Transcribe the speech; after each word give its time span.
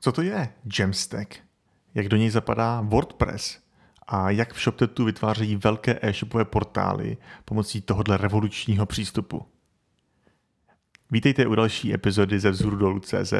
Co 0.00 0.12
to 0.12 0.22
je 0.22 0.52
Jamstack? 0.78 1.34
Jak 1.94 2.08
do 2.08 2.16
něj 2.16 2.30
zapadá 2.30 2.80
WordPress? 2.80 3.58
A 4.06 4.30
jak 4.30 4.54
v 4.54 4.62
ShopTetu 4.62 5.04
vytvářejí 5.04 5.56
velké 5.56 5.98
e-shopové 6.02 6.44
portály 6.44 7.16
pomocí 7.44 7.80
tohohle 7.80 8.16
revolučního 8.16 8.86
přístupu? 8.86 9.46
Vítejte 11.10 11.46
u 11.46 11.54
další 11.54 11.94
epizody 11.94 12.40
ze 12.40 12.50
vzoru 12.50 12.76
dolů 12.76 13.00
CZ, 13.00 13.34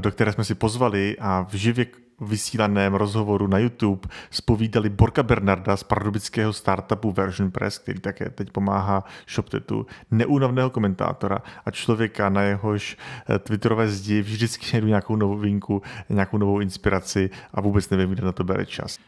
do 0.00 0.10
které 0.10 0.32
jsme 0.32 0.44
si 0.44 0.54
pozvali 0.54 1.16
a 1.18 1.42
v 1.42 1.54
živě 1.54 1.86
vysílaném 2.20 2.94
rozhovoru 2.94 3.46
na 3.46 3.58
YouTube 3.58 4.08
spovídali 4.30 4.88
Borka 4.88 5.22
Bernarda 5.22 5.76
z 5.76 5.82
pardubického 5.82 6.52
startupu 6.52 7.12
Version 7.12 7.50
Press, 7.50 7.78
který 7.78 8.00
také 8.00 8.30
teď 8.30 8.50
pomáhá 8.50 9.04
ShopTetu, 9.28 9.86
neúnavného 10.10 10.70
komentátora 10.70 11.38
a 11.64 11.70
člověka, 11.70 12.28
na 12.28 12.42
jehož 12.42 12.96
eh, 13.30 13.38
twitterové 13.38 13.88
zdi 13.88 14.22
vždycky 14.22 14.66
najdu 14.72 14.86
nějakou 14.86 15.16
novinku, 15.16 15.82
nějakou 16.08 16.38
novou 16.38 16.60
inspiraci 16.60 17.30
a 17.54 17.60
vůbec 17.60 17.90
nevím, 17.90 18.10
kde 18.10 18.24
na 18.24 18.32
to 18.32 18.44
bere 18.44 18.66
čas. 18.66 18.98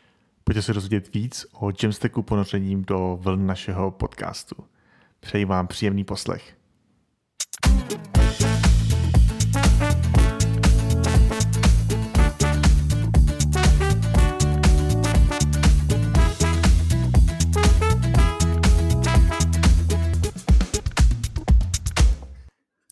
Pojďte 0.45 0.63
se 0.63 0.73
dozvědět 0.73 1.15
víc 1.15 1.47
o 1.53 1.73
Jamstacku 1.83 2.23
ponořením 2.23 2.85
do 2.85 3.19
vln 3.21 3.47
našeho 3.47 3.91
podcastu. 3.91 4.57
Přeji 5.21 5.45
vám 5.45 5.67
příjemný 5.67 6.05
poslech. 6.05 6.57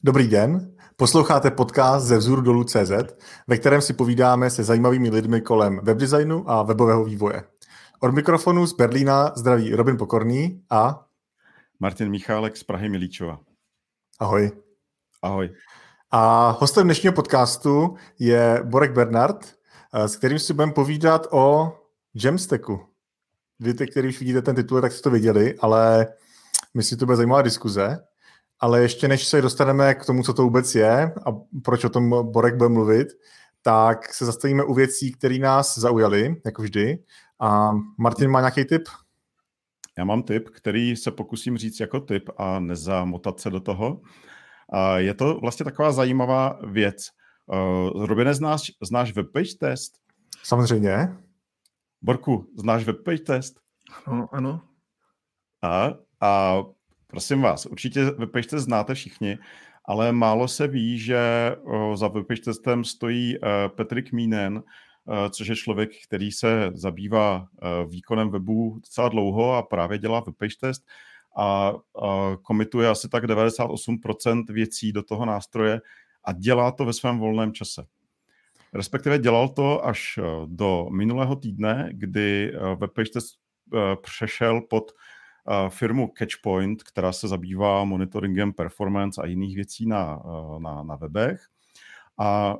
Dobrý 0.06 0.28
den, 0.28 0.76
posloucháte 0.96 1.50
podcast 1.50 2.06
ze 2.06 2.18
vzoru 2.18 2.42
dolů 2.42 2.64
CZ, 2.64 2.92
ve 3.46 3.56
kterém 3.56 3.80
si 3.80 3.92
povídáme 3.92 4.50
se 4.50 4.64
zajímavými 4.64 5.10
lidmi 5.10 5.40
kolem 5.40 5.80
webdesignu 5.82 6.50
a 6.50 6.62
webového 6.62 7.04
vývoje. 7.04 7.44
Od 8.00 8.14
mikrofonu 8.14 8.66
z 8.66 8.72
Berlína 8.72 9.32
zdraví 9.36 9.74
Robin 9.74 9.96
Pokorný 9.96 10.62
a 10.70 11.06
Martin 11.80 12.10
Michálek 12.10 12.56
z 12.56 12.62
Prahy 12.64 12.88
Milíčova. 12.88 13.40
Ahoj. 14.20 14.50
Ahoj. 15.22 15.50
A 16.10 16.50
hostem 16.60 16.84
dnešního 16.84 17.12
podcastu 17.12 17.96
je 18.18 18.60
Borek 18.64 18.92
Bernard, 18.92 19.54
eh, 19.94 20.08
s 20.08 20.16
kterým 20.16 20.38
si 20.38 20.52
budeme 20.52 20.72
povídat 20.72 21.26
o 21.30 21.72
Jamstacku. 22.14 22.80
Vy, 23.60 23.74
který 23.74 24.08
už 24.08 24.20
vidíte 24.20 24.42
ten 24.42 24.56
titul, 24.56 24.80
tak 24.80 24.92
jste 24.92 25.02
to 25.02 25.10
viděli, 25.10 25.54
ale 25.58 26.06
myslím, 26.74 26.96
že 26.96 27.00
to 27.00 27.06
bude 27.06 27.16
zajímavá 27.16 27.42
diskuze. 27.42 28.04
Ale 28.60 28.82
ještě 28.82 29.08
než 29.08 29.26
se 29.26 29.42
dostaneme 29.42 29.94
k 29.94 30.06
tomu, 30.06 30.22
co 30.22 30.34
to 30.34 30.42
vůbec 30.42 30.74
je 30.74 31.14
a 31.26 31.32
proč 31.64 31.84
o 31.84 31.88
tom 31.88 32.32
Borek 32.32 32.56
bude 32.56 32.68
mluvit, 32.68 33.08
tak 33.62 34.14
se 34.14 34.24
zastavíme 34.24 34.64
u 34.64 34.74
věcí, 34.74 35.12
které 35.12 35.38
nás 35.38 35.78
zaujaly, 35.78 36.40
jako 36.44 36.62
vždy. 36.62 36.98
A 37.40 37.70
Martin 37.98 38.30
má 38.30 38.40
nějaký 38.40 38.64
tip? 38.64 38.82
Já 39.98 40.04
mám 40.04 40.22
tip, 40.22 40.48
který 40.48 40.96
se 40.96 41.10
pokusím 41.10 41.58
říct 41.58 41.80
jako 41.80 42.00
tip 42.00 42.30
a 42.36 42.60
nezamotat 42.60 43.40
se 43.40 43.50
do 43.50 43.60
toho. 43.60 44.00
A 44.72 44.98
je 44.98 45.14
to 45.14 45.40
vlastně 45.40 45.64
taková 45.64 45.92
zajímavá 45.92 46.58
věc. 46.66 47.06
Uh, 47.46 48.06
Robine, 48.06 48.34
znáš, 48.34 48.72
znáš 48.82 49.12
webpage 49.12 49.54
test? 49.60 49.92
Samozřejmě. 50.42 51.16
Borku, 52.02 52.46
znáš 52.58 52.84
webpage 52.84 53.22
test? 53.22 53.60
No, 54.06 54.28
ano. 54.32 54.60
A, 55.62 55.90
a 56.20 56.62
Prosím 57.14 57.42
vás, 57.42 57.66
určitě 57.66 58.04
webpage 58.04 58.58
znáte 58.58 58.94
všichni, 58.94 59.38
ale 59.84 60.12
málo 60.12 60.48
se 60.48 60.68
ví, 60.68 60.98
že 60.98 61.18
za 61.94 62.08
webpage 62.08 62.40
testem 62.40 62.84
stojí 62.84 63.36
e, 63.36 63.38
Petrik 63.68 64.12
Mínen, 64.12 64.62
e, 64.62 65.30
což 65.30 65.46
je 65.46 65.56
člověk, 65.56 65.90
který 66.04 66.32
se 66.32 66.70
zabývá 66.74 67.46
e, 67.46 67.86
výkonem 67.86 68.30
webu 68.30 68.74
docela 68.74 69.08
dlouho 69.08 69.52
a 69.52 69.62
právě 69.62 69.98
dělá 69.98 70.20
webpage 70.20 70.56
test 70.60 70.82
a, 71.36 71.72
komituje 72.42 72.88
asi 72.88 73.08
tak 73.08 73.24
98% 73.24 74.44
věcí 74.52 74.92
do 74.92 75.02
toho 75.02 75.26
nástroje 75.26 75.80
a 76.24 76.32
dělá 76.32 76.70
to 76.70 76.84
ve 76.84 76.92
svém 76.92 77.18
volném 77.18 77.52
čase. 77.52 77.84
Respektive 78.72 79.18
dělal 79.18 79.48
to 79.48 79.86
až 79.86 80.18
do 80.46 80.88
minulého 80.90 81.36
týdne, 81.36 81.88
kdy 81.92 82.52
webpage 82.80 83.10
test 83.10 83.38
přešel 84.02 84.60
pod 84.60 84.92
firmu 85.68 86.12
Catchpoint, 86.18 86.82
která 86.82 87.12
se 87.12 87.28
zabývá 87.28 87.84
monitoringem 87.84 88.52
performance 88.52 89.22
a 89.22 89.26
jiných 89.26 89.56
věcí 89.56 89.86
na, 89.86 90.22
na, 90.58 90.82
na 90.82 90.96
webech. 90.96 91.40
A 92.18 92.56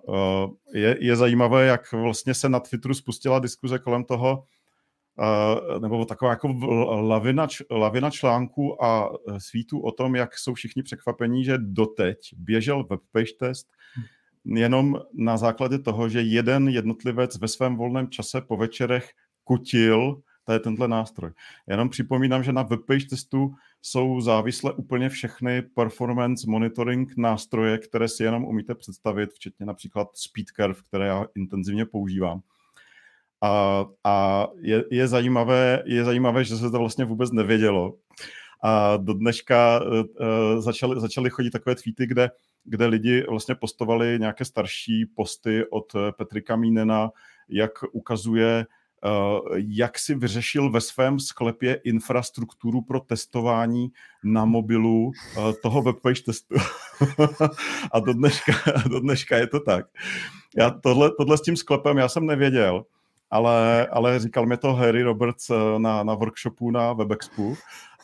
je, 0.74 0.96
je 1.00 1.16
zajímavé, 1.16 1.66
jak 1.66 1.92
vlastně 1.92 2.34
se 2.34 2.48
na 2.48 2.60
Twitteru 2.60 2.94
spustila 2.94 3.38
diskuze 3.38 3.78
kolem 3.78 4.04
toho, 4.04 4.44
nebo 5.80 6.04
taková 6.04 6.30
jako 6.30 6.48
lavina, 7.00 7.46
lavina 7.70 8.10
článků 8.10 8.84
a 8.84 9.10
svítů 9.38 9.80
o 9.80 9.92
tom, 9.92 10.16
jak 10.16 10.38
jsou 10.38 10.54
všichni 10.54 10.82
překvapení, 10.82 11.44
že 11.44 11.58
doteď 11.58 12.18
běžel 12.36 12.84
webpage 12.84 13.32
test 13.38 13.66
jenom 14.44 15.00
na 15.14 15.36
základě 15.36 15.78
toho, 15.78 16.08
že 16.08 16.20
jeden 16.20 16.68
jednotlivec 16.68 17.38
ve 17.38 17.48
svém 17.48 17.76
volném 17.76 18.10
čase 18.10 18.40
po 18.40 18.56
večerech 18.56 19.10
kutil 19.44 20.22
to 20.44 20.52
je 20.52 20.58
tenhle 20.58 20.88
nástroj. 20.88 21.30
Jenom 21.68 21.88
připomínám, 21.88 22.42
že 22.42 22.52
na 22.52 22.62
webpage 22.62 23.06
testu 23.06 23.54
jsou 23.82 24.20
závislé 24.20 24.72
úplně 24.72 25.08
všechny 25.08 25.62
performance 25.62 26.50
monitoring 26.50 27.16
nástroje, 27.16 27.78
které 27.78 28.08
si 28.08 28.22
jenom 28.22 28.44
umíte 28.44 28.74
představit, 28.74 29.30
včetně 29.32 29.66
například 29.66 30.08
SpeedCurve, 30.14 30.80
které 30.88 31.06
já 31.06 31.26
intenzivně 31.34 31.84
používám. 31.84 32.40
A, 33.42 33.84
a 34.04 34.46
je, 34.60 34.84
je, 34.90 35.08
zajímavé, 35.08 35.82
je 35.86 36.04
zajímavé, 36.04 36.44
že 36.44 36.56
se 36.56 36.70
to 36.70 36.78
vlastně 36.78 37.04
vůbec 37.04 37.32
nevědělo. 37.32 37.94
A 38.62 38.96
do 38.96 39.14
dneška 39.14 39.80
uh, 39.80 40.60
začaly, 40.60 41.00
začaly 41.00 41.30
chodit 41.30 41.50
takové 41.50 41.74
tweety, 41.74 42.06
kde, 42.06 42.30
kde 42.64 42.86
lidi 42.86 43.26
vlastně 43.30 43.54
postovali 43.54 44.16
nějaké 44.20 44.44
starší 44.44 45.06
posty 45.06 45.64
od 45.70 45.92
Petrika 46.16 46.56
Mínena, 46.56 47.10
jak 47.48 47.72
ukazuje 47.92 48.66
jak 49.54 49.98
si 49.98 50.14
vyřešil 50.14 50.70
ve 50.70 50.80
svém 50.80 51.20
sklepě 51.20 51.74
infrastrukturu 51.74 52.82
pro 52.82 53.00
testování 53.00 53.92
na 54.24 54.44
mobilu 54.44 55.12
eh, 55.12 55.52
toho 55.62 55.82
webpage 55.82 56.22
testu. 56.22 56.54
a 57.92 58.00
do 58.00 58.12
dneška, 58.12 58.52
do 58.90 59.00
dneška 59.00 59.36
je 59.36 59.46
to 59.46 59.60
tak. 59.60 59.86
Já 60.56 60.70
tohle, 60.70 61.10
tohle 61.18 61.38
s 61.38 61.42
tím 61.42 61.56
sklepem 61.56 61.98
já 61.98 62.08
jsem 62.08 62.26
nevěděl, 62.26 62.84
ale, 63.30 63.86
ale 63.86 64.18
říkal 64.18 64.46
mi 64.46 64.56
to 64.56 64.74
Harry 64.74 65.02
Roberts 65.02 65.50
eh, 65.50 65.78
na, 65.78 66.02
na 66.02 66.14
workshopu 66.14 66.70
na 66.70 66.92
WebExpu. 66.92 67.56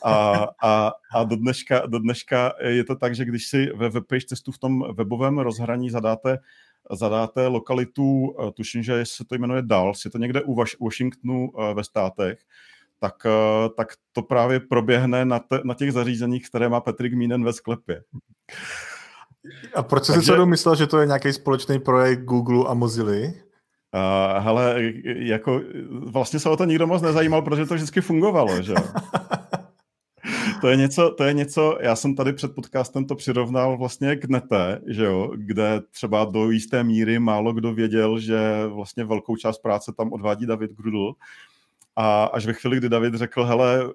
A, 0.04 0.46
a, 0.62 0.92
a 1.14 1.24
do, 1.24 1.36
dneška, 1.36 1.86
do 1.86 1.98
dneška 1.98 2.52
je 2.64 2.84
to 2.84 2.96
tak, 2.96 3.14
že 3.14 3.24
když 3.24 3.48
si 3.48 3.66
ve 3.76 3.88
webpage 3.88 4.26
testu 4.26 4.52
v 4.52 4.58
tom 4.58 4.84
webovém 4.94 5.38
rozhraní 5.38 5.90
zadáte 5.90 6.38
zadáte 6.96 7.46
lokalitu, 7.46 8.36
eh, 8.40 8.52
tuším, 8.52 8.82
že 8.82 9.06
se 9.06 9.24
to 9.24 9.34
jmenuje 9.34 9.62
Dals, 9.62 10.04
je 10.04 10.10
to 10.10 10.18
někde 10.18 10.42
u 10.42 10.64
Washingtonu 10.80 11.52
eh, 11.58 11.74
ve 11.74 11.84
státech, 11.84 12.38
tak, 12.98 13.26
eh, 13.26 13.68
tak 13.76 13.88
to 14.12 14.22
právě 14.22 14.60
proběhne 14.60 15.24
na, 15.24 15.38
te, 15.38 15.60
na 15.64 15.74
těch 15.74 15.92
zařízeních, 15.92 16.48
které 16.48 16.68
má 16.68 16.80
Patrick 16.80 17.14
Mínen 17.14 17.44
ve 17.44 17.52
sklepě. 17.52 18.02
A 19.74 19.82
proč 19.82 20.04
jsi 20.04 20.12
Takže... 20.12 20.32
si 20.32 20.46
myslel, 20.46 20.74
že 20.74 20.86
to 20.86 20.98
je 20.98 21.06
nějaký 21.06 21.32
společný 21.32 21.78
projekt 21.78 22.24
Google 22.24 22.64
a 22.68 22.74
Mozilla? 22.74 23.32
Uh, 23.94 24.44
hele, 24.44 24.76
jako 25.04 25.60
vlastně 25.90 26.38
se 26.38 26.48
o 26.48 26.56
to 26.56 26.64
nikdo 26.64 26.86
moc 26.86 27.02
nezajímal, 27.02 27.42
protože 27.42 27.66
to 27.66 27.74
vždycky 27.74 28.00
fungovalo, 28.00 28.62
že 28.62 28.74
to 30.60 30.68
je 30.68 30.76
něco, 30.76 31.10
to 31.10 31.24
je 31.24 31.32
něco, 31.32 31.78
já 31.80 31.96
jsem 31.96 32.14
tady 32.14 32.32
před 32.32 32.54
podcastem 32.54 33.04
to 33.04 33.14
přirovnal 33.14 33.78
vlastně 33.78 34.16
k 34.16 34.24
nete, 34.24 34.80
že 34.86 35.04
jo, 35.04 35.32
kde 35.36 35.80
třeba 35.90 36.24
do 36.24 36.50
jisté 36.50 36.84
míry 36.84 37.18
málo 37.18 37.52
kdo 37.52 37.74
věděl, 37.74 38.18
že 38.18 38.66
vlastně 38.66 39.04
velkou 39.04 39.36
část 39.36 39.58
práce 39.58 39.92
tam 39.96 40.12
odvádí 40.12 40.46
David 40.46 40.72
Grudl. 40.72 41.12
A 41.96 42.24
až 42.24 42.46
ve 42.46 42.52
chvíli, 42.52 42.76
kdy 42.76 42.88
David 42.88 43.14
řekl, 43.14 43.44
hele, 43.44 43.92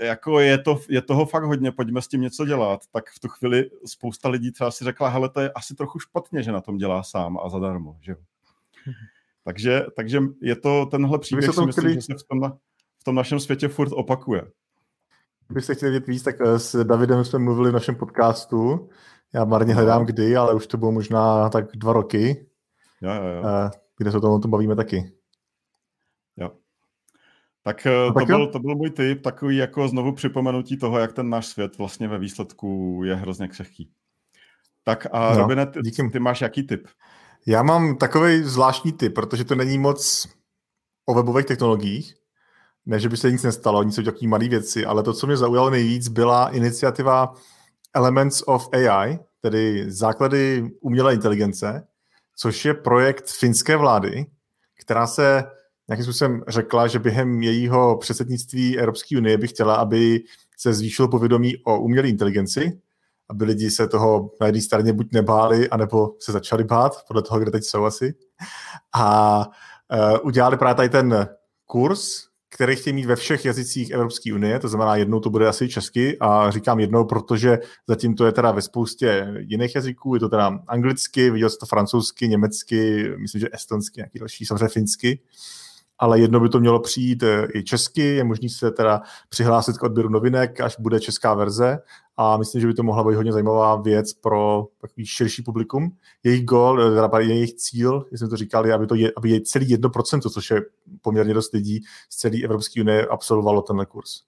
jako 0.00 0.40
je, 0.40 0.58
to, 0.58 0.80
je 0.88 1.02
toho 1.02 1.26
fakt 1.26 1.44
hodně, 1.44 1.72
pojďme 1.72 2.02
s 2.02 2.08
tím 2.08 2.20
něco 2.20 2.46
dělat, 2.46 2.80
tak 2.92 3.10
v 3.10 3.20
tu 3.20 3.28
chvíli 3.28 3.70
spousta 3.86 4.28
lidí 4.28 4.52
třeba 4.52 4.70
si 4.70 4.84
řekla, 4.84 5.08
hele, 5.08 5.28
to 5.28 5.40
je 5.40 5.52
asi 5.52 5.74
trochu 5.74 5.98
špatně, 5.98 6.42
že 6.42 6.52
na 6.52 6.60
tom 6.60 6.76
dělá 6.76 7.02
sám 7.02 7.38
a 7.44 7.48
zadarmo, 7.48 7.96
že 8.00 8.12
jo. 8.12 8.18
Takže, 9.44 9.86
takže 9.96 10.20
je 10.42 10.56
to 10.56 10.86
tenhle 10.86 11.18
příběh, 11.18 11.54
si 11.54 11.66
myslím, 11.66 11.88
že 11.88 12.00
se 12.00 12.14
v 12.14 12.22
tom, 12.22 12.52
v 12.98 13.04
tom 13.04 13.14
našem 13.14 13.40
světě 13.40 13.68
furt 13.68 13.92
opakuje. 13.92 14.42
Kdybyste 15.46 15.74
chtěli 15.74 15.90
vědět 15.90 16.06
víc, 16.06 16.22
tak 16.22 16.36
eh, 16.40 16.58
s 16.58 16.84
Davidem 16.84 17.24
jsme 17.24 17.38
mluvili 17.38 17.70
v 17.70 17.74
našem 17.74 17.94
podcastu. 17.94 18.88
Já 19.32 19.44
marně 19.44 19.74
hledám 19.74 20.06
kdy, 20.06 20.36
ale 20.36 20.54
už 20.54 20.66
to 20.66 20.76
bylo 20.76 20.92
možná 20.92 21.48
tak 21.48 21.66
dva 21.74 21.92
roky. 21.92 22.46
Jo, 23.00 23.10
jo, 23.12 23.24
jo. 23.24 23.42
Eh, 23.46 23.70
kde 23.98 24.10
se 24.10 24.16
o 24.16 24.20
tom, 24.20 24.32
o 24.32 24.38
tom 24.38 24.50
bavíme 24.50 24.76
taky. 24.76 25.12
Jo. 26.36 26.50
Tak, 27.62 27.86
eh, 27.86 28.06
to, 28.06 28.12
tak 28.12 28.26
byl, 28.26 28.46
to 28.46 28.58
byl 28.58 28.74
můj 28.74 28.90
tip, 28.90 29.22
takový 29.22 29.56
jako 29.56 29.88
znovu 29.88 30.12
připomenutí 30.12 30.76
toho, 30.76 30.98
jak 30.98 31.12
ten 31.12 31.30
náš 31.30 31.46
svět 31.46 31.78
vlastně 31.78 32.08
ve 32.08 32.18
výsledku 32.18 33.00
je 33.04 33.14
hrozně 33.14 33.48
křehký. 33.48 33.90
Tak 34.84 35.06
a 35.12 35.32
no, 35.34 35.38
Robine, 35.38 35.66
ty, 35.66 35.80
ty 36.12 36.18
máš 36.18 36.40
jaký 36.40 36.62
tip? 36.62 36.88
Já 37.46 37.62
mám 37.62 37.96
takový 37.96 38.42
zvláštní 38.42 38.92
typ, 38.92 39.14
protože 39.14 39.44
to 39.44 39.54
není 39.54 39.78
moc 39.78 40.28
o 41.06 41.14
webových 41.14 41.46
technologiích, 41.46 42.14
ne, 42.86 43.00
že 43.00 43.08
by 43.08 43.16
se 43.16 43.32
nic 43.32 43.42
nestalo, 43.42 43.82
nic 43.82 43.94
jsou 43.94 44.02
takové 44.02 44.28
malé 44.28 44.48
věci, 44.48 44.86
ale 44.86 45.02
to, 45.02 45.12
co 45.12 45.26
mě 45.26 45.36
zaujalo 45.36 45.70
nejvíc, 45.70 46.08
byla 46.08 46.48
iniciativa 46.48 47.34
Elements 47.94 48.42
of 48.46 48.68
AI, 48.72 49.18
tedy 49.40 49.84
základy 49.90 50.70
umělé 50.80 51.14
inteligence, 51.14 51.86
což 52.36 52.64
je 52.64 52.74
projekt 52.74 53.30
finské 53.30 53.76
vlády, 53.76 54.26
která 54.80 55.06
se 55.06 55.44
nějakým 55.88 56.04
způsobem 56.04 56.42
řekla, 56.48 56.86
že 56.86 56.98
během 56.98 57.42
jejího 57.42 57.96
předsednictví 57.96 58.78
Evropské 58.78 59.18
unie 59.18 59.38
by 59.38 59.48
chtěla, 59.48 59.74
aby 59.74 60.20
se 60.58 60.74
zvýšilo 60.74 61.08
povědomí 61.08 61.56
o 61.64 61.80
umělé 61.80 62.08
inteligenci, 62.08 62.80
aby 63.28 63.44
lidi 63.44 63.70
se 63.70 63.88
toho 63.88 64.30
na 64.40 64.46
jedné 64.46 64.62
straně 64.62 64.92
buď 64.92 65.12
nebáli, 65.12 65.68
anebo 65.68 66.14
se 66.20 66.32
začali 66.32 66.64
bát, 66.64 66.92
podle 67.06 67.22
toho, 67.22 67.40
kde 67.40 67.50
teď 67.50 67.64
jsou 67.64 67.84
asi. 67.84 68.14
A 68.94 69.38
uh, 69.92 70.18
udělali 70.26 70.56
právě 70.56 70.74
tady 70.74 70.88
ten 70.88 71.28
kurz, 71.66 72.33
který 72.54 72.76
chtějí 72.76 72.94
mít 72.94 73.06
ve 73.06 73.16
všech 73.16 73.44
jazycích 73.44 73.90
Evropské 73.90 74.34
unie, 74.34 74.58
to 74.58 74.68
znamená 74.68 74.96
jednou 74.96 75.20
to 75.20 75.30
bude 75.30 75.48
asi 75.48 75.68
česky 75.68 76.16
a 76.20 76.50
říkám 76.50 76.80
jednou, 76.80 77.04
protože 77.04 77.58
zatím 77.88 78.14
to 78.14 78.26
je 78.26 78.32
teda 78.32 78.52
ve 78.52 78.62
spoustě 78.62 79.34
jiných 79.38 79.74
jazyků, 79.74 80.14
je 80.14 80.20
to 80.20 80.28
teda 80.28 80.58
anglicky, 80.68 81.30
viděl 81.30 81.50
jsi 81.50 81.58
to 81.58 81.66
francouzsky, 81.66 82.28
německy, 82.28 83.10
myslím, 83.18 83.40
že 83.40 83.48
estonsky, 83.52 84.00
nějaký 84.00 84.18
další, 84.18 84.46
samozřejmě 84.46 84.68
finsky. 84.68 85.20
Uh, 85.22 85.63
ale 85.98 86.20
jedno 86.20 86.40
by 86.40 86.48
to 86.48 86.60
mělo 86.60 86.80
přijít 86.80 87.22
eh, 87.22 87.46
i 87.54 87.62
česky, 87.62 88.02
je 88.02 88.24
možný 88.24 88.48
se 88.48 88.70
teda 88.70 89.02
přihlásit 89.28 89.78
k 89.78 89.82
odběru 89.82 90.08
novinek, 90.08 90.60
až 90.60 90.76
bude 90.78 91.00
česká 91.00 91.34
verze 91.34 91.78
a 92.16 92.36
myslím, 92.36 92.60
že 92.60 92.66
by 92.66 92.74
to 92.74 92.82
mohla 92.82 93.04
být 93.04 93.14
hodně 93.14 93.32
zajímavá 93.32 93.76
věc 93.76 94.12
pro 94.12 94.66
takový 94.80 95.06
širší 95.06 95.42
publikum. 95.42 95.96
Jejich 96.22 96.44
gol, 96.44 96.82
eh, 96.82 96.94
teda 96.94 97.18
jejich 97.18 97.54
cíl, 97.54 98.06
jak 98.12 98.18
jsme 98.18 98.28
to 98.28 98.36
říkali, 98.36 98.72
aby, 98.72 98.86
to 98.86 98.94
je, 98.94 99.12
aby 99.16 99.30
je 99.30 99.40
celý 99.40 99.66
1%, 99.66 100.30
což 100.30 100.50
je 100.50 100.62
poměrně 101.02 101.34
dost 101.34 101.52
lidí 101.52 101.80
z 102.10 102.16
celé 102.16 102.42
Evropské 102.44 102.80
unie, 102.80 103.06
absolvovalo 103.06 103.62
tenhle 103.62 103.86
kurz. 103.86 104.22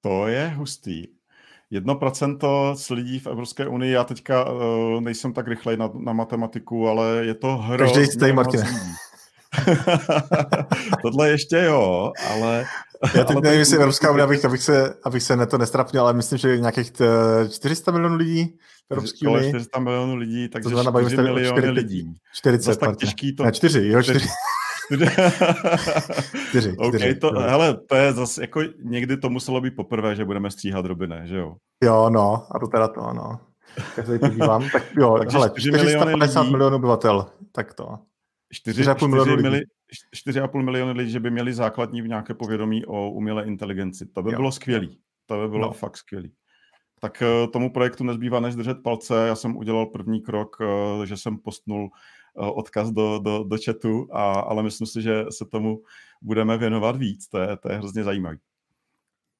To 0.00 0.26
je 0.26 0.48
hustý. 0.48 1.21
Jedno 1.72 1.94
procento 1.94 2.74
z 2.76 2.90
lidí 2.90 3.18
v 3.18 3.26
Evropské 3.26 3.66
unii, 3.66 3.92
já 3.92 4.04
teďka 4.04 4.50
uh, 4.50 5.00
nejsem 5.00 5.32
tak 5.32 5.48
rychlej 5.48 5.76
na, 5.76 5.90
na 5.94 6.12
matematiku, 6.12 6.88
ale 6.88 7.24
je 7.24 7.34
to 7.34 7.56
hrozně 7.56 7.94
Každý 7.94 8.12
stej, 8.12 8.32
Martin. 8.32 8.60
Tohle 11.02 11.30
ještě 11.30 11.56
jo, 11.56 12.12
ale... 12.30 12.64
Já 13.14 13.24
teď 13.24 13.36
nevím, 13.42 13.58
jestli 13.58 13.76
Evropská 13.76 14.10
unie, 14.10 14.24
abych, 14.24 14.44
abych, 14.44 14.62
se, 14.62 14.94
abych 15.04 15.22
se 15.22 15.36
neto 15.36 15.58
nestrapnil, 15.58 16.02
ale 16.02 16.12
myslím, 16.12 16.38
že 16.38 16.58
nějakých 16.58 16.92
400 17.50 17.90
eh, 17.90 17.92
milionů 17.92 18.16
lidí 18.16 18.56
v 18.88 18.92
Evropské 18.92 19.28
unii. 19.28 19.48
400 19.48 19.80
milionů 19.80 20.16
lidí, 20.16 20.48
takže 20.48 20.70
to 20.70 20.82
znamená, 20.82 21.08
4 21.08 21.22
miliony 21.22 21.46
40, 21.46 21.70
lidí. 21.70 22.14
40, 22.34 22.76
tak 22.76 22.96
těžký 22.96 23.36
to... 23.36 23.44
Ne, 23.44 23.52
4, 23.52 23.88
jo, 23.88 24.02
4. 24.02 24.28
čtyři, 26.48 26.76
okay, 26.78 27.00
čtyři, 27.00 27.14
to, 27.14 27.28
čtyři. 27.30 27.44
hele, 27.48 27.76
to 27.88 27.94
je 27.94 28.12
zase, 28.12 28.40
jako 28.42 28.60
někdy 28.84 29.16
to 29.16 29.30
muselo 29.30 29.60
být 29.60 29.76
poprvé, 29.76 30.16
že 30.16 30.24
budeme 30.24 30.50
stříhat 30.50 30.84
Robine, 30.84 31.26
že 31.26 31.36
jo? 31.36 31.56
Jo, 31.84 32.10
no, 32.10 32.46
a 32.50 32.58
to 32.58 32.66
teda 32.66 32.88
to, 32.88 33.12
no. 33.12 33.40
Já 33.96 34.04
se 34.04 34.18
podívám, 34.18 34.68
tak 34.72 34.82
jo, 34.98 35.14
Takže 35.18 35.36
hele, 35.36 35.50
450 35.58 36.40
lidí, 36.40 36.52
milionů 36.52 36.76
obyvatel, 36.76 37.26
tak 37.52 37.74
to. 37.74 37.98
4,5 38.66 39.08
milionů 39.08 39.34
lidí. 39.34 39.64
4,5 40.28 40.62
miliony 40.62 40.92
lidí, 40.92 41.10
že 41.10 41.20
by 41.20 41.30
měli 41.30 41.54
základní 41.54 42.00
nějaké 42.00 42.34
povědomí 42.34 42.86
o 42.86 43.10
umělé 43.10 43.44
inteligenci. 43.44 44.06
To 44.06 44.22
by 44.22 44.32
jo. 44.32 44.36
bylo 44.36 44.52
skvělý. 44.52 44.98
To 45.26 45.40
by 45.40 45.48
bylo 45.48 45.66
no. 45.66 45.72
fakt 45.72 45.96
skvělý. 45.96 46.32
Tak 47.00 47.22
eh, 47.22 47.46
tomu 47.46 47.72
projektu 47.72 48.04
nezbývá 48.04 48.40
než 48.40 48.54
držet 48.54 48.82
palce. 48.84 49.26
Já 49.26 49.34
jsem 49.34 49.56
udělal 49.56 49.86
první 49.86 50.22
krok, 50.22 50.56
eh, 50.60 51.06
že 51.06 51.16
jsem 51.16 51.38
postnul 51.38 51.90
odkaz 52.34 52.90
do, 52.90 53.18
do, 53.18 53.44
do 53.44 53.56
chatu, 53.64 54.08
a, 54.12 54.32
ale 54.32 54.62
myslím 54.62 54.86
si, 54.86 55.02
že 55.02 55.24
se 55.30 55.44
tomu 55.44 55.82
budeme 56.22 56.58
věnovat 56.58 56.96
víc. 56.96 57.28
To 57.28 57.38
je, 57.38 57.56
to 57.56 57.72
je 57.72 57.78
hrozně 57.78 58.04
zajímavý. 58.04 58.38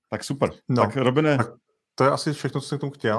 Tak 0.09 0.25
super. 0.25 0.51
No, 0.69 0.83
tak 0.83 0.97
Robine... 0.97 1.37
Tak 1.37 1.53
to 1.95 2.05
je 2.05 2.11
asi 2.11 2.33
všechno, 2.33 2.61
co 2.61 2.69
jsem 2.69 2.79
k 2.79 2.81
tomu 2.81 2.93
chtěl. 2.93 3.19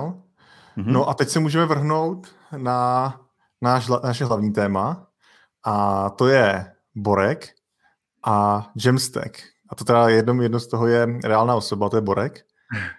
Mm-hmm. 0.78 0.92
No 0.92 1.10
a 1.10 1.14
teď 1.14 1.30
se 1.30 1.40
můžeme 1.40 1.66
vrhnout 1.66 2.36
na 2.58 3.20
náš, 3.62 3.88
naše 4.04 4.26
hlavní 4.26 4.54
téma 4.54 5.08
a 5.66 6.10
to 6.10 6.28
je 6.28 6.76
Borek 6.96 7.50
a 8.26 8.68
Jamstack. 8.86 9.38
A 9.70 9.76
to 9.76 9.84
teda 9.84 10.10
jedno, 10.10 10.42
jedno 10.42 10.60
z 10.60 10.68
toho 10.68 10.88
je 10.88 11.20
reálná 11.24 11.56
osoba, 11.56 11.90
to 11.90 11.98
je 11.98 12.02
Borek. 12.02 12.46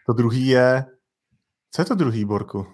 To 0.06 0.12
druhý 0.12 0.46
je... 0.46 0.84
Co 1.70 1.82
je 1.82 1.86
to 1.86 1.94
druhý, 1.94 2.24
Borku? 2.24 2.66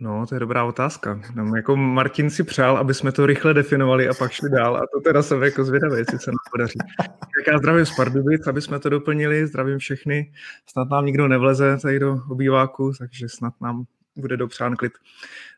No, 0.00 0.26
to 0.26 0.34
je 0.34 0.40
dobrá 0.40 0.64
otázka. 0.64 1.20
No, 1.34 1.56
jako 1.56 1.76
Martin 1.76 2.30
si 2.30 2.44
přál, 2.44 2.76
aby 2.76 2.94
jsme 2.94 3.12
to 3.12 3.26
rychle 3.26 3.54
definovali 3.54 4.08
a 4.08 4.14
pak 4.14 4.32
šli 4.32 4.50
dál 4.50 4.76
a 4.76 4.80
to 4.94 5.00
teda 5.00 5.22
jsem 5.22 5.42
jako 5.42 5.64
zvědavý, 5.64 5.98
jestli 5.98 6.18
se 6.18 6.30
nám 6.30 6.38
podaří. 6.50 6.78
Tak 6.98 7.52
já 7.52 7.58
zdravím 7.58 7.86
z 7.86 7.96
Pardubic, 7.96 8.46
aby 8.46 8.62
jsme 8.62 8.78
to 8.78 8.88
doplnili, 8.88 9.46
zdravím 9.46 9.78
všechny. 9.78 10.32
Snad 10.66 10.90
nám 10.90 11.06
nikdo 11.06 11.28
nevleze 11.28 11.78
tady 11.82 11.98
do 11.98 12.18
obýváku, 12.30 12.92
takže 12.98 13.28
snad 13.28 13.54
nám 13.60 13.84
bude 14.16 14.36
dopřán 14.36 14.76
klid. 14.76 14.92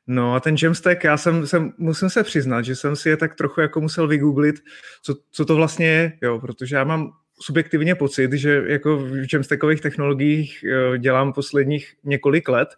No 0.06 0.34
a 0.34 0.40
ten 0.40 0.56
Jamstack, 0.62 1.04
já 1.04 1.16
jsem, 1.16 1.46
jsem, 1.46 1.72
musím 1.78 2.10
se 2.10 2.22
přiznat, 2.24 2.62
že 2.62 2.76
jsem 2.76 2.96
si 2.96 3.08
je 3.08 3.16
tak 3.16 3.34
trochu 3.34 3.60
jako 3.60 3.80
musel 3.80 4.08
vygooglit, 4.08 4.56
co, 5.02 5.14
co 5.30 5.44
to 5.44 5.56
vlastně 5.56 5.86
je, 5.86 6.12
jo, 6.22 6.38
protože 6.38 6.76
já 6.76 6.84
mám 6.84 7.12
subjektivně 7.40 7.94
pocit, 7.94 8.32
že 8.32 8.62
jako 8.66 8.96
v 8.96 9.26
Jamstackových 9.32 9.80
technologiích 9.80 10.64
dělám 10.98 11.32
posledních 11.32 11.94
několik 12.04 12.48
let 12.48 12.68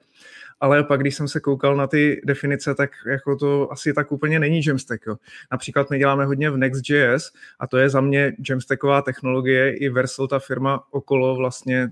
ale 0.64 0.84
pak, 0.84 1.00
když 1.00 1.14
jsem 1.14 1.28
se 1.28 1.40
koukal 1.40 1.76
na 1.76 1.87
ty 1.87 2.20
definice, 2.25 2.75
tak 2.75 2.90
jako 3.06 3.37
to 3.37 3.72
asi 3.72 3.93
tak 3.93 4.12
úplně 4.12 4.40
není 4.40 4.61
Jamstack. 4.66 5.06
Jo. 5.06 5.16
Například 5.52 5.90
my 5.90 5.99
děláme 5.99 6.25
hodně 6.25 6.50
v 6.50 6.56
Next.js 6.56 7.32
a 7.61 7.66
to 7.66 7.78
je 7.78 7.88
za 7.90 8.00
mě 8.00 8.32
Jamstacková 8.49 9.02
technologie, 9.02 9.76
i 9.76 9.88
Versal, 9.88 10.28
ta 10.28 10.38
firma 10.38 10.84
okolo 10.90 11.37
vlastně 11.37 11.90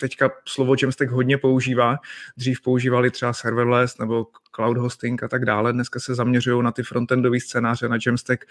teďka 0.00 0.30
slovo 0.48 0.74
Jamstack 0.82 1.10
hodně 1.10 1.38
používá. 1.38 1.96
Dřív 2.36 2.62
používali 2.62 3.10
třeba 3.10 3.32
serverless 3.32 3.98
nebo 3.98 4.26
cloud 4.54 4.76
hosting 4.76 5.22
a 5.22 5.28
tak 5.28 5.44
dále. 5.44 5.72
Dneska 5.72 6.00
se 6.00 6.14
zaměřují 6.14 6.62
na 6.62 6.72
ty 6.72 6.82
frontendové 6.82 7.40
scénáře, 7.40 7.88
na 7.88 7.98
Jamstack, 8.06 8.44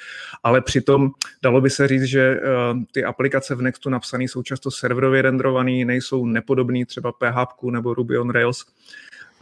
ale 0.43 0.61
přitom 0.61 1.09
dalo 1.43 1.61
by 1.61 1.69
se 1.69 1.87
říct, 1.87 2.03
že 2.03 2.39
uh, 2.39 2.83
ty 2.91 3.03
aplikace 3.03 3.55
v 3.55 3.61
Nextu 3.61 3.89
napsané 3.89 4.23
jsou 4.23 4.43
často 4.43 4.71
serverově 4.71 5.21
renderované, 5.21 5.85
nejsou 5.85 6.25
nepodobný 6.25 6.85
třeba 6.85 7.11
PHP 7.11 7.63
nebo 7.71 7.93
Ruby 7.93 8.17
on 8.17 8.29
Rails 8.29 8.65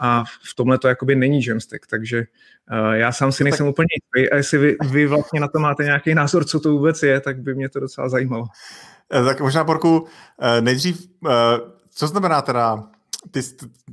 a 0.02 0.24
v 0.24 0.56
tomhle 0.56 0.78
to 0.78 0.88
jakoby 0.88 1.16
není 1.16 1.46
Jamstack, 1.46 1.88
takže 1.88 2.24
uh, 2.72 2.92
já 2.92 3.12
sám 3.12 3.32
si 3.32 3.44
nejsem 3.44 3.66
tak... 3.66 3.72
úplně 3.72 3.88
jistý 3.96 4.32
a 4.32 4.36
jestli 4.36 4.58
vy, 4.58 4.78
vy 4.90 5.08
vlastně 5.08 5.40
na 5.40 5.48
to 5.48 5.60
máte 5.60 5.84
nějaký 5.84 6.16
názor, 6.16 6.46
co 6.46 6.60
to 6.60 6.72
vůbec 6.72 7.04
je, 7.04 7.22
tak 7.22 7.40
by 7.40 7.56
mě 7.56 7.70
to 7.70 7.80
docela 7.80 8.10
zajímalo. 8.10 8.46
Eh, 9.14 9.24
tak 9.24 9.42
možná, 9.42 9.64
Borku, 9.64 10.08
eh, 10.42 10.62
nejdřív, 10.62 11.08
co 11.90 12.08
znamená 12.08 12.42
teda, 12.42 12.84
ty, 13.32 13.40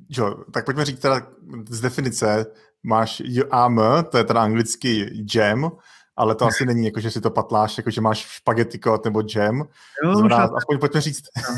jo, 0.08 0.44
tak 0.52 0.64
pojďme 0.64 0.84
říct 0.84 1.00
teda 1.00 1.26
z 1.68 1.80
definice, 1.80 2.46
máš 2.82 3.22
JAM, 3.24 3.80
to 4.10 4.18
je 4.18 4.24
teda 4.24 4.42
anglicky 4.42 5.10
jam, 5.34 5.70
ale 6.16 6.34
to 6.34 6.44
asi 6.44 6.66
není 6.66 6.84
jako, 6.84 7.00
že 7.00 7.10
si 7.10 7.20
to 7.20 7.30
patláš, 7.30 7.78
jako 7.78 7.90
že 7.90 8.00
máš 8.00 8.18
špagety 8.18 8.78
kód 8.78 9.04
nebo 9.04 9.22
jam. 9.36 9.68
Jo, 10.04 10.14
znamená, 10.14 10.50
aspoň 10.56 10.78
pojďme 10.78 11.00
říct. 11.00 11.24
No. 11.36 11.56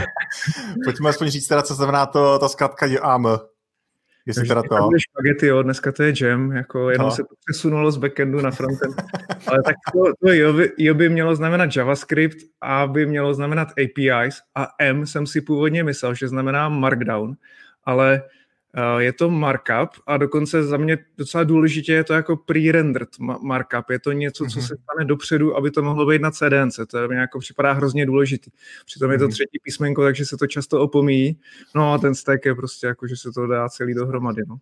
Pojďme 0.84 1.10
aspoň 1.10 1.28
říct 1.28 1.48
teda, 1.48 1.62
co 1.62 1.74
znamená 1.74 2.06
to, 2.06 2.38
ta 2.38 2.48
zkrátka 2.48 2.86
JAM. 2.86 3.38
Jestli 4.26 4.48
teda 4.48 4.62
to. 4.62 4.88
Špagety, 4.98 5.46
jo, 5.46 5.62
dneska 5.62 5.92
to 5.92 6.02
je 6.02 6.14
jam, 6.20 6.52
jako 6.52 6.90
jenom 6.90 7.06
no. 7.06 7.10
se 7.10 7.22
to 7.22 7.34
přesunulo 7.46 7.90
z 7.90 7.96
backendu 7.96 8.40
na 8.40 8.50
frontend. 8.50 8.94
Ale 9.46 9.62
tak 9.62 9.76
to, 9.92 10.12
to 10.24 10.32
jo, 10.32 10.52
by, 10.52 10.72
jo 10.78 10.94
by 10.94 11.08
mělo 11.08 11.36
znamenat 11.36 11.76
JavaScript, 11.76 12.38
A 12.60 12.86
by 12.86 13.06
mělo 13.06 13.34
znamenat 13.34 13.68
APIs 13.68 14.40
a 14.54 14.68
M 14.78 15.06
jsem 15.06 15.26
si 15.26 15.40
původně 15.40 15.84
myslel, 15.84 16.14
že 16.14 16.28
znamená 16.28 16.68
Markdown, 16.68 17.34
ale 17.84 18.22
je 18.98 19.12
to 19.12 19.30
markup 19.30 19.90
a 20.06 20.16
dokonce 20.16 20.62
za 20.62 20.76
mě 20.76 20.98
docela 21.18 21.44
důležitě 21.44 21.92
je 21.92 22.04
to 22.04 22.12
jako 22.12 22.36
pre-rendered 22.36 23.08
markup. 23.42 23.90
Je 23.90 23.98
to 23.98 24.12
něco, 24.12 24.44
co 24.44 24.58
mhm. 24.58 24.68
se 24.68 24.76
stane 24.82 25.04
dopředu, 25.04 25.56
aby 25.56 25.70
to 25.70 25.82
mohlo 25.82 26.06
být 26.06 26.22
na 26.22 26.30
CDNC. 26.30 26.80
To 26.90 27.08
mi 27.08 27.16
jako 27.16 27.38
připadá 27.38 27.72
hrozně 27.72 28.06
důležitý. 28.06 28.50
Přitom 28.86 29.10
je 29.10 29.18
to 29.18 29.24
mhm. 29.24 29.32
třetí 29.32 29.58
písmenko, 29.62 30.02
takže 30.02 30.26
se 30.26 30.36
to 30.36 30.46
často 30.46 30.80
opomíjí. 30.80 31.38
No 31.74 31.92
a 31.92 31.98
ten 31.98 32.14
stack 32.14 32.44
je 32.44 32.54
prostě 32.54 32.86
jako, 32.86 33.06
že 33.06 33.16
se 33.16 33.30
to 33.32 33.46
dá 33.46 33.68
celý 33.68 33.94
dohromady. 33.94 34.42
No. 34.48 34.56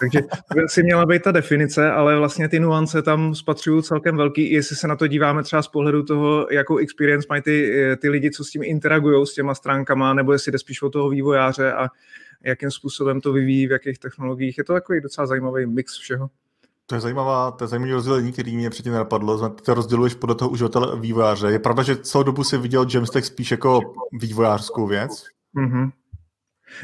Takže 0.00 0.20
to 0.22 0.54
by 0.54 0.62
asi 0.62 0.82
měla 0.82 1.06
být 1.06 1.22
ta 1.22 1.32
definice, 1.32 1.90
ale 1.90 2.16
vlastně 2.16 2.48
ty 2.48 2.60
nuance 2.60 3.02
tam 3.02 3.34
spatřují 3.34 3.82
celkem 3.82 4.16
velký, 4.16 4.52
jestli 4.52 4.76
se 4.76 4.88
na 4.88 4.96
to 4.96 5.06
díváme 5.06 5.42
třeba 5.42 5.62
z 5.62 5.68
pohledu 5.68 6.02
toho, 6.02 6.46
jakou 6.50 6.76
experience 6.76 7.26
mají 7.30 7.42
ty, 7.42 7.72
ty 8.00 8.08
lidi, 8.08 8.30
co 8.30 8.44
s 8.44 8.50
tím 8.50 8.62
interagují 8.62 9.26
s 9.26 9.34
těma 9.34 9.54
stránkama, 9.54 10.14
nebo 10.14 10.32
jestli 10.32 10.52
jde 10.52 10.58
spíš 10.58 10.82
o 10.82 10.90
toho 10.90 11.08
vývojáře 11.08 11.72
a 11.72 11.88
jakým 12.46 12.70
způsobem 12.70 13.20
to 13.20 13.32
vyvíjí, 13.32 13.66
v 13.66 13.70
jakých 13.70 13.98
technologiích. 13.98 14.58
Je 14.58 14.64
to 14.64 14.72
takový 14.72 15.00
docela 15.00 15.26
zajímavý 15.26 15.66
mix 15.66 15.98
všeho. 15.98 16.30
To 16.86 16.94
je 16.94 17.00
zajímavá, 17.00 17.50
to 17.50 17.64
je 17.64 17.68
zajímavý 17.68 17.92
rozdělení, 17.92 18.32
který 18.32 18.56
mě 18.56 18.70
předtím 18.70 18.92
nenapadlo. 18.92 19.48
Ty 19.48 19.62
to 19.62 19.74
rozděluješ 19.74 20.14
podle 20.14 20.34
toho 20.34 20.50
uživatele 20.50 21.00
vývojáře. 21.00 21.46
Je 21.46 21.58
pravda, 21.58 21.82
že 21.82 21.96
celou 21.96 22.24
dobu 22.24 22.44
si 22.44 22.58
viděl 22.58 22.86
Jamstack 22.94 23.26
spíš 23.26 23.50
jako 23.50 23.80
vývojářskou 24.12 24.86
věc? 24.86 25.24
Mm-hmm. 25.56 25.90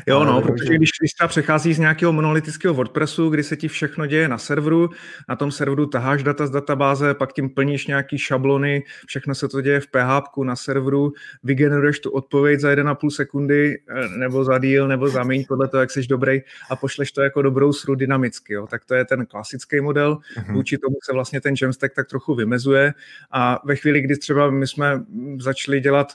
Jo, 0.06 0.24
no, 0.24 0.42
protože 0.42 0.74
když, 0.74 0.90
když 1.00 1.12
třeba 1.12 1.28
přechází 1.28 1.74
z 1.74 1.78
nějakého 1.78 2.12
monolitického 2.12 2.74
WordPressu, 2.74 3.28
kdy 3.28 3.42
se 3.42 3.56
ti 3.56 3.68
všechno 3.68 4.06
děje 4.06 4.28
na 4.28 4.38
serveru, 4.38 4.90
na 5.28 5.36
tom 5.36 5.52
serveru 5.52 5.86
taháš 5.86 6.22
data 6.22 6.46
z 6.46 6.50
databáze, 6.50 7.14
pak 7.14 7.32
tím 7.32 7.50
plníš 7.50 7.86
nějaký 7.86 8.18
šablony, 8.18 8.82
všechno 9.06 9.34
se 9.34 9.48
to 9.48 9.60
děje 9.60 9.80
v 9.80 9.86
PHP 9.86 10.38
na 10.44 10.56
serveru, 10.56 11.12
vygeneruješ 11.42 12.00
tu 12.00 12.10
odpověď 12.10 12.60
za 12.60 12.70
1,5 12.70 13.10
sekundy, 13.10 13.78
eh, 13.88 14.18
nebo 14.18 14.44
za 14.44 14.58
díl, 14.58 14.88
nebo 14.88 15.08
za 15.08 15.24
méně, 15.24 15.44
podle 15.48 15.68
toho, 15.68 15.80
jak 15.80 15.90
jsi 15.90 16.06
dobrý, 16.06 16.40
a 16.70 16.76
pošleš 16.76 17.12
to 17.12 17.22
jako 17.22 17.42
dobrou 17.42 17.72
sru 17.72 17.94
dynamicky. 17.94 18.52
Jo. 18.52 18.66
Tak 18.66 18.84
to 18.84 18.94
je 18.94 19.04
ten 19.04 19.26
klasický 19.26 19.80
model, 19.80 20.18
uh-huh. 20.36 20.52
vůči 20.52 20.78
tomu 20.78 20.96
se 21.02 21.12
vlastně 21.12 21.40
ten 21.40 21.54
Jamstack 21.62 21.94
tak 21.94 22.08
trochu 22.08 22.34
vymezuje 22.34 22.94
a 23.30 23.60
ve 23.64 23.76
chvíli, 23.76 24.00
kdy 24.00 24.16
třeba 24.16 24.50
my 24.50 24.66
jsme 24.66 25.04
začali 25.38 25.80
dělat 25.80 26.12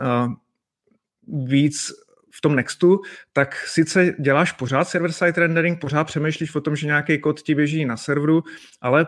uh, 0.00 0.32
víc 1.46 1.92
v 2.30 2.40
tom 2.40 2.56
Nextu, 2.56 3.00
tak 3.32 3.56
sice 3.66 4.14
děláš 4.18 4.52
pořád 4.52 4.88
server-side 4.88 5.40
rendering, 5.40 5.80
pořád 5.80 6.04
přemýšlíš 6.04 6.54
o 6.54 6.60
tom, 6.60 6.76
že 6.76 6.86
nějaký 6.86 7.18
kód 7.18 7.40
ti 7.40 7.54
běží 7.54 7.84
na 7.84 7.96
serveru, 7.96 8.42
ale 8.80 9.06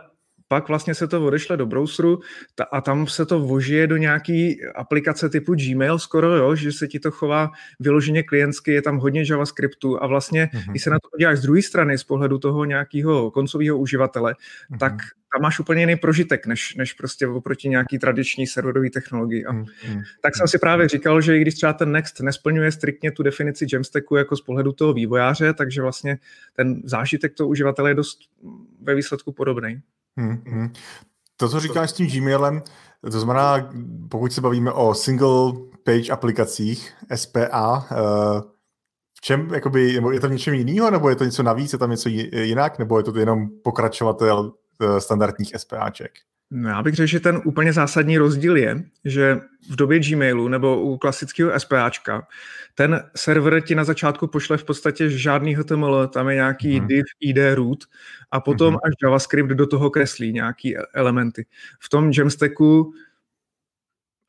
pak 0.53 0.69
vlastně 0.69 0.95
se 0.95 1.09
to 1.09 1.27
odešle 1.27 1.57
do 1.57 1.67
browseru 1.67 2.21
ta, 2.55 2.65
a 2.65 2.81
tam 2.81 3.07
se 3.07 3.27
to 3.27 3.41
vožije 3.41 3.87
do 3.87 3.97
nějaký 3.97 4.61
aplikace 4.75 5.29
typu 5.29 5.55
Gmail 5.55 5.99
skoro, 5.99 6.37
jo, 6.37 6.55
že 6.55 6.73
se 6.73 6.89
ti 6.89 7.01
to 7.01 7.11
chová 7.11 7.51
vyloženě 7.81 8.23
klientsky, 8.23 8.73
je 8.73 8.83
tam 8.83 8.99
hodně 8.99 9.25
JavaScriptu 9.31 10.03
a 10.03 10.07
vlastně, 10.07 10.51
mm-hmm. 10.53 10.71
když 10.71 10.83
se 10.83 10.91
na 10.91 10.99
to 10.99 11.09
podíváš 11.11 11.39
z 11.39 11.43
druhé 11.43 11.63
strany, 11.63 11.99
z 11.99 12.05
pohledu 12.05 12.39
toho 12.39 12.65
nějakého 12.65 13.31
koncového 13.31 13.79
uživatele, 13.79 14.33
mm-hmm. 14.33 14.79
tak 14.79 14.93
tam 15.35 15.43
máš 15.43 15.59
úplně 15.59 15.83
jiný 15.83 15.97
prožitek, 15.97 16.47
než, 16.47 16.75
než 16.75 16.93
prostě 16.93 17.27
oproti 17.27 17.69
nějaký 17.69 17.99
tradiční 17.99 18.47
serverové 18.47 18.91
technologii. 18.91 19.45
A 19.45 19.53
mm-hmm. 19.53 20.03
tak 20.23 20.37
jsem 20.37 20.49
si 20.49 20.59
právě 20.59 20.89
říkal, 20.89 21.21
že 21.21 21.37
i 21.37 21.41
když 21.41 21.55
třeba 21.55 21.73
ten 21.73 21.93
Next 21.93 22.21
nesplňuje 22.21 22.73
striktně 22.73 23.13
tu 23.13 23.23
definici 23.23 23.67
Jamstacku 23.73 24.17
jako 24.17 24.37
z 24.37 24.41
pohledu 24.41 24.73
toho 24.73 24.93
vývojáře, 24.93 25.53
takže 25.55 25.83
vlastně 25.83 26.19
ten 26.57 26.83
zážitek 26.85 27.35
toho 27.35 27.49
uživatele 27.49 27.91
je 27.91 27.95
dost 27.95 28.19
ve 28.83 28.95
výsledku 28.95 29.33
podobný. 29.33 29.83
Hmm, 30.19 30.73
To, 31.37 31.49
co 31.49 31.61
říkáš 31.61 31.91
s 31.91 31.93
tím 31.93 32.11
Gmailem, 32.11 32.63
to 33.11 33.21
znamená, 33.21 33.71
pokud 34.11 34.33
se 34.33 34.41
bavíme 34.41 34.73
o 34.73 34.95
single 34.95 35.53
page 35.85 36.13
aplikacích, 36.13 36.95
SPA, 37.15 37.87
eh, 37.91 38.41
v 39.17 39.21
čem, 39.21 39.55
jakoby, 39.55 39.93
nebo 39.95 40.11
je 40.11 40.21
to 40.21 40.27
něčem 40.27 40.55
jiného, 40.55 40.91
nebo 40.91 41.09
je 41.09 41.17
to 41.17 41.25
něco 41.25 41.43
navíc, 41.43 41.73
je 41.73 41.79
tam 41.79 41.91
něco 41.91 42.09
jinak, 42.09 42.79
nebo 42.79 42.99
je 42.99 43.05
to 43.05 43.19
jenom 43.19 43.49
pokračovatel 43.65 44.53
eh, 44.83 45.01
standardních 45.01 45.53
SPAček? 45.57 46.13
No, 46.51 46.69
já 46.69 46.83
bych 46.83 46.95
řekl, 46.95 47.07
že 47.07 47.21
ten 47.21 47.41
úplně 47.45 47.73
zásadní 47.73 48.19
rozdíl 48.19 48.57
je, 48.57 48.85
že 49.05 49.41
v 49.71 49.77
době 49.77 50.01
Gmailu 50.01 50.49
nebo 50.49 50.83
u 50.83 50.97
klasického 50.97 51.61
SPAčka 51.61 52.27
ten 52.75 53.05
server 53.17 53.61
ti 53.61 53.75
na 53.75 53.85
začátku 53.85 54.27
pošle 54.27 54.57
v 54.57 54.65
podstatě 54.65 55.11
žádný 55.11 55.55
HTML, 55.55 56.09
tam 56.09 56.29
je 56.29 56.35
nějaký 56.35 56.79
hmm. 56.79 56.89
div, 56.89 57.05
id, 57.21 57.37
root 57.55 57.85
a 58.31 58.41
potom 58.41 58.69
hmm. 58.69 58.79
až 58.85 58.93
JavaScript 59.03 59.51
do 59.51 59.67
toho 59.67 59.91
kreslí 59.91 60.33
nějaký 60.33 60.79
e- 60.79 60.83
elementy. 60.95 61.47
V 61.81 61.89
tom 61.89 62.11
Jamstacku 62.19 62.93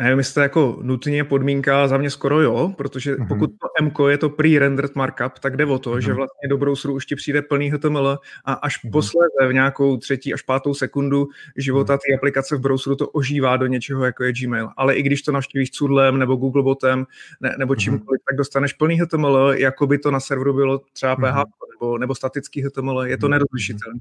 nevím, 0.04 0.18
jestli 0.18 0.34
to 0.34 0.40
je 0.40 0.44
jako 0.44 0.80
nutně 0.82 1.24
podmínka, 1.24 1.88
za 1.88 1.98
mě 1.98 2.10
skoro 2.10 2.42
jo, 2.42 2.74
protože 2.78 3.16
mm-hmm. 3.16 3.28
pokud 3.28 3.48
to 3.48 3.68
M 3.80 3.92
je 4.10 4.18
to 4.18 4.30
pre-rendered 4.30 4.96
markup, 4.96 5.40
tak 5.40 5.58
jde 5.58 5.66
o 5.66 5.80
to, 5.80 5.94
mm-hmm. 5.94 6.00
že 6.00 6.14
vlastně 6.14 6.50
do 6.50 6.58
browseru 6.58 6.94
už 6.94 7.06
ti 7.06 7.16
přijde 7.16 7.42
plný 7.42 7.72
HTML 7.72 8.20
a 8.46 8.54
až 8.54 8.86
mm-hmm. 8.86 8.92
posledně 8.92 9.48
v 9.48 9.54
nějakou 9.54 9.98
třetí 9.98 10.34
až 10.34 10.42
pátou 10.42 10.74
sekundu 10.74 11.28
života 11.58 11.98
té 11.98 12.16
aplikace 12.16 12.56
v 12.56 12.60
browseru 12.60 12.96
to 12.96 13.10
ožívá 13.10 13.58
do 13.58 13.68
něčeho, 13.68 14.06
jako 14.06 14.24
je 14.24 14.34
Gmail. 14.34 14.70
Ale 14.78 14.96
i 14.96 15.02
když 15.02 15.22
to 15.22 15.32
navštívíš 15.32 15.72
Cudlem 15.72 16.20
nebo 16.20 16.36
Googlebotem 16.36 17.06
ne, 17.42 17.56
nebo 17.58 17.74
mhm. 17.74 17.80
čímkoliv, 17.80 18.22
tak 18.30 18.38
dostaneš 18.38 18.74
plný 18.74 19.00
HTML, 19.00 19.54
jako 19.58 19.88
by 19.88 19.98
to 19.98 20.12
na 20.12 20.20
serveru 20.20 20.54
bylo 20.54 20.82
třeba 20.94 21.16
PHP 21.16 21.50
nebo, 21.74 21.98
nebo 21.98 22.16
statický 22.16 22.62
HTML, 22.62 23.02
je 23.02 23.18
to 23.18 23.28
mm-hmm. 23.28 23.30
nerozlišitelné. 23.30 24.00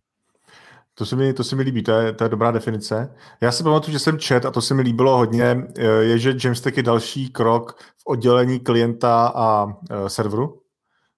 To 0.95 1.07
se 1.07 1.17
mi, 1.17 1.33
to 1.33 1.45
se 1.45 1.57
mi 1.57 1.63
líbí, 1.63 1.83
to 1.83 1.93
je, 1.93 2.13
to 2.13 2.25
je 2.25 2.31
dobrá 2.31 2.51
definice. 2.51 3.15
Já 3.41 3.53
si 3.53 3.63
pamatuju, 3.63 3.93
že 3.93 3.99
jsem 3.99 4.19
čet, 4.19 4.45
a 4.45 4.51
to 4.51 4.63
se 4.63 4.75
mi 4.75 4.83
líbilo 4.83 5.17
hodně, 5.17 5.67
je, 6.01 6.19
že 6.19 6.37
Jamstack 6.45 6.77
je 6.77 6.83
další 6.83 7.29
krok 7.29 7.81
v 7.83 8.07
oddělení 8.07 8.61
klienta 8.61 9.33
a 9.35 9.65
uh, 9.65 9.73
serveru. 10.07 10.61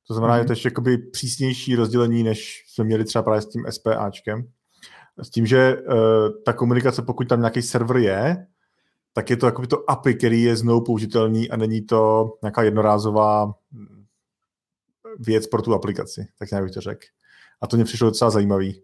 To 0.08 0.14
znamená, 0.14 0.34
mm-hmm. 0.34 0.38
je 0.38 0.44
to 0.44 0.52
ještě 0.52 0.66
jakoby 0.66 0.98
přísnější 0.98 1.76
rozdělení, 1.76 2.22
než 2.22 2.64
jsme 2.68 2.84
měli 2.84 3.04
třeba 3.04 3.22
právě 3.22 3.42
s 3.42 3.48
tím 3.48 3.64
SPAčkem. 3.70 4.42
S 5.22 5.30
tím, 5.30 5.46
že 5.46 5.76
uh, 5.76 5.94
ta 6.44 6.52
komunikace, 6.52 7.02
pokud 7.02 7.28
tam 7.28 7.40
nějaký 7.40 7.62
server 7.62 7.96
je, 7.96 8.46
tak 9.12 9.30
je 9.30 9.36
to 9.36 9.46
jakoby 9.46 9.66
to 9.66 9.90
API, 9.90 10.14
který 10.14 10.42
je 10.42 10.56
znovu 10.56 10.84
použitelný 10.84 11.50
a 11.50 11.56
není 11.56 11.82
to 11.82 12.32
nějaká 12.42 12.62
jednorázová 12.62 13.54
věc 15.18 15.46
pro 15.46 15.62
tu 15.62 15.74
aplikaci, 15.74 16.26
tak 16.38 16.50
nějak 16.50 16.64
bych 16.64 16.72
to 16.72 16.80
řekl. 16.80 17.06
A 17.60 17.66
to 17.66 17.76
mě 17.76 17.84
přišlo 17.84 18.08
docela 18.08 18.30
zajímavý. 18.30 18.82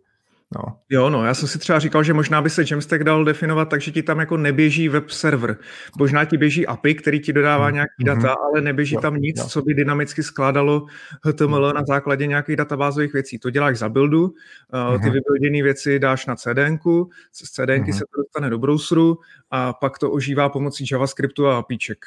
No. 0.57 0.63
Jo, 0.91 1.11
no, 1.11 1.27
já 1.27 1.35
jsem 1.35 1.49
si 1.49 1.59
třeba 1.59 1.79
říkal, 1.79 2.03
že 2.03 2.15
možná 2.15 2.43
by 2.43 2.51
se 2.51 2.65
Jamstack 2.71 3.05
dal 3.05 3.25
definovat 3.25 3.69
tak, 3.69 3.81
že 3.81 3.91
ti 3.91 4.03
tam 4.03 4.21
jako 4.21 4.37
neběží 4.37 4.89
web 4.89 5.11
server. 5.11 5.57
Možná 5.99 6.25
ti 6.25 6.37
běží 6.37 6.67
API, 6.67 6.95
který 6.95 7.21
ti 7.21 7.33
dodává 7.33 7.69
mm 7.69 7.75
nějaký 7.75 7.91
mm-hmm. 8.01 8.23
data, 8.23 8.33
ale 8.33 8.61
neběží 8.61 8.95
jo, 8.95 9.01
tam 9.01 9.17
nic, 9.17 9.39
jo. 9.39 9.45
co 9.49 9.63
by 9.63 9.75
dynamicky 9.75 10.23
skládalo 10.23 10.87
HTML 11.25 11.73
na 11.73 11.85
základě 11.85 12.27
nějakých 12.27 12.57
databázových 12.57 13.13
věcí. 13.13 13.39
To 13.39 13.51
děláš 13.51 13.79
za 13.79 13.89
buildu, 13.89 14.23
uh, 14.23 14.31
mm-hmm. 14.31 15.03
ty 15.03 15.11
vybuilděné 15.11 15.63
věci 15.63 15.99
dáš 15.99 16.27
na 16.27 16.37
CDNku, 16.37 17.11
z 17.33 17.51
CDNky 17.51 17.91
mm-hmm. 17.91 17.99
se 17.99 18.05
to 18.15 18.23
dostane 18.23 18.51
do 18.51 18.59
browseru 18.59 19.19
a 19.51 19.73
pak 19.73 19.99
to 19.99 20.11
ožívá 20.11 20.49
pomocí 20.49 20.85
JavaScriptu 20.93 21.47
a 21.47 21.59
APIček. 21.59 22.05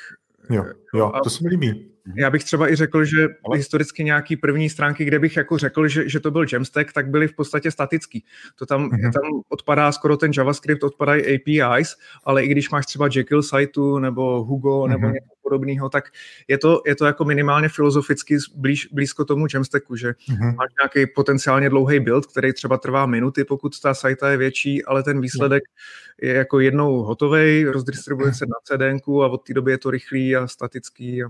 Jo, 0.50 0.65
jo, 0.93 1.12
to 1.24 1.29
se 1.29 1.43
mi 1.43 1.50
líbí. 1.50 1.91
Já 2.15 2.29
bych 2.29 2.43
třeba 2.43 2.72
i 2.72 2.75
řekl, 2.75 3.05
že 3.05 3.27
Ale... 3.46 3.58
historicky 3.58 4.03
nějaký 4.03 4.36
první 4.38 4.70
stránky, 4.70 5.05
kde 5.05 5.20
bych 5.20 5.38
jako 5.38 5.58
řekl, 5.58 5.88
že, 5.88 6.10
že 6.10 6.20
to 6.20 6.31
byl 6.31 6.46
Jamstack, 6.53 6.93
tak 6.93 7.10
byly 7.10 7.27
v 7.27 7.36
podstatě 7.36 7.72
statický. 7.72 8.24
To 8.55 8.65
tam, 8.65 8.89
mm-hmm. 8.89 9.13
tam 9.13 9.41
odpadá 9.50 9.91
skoro 9.91 10.17
ten 10.17 10.31
JavaScript, 10.38 10.84
odpadají 10.84 11.24
APIs, 11.24 11.96
ale 12.24 12.43
i 12.43 12.48
když 12.48 12.70
máš 12.70 12.86
třeba 12.86 13.10
Jekyll 13.15 13.43
site 13.43 13.79
nebo 14.00 14.43
Hugo 14.43 14.70
mm-hmm. 14.70 14.88
nebo 14.88 15.08
něco 15.08 15.29
podobného, 15.41 15.89
tak 15.89 16.10
je 16.48 16.58
to, 16.58 16.81
je 16.86 16.96
to 16.96 17.05
jako 17.05 17.25
minimálně 17.25 17.70
filozoficky 17.70 18.38
blíž, 18.55 18.88
blízko 18.91 19.25
tomu 19.25 19.48
Jamstacku, 19.53 19.96
že 19.96 20.12
mm-hmm. 20.12 20.55
máš 20.55 20.70
nějaký 20.81 21.13
potenciálně 21.15 21.70
dlouhý 21.70 22.00
build, 22.00 22.25
který 22.25 22.53
třeba 22.53 22.77
trvá 22.77 23.05
minuty, 23.05 23.43
pokud 23.43 23.79
ta 23.79 23.93
sajta 23.93 24.29
je 24.29 24.38
větší, 24.38 24.86
ale 24.86 25.03
ten 25.03 25.22
výsledek 25.22 25.63
mm. 25.63 26.29
je 26.29 26.34
jako 26.36 26.60
jednou 26.60 27.03
hotový, 27.03 27.65
rozdistribuje 27.65 28.34
se 28.34 28.46
na 28.46 28.55
CDNku 28.63 29.24
a 29.24 29.27
od 29.27 29.38
té 29.38 29.53
doby 29.53 29.72
je 29.72 29.77
to 29.77 29.91
rychlý 29.91 30.36
a 30.36 30.48
statický. 30.48 31.24
A 31.24 31.27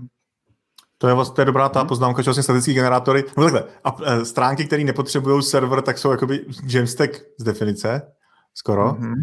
to 1.02 1.08
je, 1.08 1.14
vlastně, 1.14 1.34
to 1.34 1.40
je 1.40 1.44
dobrá 1.44 1.68
ta 1.68 1.80
mhm. 1.80 1.88
poznámka, 1.88 2.22
že 2.22 2.28
vlastně 2.28 2.42
statické 2.42 2.72
generátory, 2.72 3.24
no 3.36 3.42
takhle, 3.42 3.64
a 3.84 3.96
e, 4.04 4.24
stránky, 4.24 4.64
které 4.64 4.84
nepotřebují 4.84 5.42
server, 5.42 5.82
tak 5.82 5.98
jsou 5.98 6.10
jakoby 6.10 6.44
Jamstack 6.66 7.22
z 7.38 7.44
definice, 7.44 8.02
skoro. 8.54 8.92
Mm-hmm. 8.92 9.14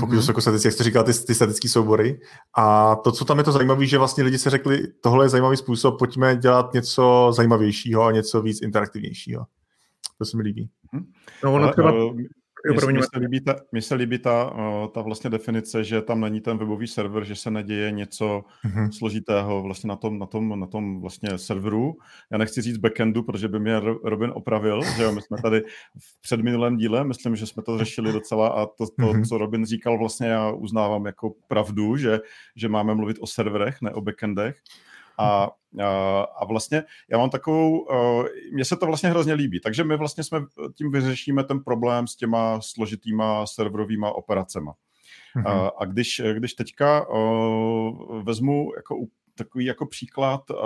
Pokud 0.00 0.14
mm-hmm. 0.14 0.20
jsou 0.20 0.30
jako 0.30 0.40
statické, 0.40 0.68
jak 0.68 0.74
jste 0.74 0.84
říkal, 0.84 1.04
ty, 1.04 1.12
ty 1.12 1.34
statické 1.34 1.68
soubory. 1.68 2.20
A 2.56 2.96
to, 2.96 3.12
co 3.12 3.24
tam 3.24 3.38
je 3.38 3.44
to 3.44 3.52
zajímavé, 3.52 3.86
že 3.86 3.98
vlastně 3.98 4.24
lidi 4.24 4.38
se 4.38 4.50
řekli, 4.50 4.88
tohle 5.00 5.24
je 5.24 5.28
zajímavý 5.28 5.56
způsob, 5.56 5.98
pojďme 5.98 6.36
dělat 6.36 6.74
něco 6.74 7.32
zajímavějšího 7.36 8.02
a 8.04 8.12
něco 8.12 8.42
víc 8.42 8.62
interaktivnějšího. 8.62 9.44
To 10.18 10.24
se 10.24 10.36
mi 10.36 10.42
líbí. 10.42 10.70
No, 11.44 11.54
ono 11.54 11.72
třeba... 11.72 11.92
Mně 12.92 13.02
se 13.02 13.18
líbí, 13.18 13.40
ta, 13.40 13.56
mně 13.72 13.82
se 13.82 13.94
líbí 13.94 14.18
ta, 14.18 14.56
ta 14.94 15.02
vlastně 15.02 15.30
definice, 15.30 15.84
že 15.84 16.02
tam 16.02 16.20
není 16.20 16.40
ten 16.40 16.58
webový 16.58 16.86
server, 16.86 17.24
že 17.24 17.36
se 17.36 17.50
neděje 17.50 17.90
něco 17.90 18.44
mm-hmm. 18.64 18.90
složitého 18.90 19.62
vlastně 19.62 19.88
na 19.88 19.96
tom, 19.96 20.18
na, 20.18 20.26
tom, 20.26 20.60
na 20.60 20.66
tom 20.66 21.00
vlastně 21.00 21.38
serveru. 21.38 21.96
Já 22.32 22.38
nechci 22.38 22.62
říct 22.62 22.76
backendu, 22.76 23.22
protože 23.22 23.48
by 23.48 23.60
mě 23.60 23.80
Robin 24.04 24.32
opravil, 24.34 24.82
že 24.96 25.02
jo, 25.02 25.12
my 25.12 25.22
jsme 25.22 25.36
tady 25.42 25.60
v 25.98 26.20
předminulém 26.20 26.76
díle, 26.76 27.04
myslím, 27.04 27.36
že 27.36 27.46
jsme 27.46 27.62
to 27.62 27.78
řešili 27.78 28.12
docela 28.12 28.48
a 28.48 28.66
to, 28.66 28.72
to 28.76 28.86
mm-hmm. 28.98 29.28
co 29.28 29.38
Robin 29.38 29.66
říkal, 29.66 29.98
vlastně 29.98 30.26
já 30.26 30.50
uznávám 30.50 31.06
jako 31.06 31.34
pravdu, 31.48 31.96
že, 31.96 32.20
že 32.56 32.68
máme 32.68 32.94
mluvit 32.94 33.16
o 33.20 33.26
serverech, 33.26 33.76
ne 33.82 33.90
o 33.90 34.00
backendech. 34.00 34.56
A, 35.18 35.50
a, 35.82 36.20
a 36.20 36.44
vlastně 36.44 36.82
já 37.10 37.18
mám 37.18 37.30
takovou, 37.30 37.86
mně 38.52 38.64
se 38.64 38.76
to 38.76 38.86
vlastně 38.86 39.08
hrozně 39.10 39.34
líbí, 39.34 39.60
takže 39.60 39.84
my 39.84 39.96
vlastně 39.96 40.24
jsme 40.24 40.40
tím 40.74 40.92
vyřešíme 40.92 41.44
ten 41.44 41.60
problém 41.60 42.06
s 42.06 42.16
těma 42.16 42.60
složitýma 42.60 43.46
serverovýma 43.46 44.12
operacema. 44.12 44.74
Mm-hmm. 45.36 45.48
A, 45.48 45.68
a 45.68 45.84
když, 45.84 46.22
když 46.34 46.54
teďka 46.54 47.08
uh, 47.08 48.22
vezmu 48.22 48.72
jako 48.76 48.96
takový 49.38 49.64
jako 49.64 49.86
příklad 49.86 50.50
uh, 50.50 50.56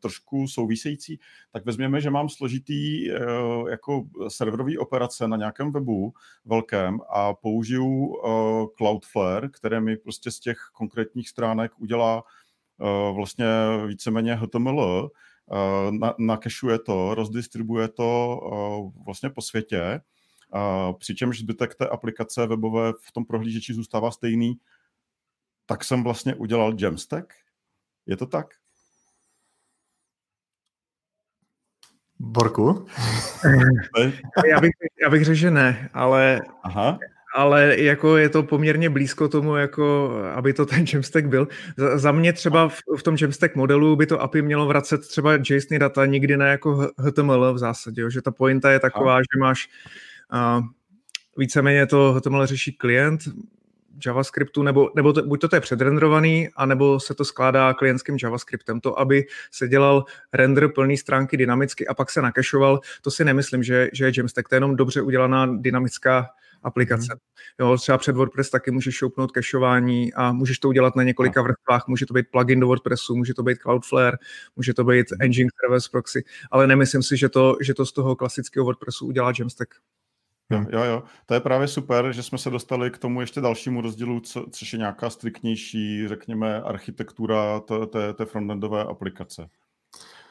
trošku 0.00 0.48
související, 0.48 1.20
tak 1.52 1.64
vezměme, 1.64 2.00
že 2.00 2.10
mám 2.10 2.28
složitý 2.28 3.10
uh, 3.10 3.68
jako 3.68 4.02
serverový 4.28 4.78
operace 4.78 5.28
na 5.28 5.36
nějakém 5.36 5.72
webu 5.72 6.12
velkém 6.44 7.00
a 7.10 7.34
použiju 7.34 8.06
uh, 8.06 8.66
Cloudflare, 8.76 9.48
které 9.48 9.80
mi 9.80 9.96
prostě 9.96 10.30
z 10.30 10.40
těch 10.40 10.58
konkrétních 10.72 11.28
stránek 11.28 11.72
udělá 11.78 12.22
vlastně 13.14 13.46
víceméně 13.86 14.34
HTML, 14.34 15.10
eh, 15.52 15.92
na, 15.92 16.14
nakešuje 16.18 16.78
to, 16.78 17.14
rozdistribuje 17.14 17.88
to 17.88 18.40
eh, 18.44 19.02
vlastně 19.04 19.30
po 19.30 19.42
světě, 19.42 20.00
přičemž 20.98 21.38
zbytek 21.38 21.74
té 21.74 21.88
aplikace 21.88 22.46
webové 22.46 22.92
v 22.92 23.12
tom 23.12 23.24
prohlížeči 23.24 23.74
zůstává 23.74 24.10
stejný, 24.10 24.54
tak 25.66 25.84
jsem 25.84 26.04
vlastně 26.04 26.34
udělal 26.34 26.74
Jamstack. 26.78 27.34
Je 28.06 28.16
to 28.16 28.26
tak? 28.26 28.46
Borku? 32.18 32.86
já, 34.48 34.60
bych, 34.60 34.72
já 35.02 35.10
bych 35.10 35.24
řekl, 35.24 35.34
že 35.34 35.50
ne, 35.50 35.90
ale 35.94 36.40
Aha 36.62 36.98
ale 37.34 37.80
jako 37.80 38.16
je 38.16 38.28
to 38.28 38.42
poměrně 38.42 38.90
blízko 38.90 39.28
tomu, 39.28 39.56
jako 39.56 40.12
aby 40.34 40.52
to 40.52 40.66
ten 40.66 40.84
Jamstack 40.92 41.26
byl. 41.26 41.48
Za, 41.76 41.98
za 41.98 42.12
mě 42.12 42.32
třeba 42.32 42.68
v, 42.68 42.78
v 42.98 43.02
tom 43.02 43.16
Jamstack 43.20 43.56
modelu 43.56 43.96
by 43.96 44.06
to 44.06 44.20
API 44.20 44.42
mělo 44.42 44.66
vracet 44.66 45.08
třeba 45.08 45.32
JSON 45.34 45.78
data, 45.78 46.06
nikdy 46.06 46.36
ne 46.36 46.48
jako 46.48 46.88
HTML 46.98 47.54
v 47.54 47.58
zásadě, 47.58 48.02
jo, 48.02 48.10
že 48.10 48.22
ta 48.22 48.30
pointa 48.30 48.70
je 48.70 48.80
taková, 48.80 49.20
že 49.20 49.40
máš 49.40 49.68
uh, 50.32 50.64
víceméně 51.36 51.86
to 51.86 52.12
HTML 52.12 52.46
řeší 52.46 52.72
klient, 52.72 53.20
JavaScriptu, 54.06 54.62
nebo, 54.62 54.90
nebo 54.96 55.12
to, 55.12 55.22
buď 55.22 55.40
to, 55.40 55.48
to 55.48 55.56
je 55.56 55.60
předrenderovaný, 55.60 56.48
anebo 56.56 57.00
se 57.00 57.14
to 57.14 57.24
skládá 57.24 57.74
klientským 57.74 58.16
JavaScriptem. 58.22 58.80
To, 58.80 58.98
aby 59.00 59.26
se 59.50 59.68
dělal 59.68 60.04
render 60.32 60.68
plný 60.68 60.96
stránky 60.96 61.36
dynamicky 61.36 61.86
a 61.86 61.94
pak 61.94 62.10
se 62.10 62.22
nakešoval, 62.22 62.80
to 63.02 63.10
si 63.10 63.24
nemyslím, 63.24 63.62
že, 63.62 63.88
že 63.92 64.04
je 64.04 64.12
Jamstack. 64.16 64.48
To 64.48 64.54
je 64.54 64.56
jenom 64.56 64.76
dobře 64.76 65.02
udělaná 65.02 65.46
dynamická 65.56 66.26
aplikace. 66.62 67.14
Mm. 67.14 67.66
Jo, 67.66 67.76
třeba 67.76 67.98
před 67.98 68.16
WordPress 68.16 68.50
taky 68.50 68.70
můžeš 68.70 68.94
šoupnout 68.94 69.32
cacheování 69.32 70.14
a 70.14 70.32
můžeš 70.32 70.58
to 70.58 70.68
udělat 70.68 70.96
na 70.96 71.02
několika 71.02 71.40
no. 71.40 71.44
vrstvách. 71.44 71.88
Může 71.88 72.06
to 72.06 72.14
být 72.14 72.26
plugin 72.30 72.60
do 72.60 72.66
WordPressu, 72.66 73.16
může 73.16 73.34
to 73.34 73.42
být 73.42 73.58
Cloudflare, 73.58 74.16
může 74.56 74.74
to 74.74 74.84
být 74.84 75.06
mhm. 75.10 75.22
Engine 75.22 75.50
Service 75.60 75.88
Proxy, 75.92 76.24
ale 76.50 76.66
nemyslím 76.66 77.02
si, 77.02 77.16
že 77.16 77.28
to, 77.28 77.56
že 77.60 77.74
to 77.74 77.86
z 77.86 77.92
toho 77.92 78.16
klasického 78.16 78.64
WordPressu 78.64 79.06
udělá 79.06 79.32
Jamstack. 79.38 79.74
Jo, 80.50 80.64
jo, 80.70 80.84
jo, 80.84 81.02
to 81.26 81.34
je 81.34 81.40
právě 81.40 81.68
super, 81.68 82.12
že 82.12 82.22
jsme 82.22 82.38
se 82.38 82.50
dostali 82.50 82.90
k 82.90 82.98
tomu 82.98 83.20
ještě 83.20 83.40
dalšímu 83.40 83.80
rozdílu, 83.80 84.20
co, 84.20 84.46
což 84.50 84.72
je 84.72 84.78
nějaká 84.78 85.10
striktnější, 85.10 86.08
řekněme, 86.08 86.62
architektura 86.62 87.60
té, 87.92 88.12
té 88.14 88.24
frontendové 88.24 88.84
aplikace 88.84 89.48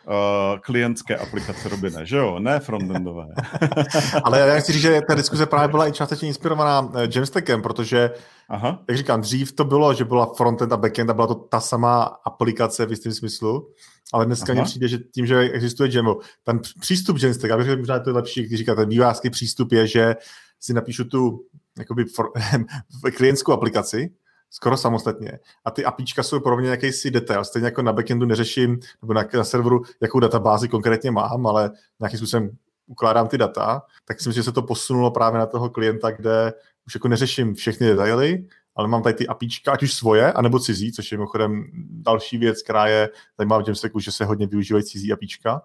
uh, 0.07 0.59
klientské 0.59 1.17
aplikace, 1.17 1.69
Robine, 1.69 2.05
že 2.05 2.17
jo? 2.17 2.39
Ne 2.39 2.59
frontendové. 2.59 3.27
Ale 4.23 4.39
já 4.39 4.59
chci 4.59 4.73
říct, 4.73 4.81
že 4.81 5.01
ta 5.07 5.15
diskuze 5.15 5.45
právě 5.45 5.67
byla 5.67 5.87
i 5.87 5.91
částečně 5.91 6.27
inspirovaná 6.27 6.91
eh, 6.95 7.07
Jamstackem, 7.15 7.61
protože, 7.61 8.11
Aha. 8.49 8.83
jak 8.89 8.97
říkám, 8.97 9.21
dřív 9.21 9.51
to 9.51 9.65
bylo, 9.65 9.93
že 9.93 10.05
byla 10.05 10.33
frontend 10.33 10.73
a 10.73 10.77
backend 10.77 11.09
a 11.09 11.13
byla 11.13 11.27
to 11.27 11.35
ta 11.35 11.59
samá 11.59 12.03
aplikace 12.03 12.85
v 12.85 12.89
jistém 12.89 13.13
smyslu, 13.13 13.69
ale 14.13 14.25
dneska 14.25 14.53
mně 14.53 14.63
přijde, 14.63 14.87
že 14.87 14.97
tím, 14.97 15.25
že 15.25 15.39
existuje 15.39 15.89
Jaml, 15.93 16.17
ten 16.43 16.59
přístup 16.79 17.17
Jamstack, 17.17 17.49
já 17.49 17.57
bych 17.57 17.65
řekl, 17.65 17.79
možná 17.79 17.99
to 17.99 18.09
je 18.09 18.13
lepší, 18.13 18.43
když 18.43 18.59
říkáte, 18.59 18.85
vývářský 18.85 19.29
přístup 19.29 19.71
je, 19.71 19.87
že 19.87 20.15
si 20.59 20.73
napíšu 20.73 21.03
tu 21.03 21.45
jakoby 21.79 22.05
for, 22.05 22.31
klientskou 23.15 23.51
aplikaci, 23.53 24.11
skoro 24.51 24.77
samostatně. 24.77 25.39
A 25.65 25.71
ty 25.71 25.85
apíčka 25.85 26.23
jsou 26.23 26.39
pro 26.39 26.57
mě 26.57 26.69
jakýsi 26.69 27.11
detail. 27.11 27.43
Stejně 27.43 27.65
jako 27.65 27.81
na 27.81 27.93
backendu 27.93 28.25
neřeším, 28.25 28.79
nebo 29.01 29.13
na, 29.13 29.25
na 29.33 29.43
serveru, 29.43 29.81
jakou 30.01 30.19
databázi 30.19 30.67
konkrétně 30.67 31.11
mám, 31.11 31.47
ale 31.47 31.71
nějakým 31.99 32.17
způsobem 32.17 32.49
ukládám 32.87 33.27
ty 33.27 33.37
data, 33.37 33.81
tak 34.05 34.21
si 34.21 34.29
myslím, 34.29 34.39
že 34.41 34.45
se 34.45 34.51
to 34.51 34.61
posunulo 34.61 35.11
právě 35.11 35.39
na 35.39 35.45
toho 35.45 35.69
klienta, 35.69 36.11
kde 36.11 36.53
už 36.87 36.95
jako 36.95 37.07
neřeším 37.07 37.55
všechny 37.55 37.87
detaily, 37.87 38.45
ale 38.75 38.87
mám 38.87 39.03
tady 39.03 39.13
ty 39.13 39.27
apíčka, 39.27 39.71
ať 39.71 39.83
už 39.83 39.93
svoje, 39.93 40.33
anebo 40.33 40.59
cizí, 40.59 40.91
což 40.91 41.11
je 41.11 41.17
mimochodem 41.17 41.65
další 41.89 42.37
věc, 42.37 42.63
která 42.63 42.87
je 42.87 43.09
zajímavá 43.37 43.63
v 43.63 43.67
Jamstacku, 43.67 43.99
že 43.99 44.11
se 44.11 44.25
hodně 44.25 44.47
využívají 44.47 44.83
cizí 44.83 45.13
apíčka 45.13 45.61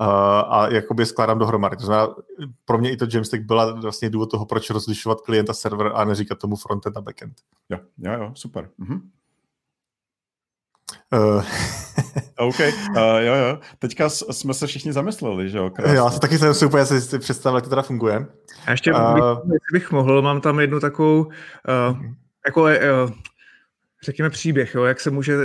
uh, 0.00 0.06
a 0.54 0.68
jakoby 0.72 1.06
skládám 1.06 1.38
dohromady. 1.38 1.76
To 1.76 1.86
znamená, 1.86 2.14
pro 2.64 2.78
mě 2.78 2.92
i 2.92 2.96
to 2.96 3.06
Jamstack 3.12 3.42
byla 3.42 3.80
vlastně 3.80 4.10
důvod 4.10 4.30
toho, 4.30 4.46
proč 4.46 4.70
rozlišovat 4.70 5.20
klient 5.20 5.50
a 5.50 5.54
server 5.54 5.92
a 5.94 6.04
neříkat 6.04 6.38
tomu 6.38 6.56
frontend 6.56 6.96
a 6.96 7.00
backend. 7.00 7.34
Jo, 7.70 7.78
jo, 7.98 8.12
jo, 8.12 8.32
super. 8.34 8.70
Mhm. 8.78 9.10
Uh. 11.12 11.44
OK, 12.38 12.60
uh, 12.60 12.96
jo, 13.18 13.34
jo. 13.34 13.58
Teďka 13.78 14.08
jsme 14.08 14.54
se 14.54 14.66
všichni 14.66 14.92
zamysleli, 14.92 15.50
že 15.50 15.58
jo? 15.58 15.70
Krásně. 15.70 15.96
Já 15.96 16.10
se 16.10 16.20
taky 16.20 16.38
jsem 16.38 16.54
si 16.54 16.66
úplně 16.66 16.86
si 16.86 17.18
představil, 17.18 17.56
jak 17.56 17.64
to 17.64 17.70
teda 17.70 17.82
funguje. 17.82 18.26
A 18.66 18.70
ještě 18.70 18.92
uh, 18.92 19.38
bych, 19.44 19.60
bych 19.72 19.90
mohl, 19.90 20.22
mám 20.22 20.40
tam 20.40 20.60
jednu 20.60 20.80
takovou, 20.80 21.24
uh, 21.24 22.02
jako 22.46 22.62
uh, 22.62 22.70
řekněme 24.04 24.30
příběh, 24.30 24.74
jo, 24.74 24.84
jak 24.84 25.00
se 25.00 25.10
může 25.10 25.36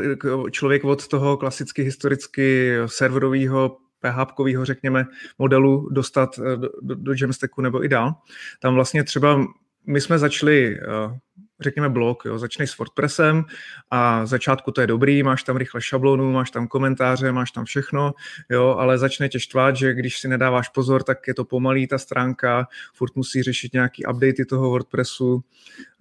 člověk 0.51 0.83
od 0.83 1.07
toho 1.07 1.37
klasicky 1.37 1.83
historicky 1.83 2.75
serverového 2.85 3.77
PHP, 3.99 4.39
řekněme, 4.63 5.05
modelu 5.39 5.89
dostat 5.91 6.39
eh, 6.39 6.57
do, 6.57 6.69
do, 6.81 6.95
do 6.95 7.13
Jamstacku 7.21 7.61
nebo 7.61 7.85
i 7.85 7.89
dál. 7.89 8.15
Tam 8.59 8.73
vlastně 8.73 9.03
třeba 9.03 9.45
my 9.85 10.01
jsme 10.01 10.19
začali 10.19 10.79
eh, 10.79 11.19
řekněme 11.59 11.89
blok, 11.89 12.25
jo, 12.25 12.39
začneš 12.39 12.71
s 12.71 12.77
WordPressem 12.77 13.45
a 13.91 14.25
začátku 14.25 14.71
to 14.71 14.81
je 14.81 14.87
dobrý, 14.87 15.23
máš 15.23 15.43
tam 15.43 15.57
rychle 15.57 15.81
šablonu, 15.81 16.31
máš 16.31 16.51
tam 16.51 16.67
komentáře, 16.67 17.31
máš 17.31 17.51
tam 17.51 17.65
všechno, 17.65 18.13
jo, 18.49 18.75
ale 18.79 18.97
začne 18.97 19.29
tě 19.29 19.39
štvat, 19.39 19.75
že 19.75 19.93
když 19.93 20.19
si 20.19 20.27
nedáváš 20.27 20.69
pozor, 20.69 21.03
tak 21.03 21.27
je 21.27 21.33
to 21.33 21.45
pomalý 21.45 21.87
ta 21.87 21.97
stránka, 21.97 22.67
furt 22.93 23.15
musí 23.15 23.43
řešit 23.43 23.73
nějaký 23.73 24.05
updaty 24.05 24.45
toho 24.45 24.69
WordPressu, 24.69 25.43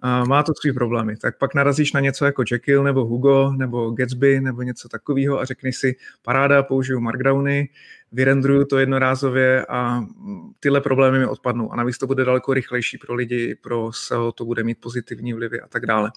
a 0.02 0.24
má 0.24 0.42
to 0.42 0.52
svý 0.60 0.72
problémy. 0.72 1.16
Tak 1.16 1.38
pak 1.38 1.54
narazíš 1.54 1.92
na 1.92 2.00
něco 2.00 2.24
jako 2.24 2.44
Jekyll 2.50 2.84
nebo 2.84 3.04
Hugo 3.04 3.52
nebo 3.56 3.90
Gatsby 3.90 4.40
nebo 4.40 4.62
něco 4.62 4.88
takového 4.88 5.40
a 5.40 5.44
řekneš 5.44 5.76
si, 5.76 5.96
paráda, 6.22 6.62
použiju 6.62 7.00
markdowny, 7.00 7.68
vyrendruju 8.12 8.64
to 8.64 8.78
jednorázově 8.78 9.66
a 9.68 10.04
tyhle 10.60 10.80
problémy 10.80 11.18
mi 11.18 11.26
odpadnou. 11.26 11.72
A 11.72 11.76
navíc 11.76 11.98
to 11.98 12.06
bude 12.06 12.24
daleko 12.24 12.54
rychlejší 12.54 12.98
pro 12.98 13.14
lidi, 13.14 13.54
pro 13.54 13.90
SEO 13.92 14.32
to 14.32 14.44
bude 14.44 14.64
mít 14.64 14.78
pozitivní 14.80 15.32
vlivy 15.32 15.60
a 15.60 15.68
tak 15.68 15.86
dále. 15.86 16.10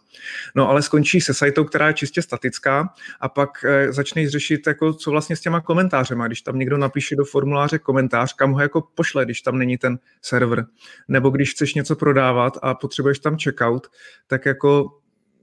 No 0.55 0.69
ale 0.69 0.81
skončí 0.81 1.21
se 1.21 1.33
sajtou, 1.33 1.63
která 1.63 1.87
je 1.87 1.93
čistě 1.93 2.21
statická 2.21 2.93
a 3.19 3.29
pak 3.29 3.49
eh, 3.65 3.93
začneš 3.93 4.29
řešit, 4.29 4.67
jako, 4.67 4.93
co 4.93 5.11
vlastně 5.11 5.35
s 5.35 5.41
těma 5.41 5.61
komentářema. 5.61 6.27
Když 6.27 6.41
tam 6.41 6.59
někdo 6.59 6.77
napíše 6.77 7.15
do 7.15 7.25
formuláře 7.25 7.79
komentář, 7.79 8.33
kam 8.33 8.51
ho 8.51 8.61
jako 8.61 8.81
pošle, 8.95 9.25
když 9.25 9.41
tam 9.41 9.57
není 9.57 9.77
ten 9.77 9.99
server. 10.21 10.65
Nebo 11.07 11.29
když 11.29 11.51
chceš 11.51 11.73
něco 11.73 11.95
prodávat 11.95 12.57
a 12.61 12.73
potřebuješ 12.73 13.19
tam 13.19 13.37
checkout, 13.37 13.70
tak 14.27 14.45
jako 14.45 15.01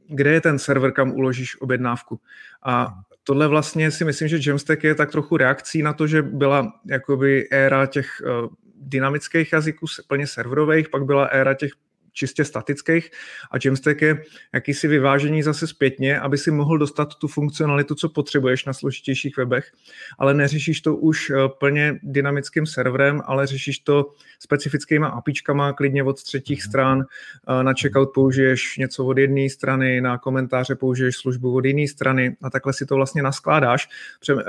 kde 0.09 0.33
je 0.33 0.41
ten 0.41 0.59
server, 0.59 0.93
kam 0.93 1.12
uložíš 1.12 1.61
objednávku. 1.61 2.21
A 2.62 2.95
tohle 3.25 3.49
vlastně 3.49 3.91
si 3.91 4.05
myslím, 4.05 4.29
že 4.29 4.51
Jamstack 4.51 4.85
je 4.85 4.95
tak 4.95 5.11
trochu 5.11 5.37
reakcí 5.37 5.83
na 5.83 5.93
to, 5.93 6.07
že 6.07 6.23
byla 6.23 6.73
jakoby 6.87 7.49
éra 7.51 7.87
těch 7.87 8.23
uh, 8.25 8.49
dynamických 8.75 9.53
jazyků, 9.53 9.87
plně 10.07 10.27
serverových, 10.27 10.88
pak 10.88 11.05
byla 11.05 11.25
éra 11.25 11.55
těch 11.55 11.71
čistě 12.18 12.44
statických 12.44 13.11
a 13.50 13.57
Jamstack 13.64 14.02
je 14.02 14.22
jakýsi 14.54 14.88
vyvážení 14.88 15.42
zase 15.42 15.66
zpětně, 15.66 16.20
aby 16.20 16.38
si 16.38 16.50
mohl 16.50 16.78
dostat 16.78 17.14
tu 17.14 17.28
funkcionalitu, 17.28 17.94
co 17.94 18.09
potřebuješ 18.09 18.64
na 18.64 18.72
složitějších 18.72 19.37
webech, 19.37 19.72
ale 20.18 20.35
neřešíš 20.35 20.81
to 20.81 20.96
už 20.96 21.31
eh, 21.31 21.35
plně 21.59 21.98
dynamickým 22.02 22.66
serverem, 22.66 23.22
ale 23.24 23.46
řešíš 23.46 23.78
to 23.78 24.12
specifickýma 24.38 25.09
apičkama, 25.09 25.72
klidně 25.72 26.02
od 26.02 26.22
třetích 26.22 26.59
mhm. 26.59 26.70
stran. 26.70 27.02
Eh, 27.02 27.62
na 27.62 27.72
checkout 27.81 28.11
použiješ 28.14 28.76
něco 28.76 29.04
od 29.04 29.18
jedné 29.18 29.50
strany, 29.50 30.00
na 30.00 30.18
komentáře 30.18 30.74
použiješ 30.74 31.16
službu 31.16 31.54
od 31.54 31.64
jiné 31.64 31.88
strany 31.88 32.37
a 32.42 32.50
takhle 32.50 32.72
si 32.72 32.87
to 32.87 32.94
vlastně 32.94 33.22
naskládáš. 33.22 33.88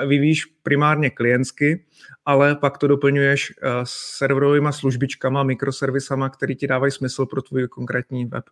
Vyvíjíš 0.08 0.46
primárně 0.64 1.10
klientsky, 1.10 1.86
ale 2.26 2.56
pak 2.56 2.78
to 2.78 2.88
doplňuješ 2.88 3.54
eh, 3.62 3.70
s 3.84 3.92
serverovými 3.92 4.70
službičkama, 4.72 5.44
mikroservisama, 5.44 6.30
který 6.30 6.56
ti 6.56 6.68
dávají 6.68 6.92
smysl 6.92 7.26
pro 7.26 7.42
tvůj 7.42 7.68
konkrétní 7.68 8.26
web. 8.26 8.44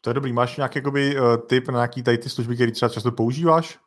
To 0.00 0.10
je 0.10 0.14
dobrý. 0.14 0.32
Máš 0.32 0.56
nějaký 0.56 0.78
jakoby, 0.78 1.16
tip 1.46 1.68
na 1.68 1.74
nějaký 1.74 2.02
tady 2.02 2.18
ty 2.18 2.28
služby, 2.28 2.54
které 2.54 2.72
třeba 2.72 2.88
často 2.88 3.12
používáš? 3.12 3.78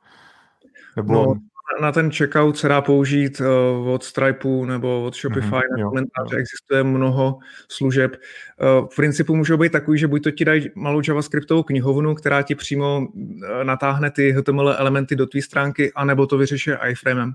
Nebo... 0.96 1.14
No, 1.14 1.36
na 1.82 1.92
ten 1.92 2.12
checkout 2.12 2.58
se 2.58 2.68
dá 2.68 2.82
použít 2.82 3.42
uh, 3.42 3.90
od 3.90 4.04
Stripe 4.04 4.48
nebo 4.66 5.04
od 5.04 5.16
Shopify 5.16 5.50
mm-hmm, 5.50 5.78
na 5.78 5.84
komentáře. 5.90 6.38
Existuje 6.38 6.84
mnoho 6.84 7.38
služeb. 7.68 8.16
Uh, 8.82 8.88
v 8.88 8.96
principu 8.96 9.36
můžou 9.36 9.58
být 9.58 9.72
takový, 9.72 9.98
že 9.98 10.08
buď 10.08 10.24
to 10.24 10.32
ti 10.32 10.46
dají 10.46 10.70
malou 10.76 11.02
javascriptovou 11.08 11.64
knihovnu, 11.64 12.16
která 12.16 12.42
ti 12.42 12.56
přímo 12.56 13.00
uh, 13.00 13.64
natáhne 13.64 14.12
ty 14.12 14.32
HTML 14.32 14.76
elementy 14.78 15.16
do 15.16 15.28
tvé 15.28 15.42
stránky, 15.42 15.92
anebo 15.96 16.28
to 16.28 16.38
vyřeší 16.38 16.72
iframem. 16.90 17.34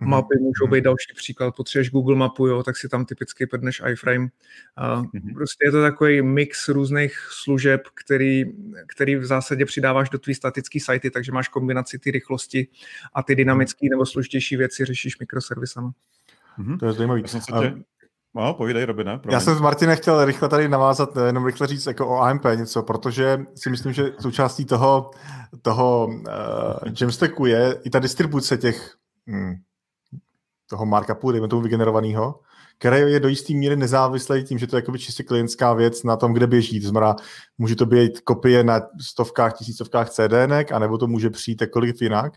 Mm-hmm. 0.00 0.08
Mapy 0.08 0.38
můžou 0.40 0.66
být 0.66 0.84
další 0.84 1.14
příklad. 1.16 1.56
Potřebuješ 1.56 1.90
Google 1.90 2.16
mapu, 2.16 2.46
jo, 2.46 2.62
tak 2.62 2.76
si 2.76 2.88
tam 2.88 3.04
typicky 3.04 3.46
prdneš 3.46 3.82
iframe. 3.92 4.28
A 4.76 5.02
mm-hmm. 5.02 5.34
Prostě 5.34 5.66
je 5.66 5.72
to 5.72 5.82
takový 5.82 6.22
mix 6.22 6.68
různých 6.68 7.18
služeb, 7.30 7.80
který, 8.04 8.44
který 8.86 9.16
v 9.16 9.24
zásadě 9.24 9.64
přidáváš 9.64 10.10
do 10.10 10.18
tvý 10.18 10.34
statické 10.34 10.80
sajty, 10.80 11.10
takže 11.10 11.32
máš 11.32 11.48
kombinaci 11.48 11.98
ty 11.98 12.10
rychlosti 12.10 12.68
a 13.14 13.22
ty 13.22 13.34
dynamické 13.34 13.86
nebo 13.90 14.06
složitější 14.06 14.56
věci 14.56 14.84
řešíš 14.84 15.18
mikroservisama. 15.18 15.92
Mm-hmm. 16.58 16.78
To 16.78 16.86
je 16.86 16.92
zajímavý. 16.92 17.22
Já 17.22 17.28
jsem 17.28 17.40
se 17.40 17.52
tě... 17.52 17.74
No, 18.36 18.54
povídej, 18.54 18.84
Robine. 18.84 19.20
Já 19.30 19.40
jsem 19.40 19.54
s 19.54 19.60
Martinem 19.60 19.96
chtěl 19.96 20.24
rychle 20.24 20.48
tady 20.48 20.68
navázat, 20.68 21.16
jenom 21.26 21.46
rychle 21.46 21.66
říct 21.66 21.86
jako 21.86 22.08
o 22.08 22.20
AMP 22.20 22.44
něco, 22.54 22.82
protože 22.82 23.38
si 23.54 23.70
myslím, 23.70 23.92
že 23.92 24.04
součástí 24.20 24.64
toho, 24.64 25.10
toho 25.62 26.06
uh, 26.06 26.22
Jamstacku 27.00 27.46
je 27.46 27.80
i 27.84 27.90
ta 27.90 27.98
distribuce 27.98 28.56
těch 28.56 28.94
hmm, 29.26 29.54
toho 30.66 30.86
markupu, 30.86 31.32
dejme 31.32 31.48
tomu 31.48 31.62
vygenerovaného, 31.62 32.40
který 32.78 33.12
je 33.12 33.20
do 33.20 33.28
jisté 33.28 33.52
míry 33.52 33.76
nezávislý 33.76 34.44
tím, 34.44 34.58
že 34.58 34.66
to 34.66 34.76
je 34.76 34.78
jakoby 34.78 34.98
čistě 34.98 35.22
klientská 35.22 35.72
věc 35.72 36.02
na 36.02 36.16
tom, 36.16 36.32
kde 36.32 36.46
běží. 36.46 36.80
To 36.80 36.88
znamená, 36.88 37.16
může 37.58 37.76
to 37.76 37.86
být 37.86 38.20
kopie 38.20 38.64
na 38.64 38.80
stovkách, 39.00 39.56
tisícovkách 39.56 40.10
CDNek, 40.10 40.72
anebo 40.72 40.98
to 40.98 41.06
může 41.06 41.30
přijít 41.30 41.60
jakkoliv 41.60 42.02
jinak. 42.02 42.32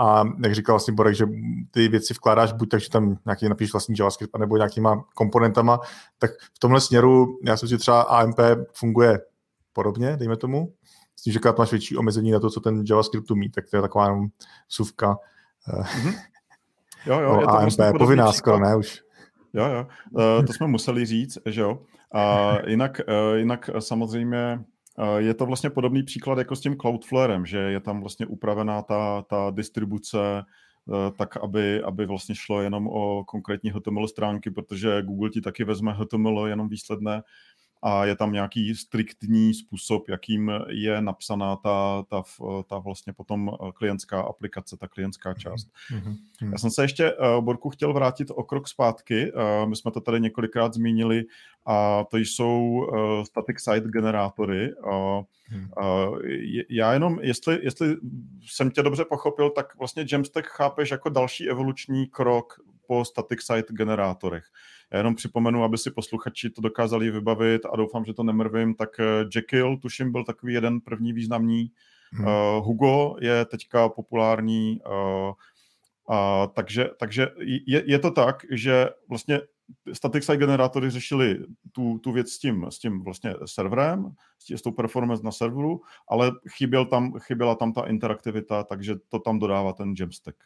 a 0.00 0.24
jak 0.44 0.54
říkal 0.54 0.72
vlastně 0.72 0.94
Borek, 0.94 1.14
že 1.14 1.26
ty 1.70 1.88
věci 1.88 2.14
vkládáš 2.14 2.52
buď 2.52 2.68
tak, 2.68 2.80
že 2.80 2.90
tam 2.90 3.18
nějaký 3.26 3.48
napíš 3.48 3.72
vlastní 3.72 3.94
JavaScript, 3.98 4.38
nebo 4.38 4.56
nějakýma 4.56 5.04
komponentama, 5.14 5.80
tak 6.18 6.30
v 6.54 6.58
tomhle 6.58 6.80
směru 6.80 7.38
já 7.44 7.56
si 7.56 7.64
myslím, 7.64 7.78
že 7.78 7.80
třeba 7.80 8.02
AMP 8.02 8.38
funguje 8.72 9.20
podobně, 9.72 10.16
dejme 10.16 10.36
tomu, 10.36 10.72
s 11.16 11.22
tím, 11.22 11.32
že 11.32 11.40
máš 11.58 11.70
větší 11.70 11.96
omezení 11.96 12.30
na 12.30 12.40
to, 12.40 12.50
co 12.50 12.60
ten 12.60 12.84
JavaScript 12.88 13.30
umí, 13.30 13.50
tak 13.50 13.64
to 13.70 13.76
je 13.76 13.82
taková 13.82 14.04
jenom 14.04 14.26
suvka. 14.68 15.18
Mm-hmm. 15.68 16.14
Jo, 17.06 17.20
jo, 17.20 17.40
je 17.40 17.46
to 17.46 17.50
AMP, 17.50 17.62
vlastně 17.62 17.92
povinná 17.98 18.32
skoro, 18.32 18.58
ne 18.58 18.76
už. 18.76 19.02
Jo, 19.54 19.64
jo, 19.64 19.86
uh, 20.10 20.46
to 20.46 20.52
jsme 20.52 20.66
museli 20.66 21.06
říct, 21.06 21.38
že 21.46 21.60
jo. 21.60 21.78
A 22.14 22.56
jinak, 22.66 23.00
uh, 23.08 23.36
jinak 23.36 23.70
samozřejmě 23.78 24.64
je 25.16 25.34
to 25.34 25.46
vlastně 25.46 25.70
podobný 25.70 26.02
příklad 26.02 26.38
jako 26.38 26.56
s 26.56 26.60
tím 26.60 26.76
Cloudflarem, 26.76 27.46
že 27.46 27.58
je 27.58 27.80
tam 27.80 28.00
vlastně 28.00 28.26
upravená 28.26 28.82
ta, 28.82 29.22
ta 29.22 29.50
distribuce 29.50 30.18
eh, 30.38 31.10
tak, 31.16 31.36
aby, 31.36 31.82
aby 31.82 32.06
vlastně 32.06 32.34
šlo 32.34 32.62
jenom 32.62 32.86
o 32.86 33.24
konkrétní 33.24 33.70
HTML 33.70 34.08
stránky, 34.08 34.50
protože 34.50 35.02
Google 35.02 35.30
ti 35.30 35.40
taky 35.40 35.64
vezme 35.64 35.92
HTML 35.92 36.46
jenom 36.46 36.68
výsledné 36.68 37.22
a 37.82 38.04
je 38.04 38.16
tam 38.16 38.32
nějaký 38.32 38.74
striktní 38.74 39.54
způsob, 39.54 40.08
jakým 40.08 40.52
je 40.68 41.02
napsaná 41.02 41.56
ta, 41.56 42.04
ta, 42.08 42.22
ta 42.66 42.78
vlastně 42.78 43.12
potom 43.12 43.50
eh, 43.52 43.72
klientská 43.72 44.20
aplikace, 44.20 44.76
ta 44.76 44.88
klientská 44.88 45.30
mhm, 45.30 45.38
část. 45.38 45.68
Mm-hmm. 45.92 46.52
Já 46.52 46.58
jsem 46.58 46.70
se 46.70 46.84
ještě, 46.84 47.12
uh, 47.14 47.44
Borku, 47.44 47.70
chtěl 47.70 47.92
vrátit 47.92 48.30
o 48.30 48.42
krok 48.42 48.68
zpátky. 48.68 49.32
Uh, 49.32 49.68
my 49.68 49.76
jsme 49.76 49.90
to 49.90 50.00
tady 50.00 50.20
několikrát 50.20 50.74
zmínili 50.74 51.24
a 51.66 52.04
to 52.10 52.16
jsou 52.16 52.86
static 53.26 53.60
site 53.60 53.88
generátory. 53.88 54.74
Uh, 54.74 55.24
já 56.70 56.92
jenom, 56.92 57.18
jestli, 57.22 57.58
jestli 57.62 57.96
jsem 58.46 58.70
tě 58.70 58.82
dobře 58.82 59.04
pochopil, 59.04 59.50
tak 59.50 59.78
vlastně 59.78 60.06
Jamstack 60.12 60.46
chápeš 60.46 60.90
jako 60.90 61.08
další 61.08 61.48
evoluční 61.48 62.06
krok 62.06 62.60
po 62.86 63.04
static 63.04 63.42
site 63.42 63.72
generátorech. 63.72 64.44
Já 64.92 64.98
jenom 64.98 65.14
připomenu, 65.14 65.64
aby 65.64 65.78
si 65.78 65.90
posluchači 65.90 66.50
to 66.50 66.60
dokázali 66.60 67.10
vybavit 67.10 67.62
a 67.72 67.76
doufám, 67.76 68.04
že 68.04 68.14
to 68.14 68.22
nemrvím, 68.22 68.74
tak 68.74 69.00
eh, 69.00 69.04
Jekyll, 69.34 69.76
tuším, 69.76 70.12
byl 70.12 70.24
takový 70.24 70.54
jeden 70.54 70.80
první 70.80 71.12
významný. 71.12 71.72
Hmm. 72.12 72.26
Uh, 72.26 72.64
Hugo 72.64 73.16
je 73.20 73.44
teďka 73.44 73.88
populární, 73.88 74.80
uh, 74.86 75.32
uh, 76.10 76.46
takže, 76.54 76.90
takže 76.98 77.28
je, 77.66 77.82
je 77.86 77.98
to 77.98 78.10
tak, 78.10 78.46
že 78.50 78.88
vlastně 79.08 79.40
static 79.92 80.24
site 80.24 80.36
generátory 80.36 80.90
řešili 80.90 81.38
tu, 81.72 81.98
tu 81.98 82.12
věc 82.12 82.30
s 82.30 82.38
tím, 82.38 82.66
s 82.70 82.78
tím 82.78 83.04
vlastně 83.04 83.34
serverem, 83.44 84.12
s, 84.38 84.44
tím, 84.44 84.58
s 84.58 84.62
tou 84.62 84.70
performance 84.70 85.22
na 85.24 85.32
serveru, 85.32 85.80
ale 86.08 86.32
chyběl 86.48 86.84
tam, 86.84 87.12
chyběla 87.18 87.54
tam 87.54 87.72
ta 87.72 87.86
interaktivita, 87.86 88.62
takže 88.64 88.94
to 89.08 89.18
tam 89.18 89.38
dodává 89.38 89.72
ten 89.72 89.94
Jamstack. 89.98 90.36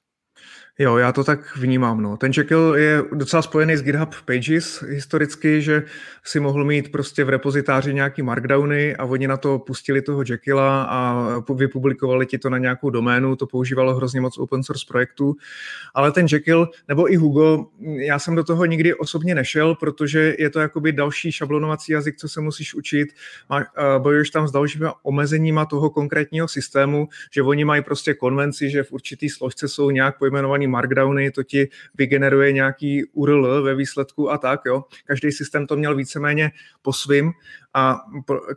Jo, 0.79 0.97
já 0.97 1.13
to 1.13 1.25
tak 1.25 1.57
vnímám. 1.57 2.03
No. 2.03 2.17
Ten 2.17 2.33
Jekyll 2.37 2.75
je 2.75 3.03
docela 3.13 3.43
spojený 3.43 3.77
s 3.77 3.83
GitHub 3.83 4.15
Pages 4.25 4.83
historicky, 4.83 5.63
že 5.63 5.83
si 6.25 6.41
mohl 6.41 6.65
mít 6.65 6.93
prostě 6.93 7.25
v 7.25 7.29
repozitáři 7.29 7.95
nějaký 7.95 8.23
markdowny 8.23 8.97
a 8.97 9.05
oni 9.05 9.29
na 9.29 9.37
to 9.37 9.59
pustili 9.59 10.03
toho 10.03 10.25
Jekylla 10.29 10.83
a 10.83 11.27
vypublikovali 11.55 12.27
ti 12.27 12.39
to 12.39 12.51
na 12.51 12.59
nějakou 12.59 12.91
doménu, 12.91 13.37
to 13.37 13.47
používalo 13.47 13.95
hrozně 13.95 14.21
moc 14.21 14.39
open 14.39 14.63
source 14.63 14.85
projektů. 14.89 15.37
Ale 15.95 16.13
ten 16.13 16.27
Jekyll, 16.33 16.69
nebo 16.89 17.13
i 17.13 17.17
Hugo, 17.17 17.67
já 17.81 18.19
jsem 18.19 18.35
do 18.35 18.45
toho 18.45 18.65
nikdy 18.65 18.95
osobně 18.95 19.35
nešel, 19.35 19.75
protože 19.75 20.35
je 20.39 20.51
to 20.51 20.61
jakoby 20.61 20.93
další 20.93 21.33
šablonovací 21.33 21.93
jazyk, 21.93 22.17
co 22.17 22.29
se 22.29 22.41
musíš 22.41 22.75
učit. 22.75 23.09
Bojuješ 23.99 24.31
tam 24.31 24.49
s 24.49 24.53
dalšími 24.53 24.87
omezeníma 25.03 25.67
toho 25.67 25.91
konkrétního 25.91 26.49
systému, 26.49 27.09
že 27.33 27.43
oni 27.43 27.65
mají 27.65 27.83
prostě 27.83 28.15
konvenci, 28.15 28.71
že 28.71 28.83
v 28.83 28.93
určitý 28.93 29.29
složce 29.29 29.69
jsou 29.69 29.91
nějak 29.91 30.21
pojmenovaný 30.25 30.67
markdowny, 30.67 31.31
to 31.31 31.43
ti 31.43 31.69
vygeneruje 31.95 32.53
nějaký 32.53 33.05
URL 33.13 33.63
ve 33.63 33.75
výsledku 33.75 34.31
a 34.31 34.39
tak, 34.39 34.61
jo. 34.67 34.85
Každý 35.05 35.33
systém 35.33 35.67
to 35.67 35.77
měl 35.77 35.97
víceméně 35.97 36.51
po 36.83 36.93
svým 36.93 37.33
a 37.75 38.01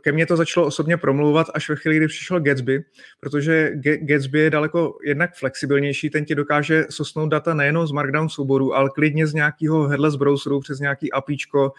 ke 0.00 0.12
mně 0.12 0.26
to 0.26 0.36
začalo 0.36 0.66
osobně 0.66 0.96
promlouvat 0.96 1.46
až 1.54 1.68
ve 1.68 1.76
chvíli, 1.76 1.96
kdy 1.96 2.06
přišel 2.06 2.40
Gatsby, 2.40 2.84
protože 3.20 3.72
Gatsby 4.00 4.40
je 4.40 4.50
daleko 4.50 4.98
jednak 5.04 5.34
flexibilnější, 5.34 6.10
ten 6.10 6.24
ti 6.24 6.34
dokáže 6.34 6.86
sosnout 6.90 7.28
data 7.28 7.54
nejenom 7.54 7.86
z 7.86 7.92
Markdown 7.92 8.28
souboru, 8.28 8.74
ale 8.74 8.90
klidně 8.94 9.26
z 9.26 9.34
nějakého 9.34 9.88
headless 9.88 10.16
browseru 10.16 10.60
přes 10.60 10.80
nějaký 10.80 11.12
APIčko, 11.12 11.72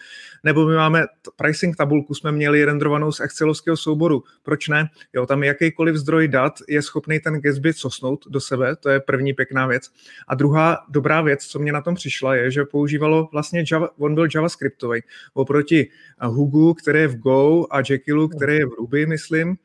nebo 0.44 0.66
my 0.66 0.74
máme 0.74 1.04
pricing 1.36 1.76
tabulku, 1.76 2.14
jsme 2.14 2.32
měli 2.32 2.64
renderovanou 2.64 3.12
z 3.12 3.20
Excelovského 3.20 3.76
souboru. 3.76 4.22
Proč 4.42 4.68
ne? 4.68 4.88
Jo, 5.12 5.26
tam 5.26 5.42
jakýkoliv 5.42 5.96
zdroj 5.96 6.28
dat 6.28 6.52
je 6.68 6.82
schopný 6.82 7.20
ten 7.20 7.40
Gatsby 7.40 7.72
sosnout 7.72 8.24
do 8.28 8.40
sebe, 8.40 8.76
to 8.76 8.90
je 8.90 9.00
první 9.00 9.32
pěkná 9.32 9.66
věc. 9.66 9.90
A 10.28 10.34
druhá 10.34 10.78
dobrá 10.88 11.20
věc, 11.20 11.46
co 11.46 11.58
mě 11.58 11.72
na 11.72 11.82
tom 11.82 11.94
přišla, 11.94 12.34
je, 12.34 12.50
že 12.50 12.64
používalo 12.64 13.28
vlastně 13.32 13.64
Java, 13.72 13.88
on 13.98 14.14
byl 14.14 14.28
JavaScriptový, 14.34 15.02
oproti 15.34 15.88
Hugu, 16.22 16.74
který 16.74 16.98
je 16.98 17.08
v 17.08 17.18
Go 17.18 17.29
Go 17.30 17.66
a 17.70 17.82
Jekyllu, 17.90 18.28
který 18.28 18.56
je 18.56 18.66
v 18.66 18.72
Ruby, 18.78 19.06
myslím, 19.06 19.56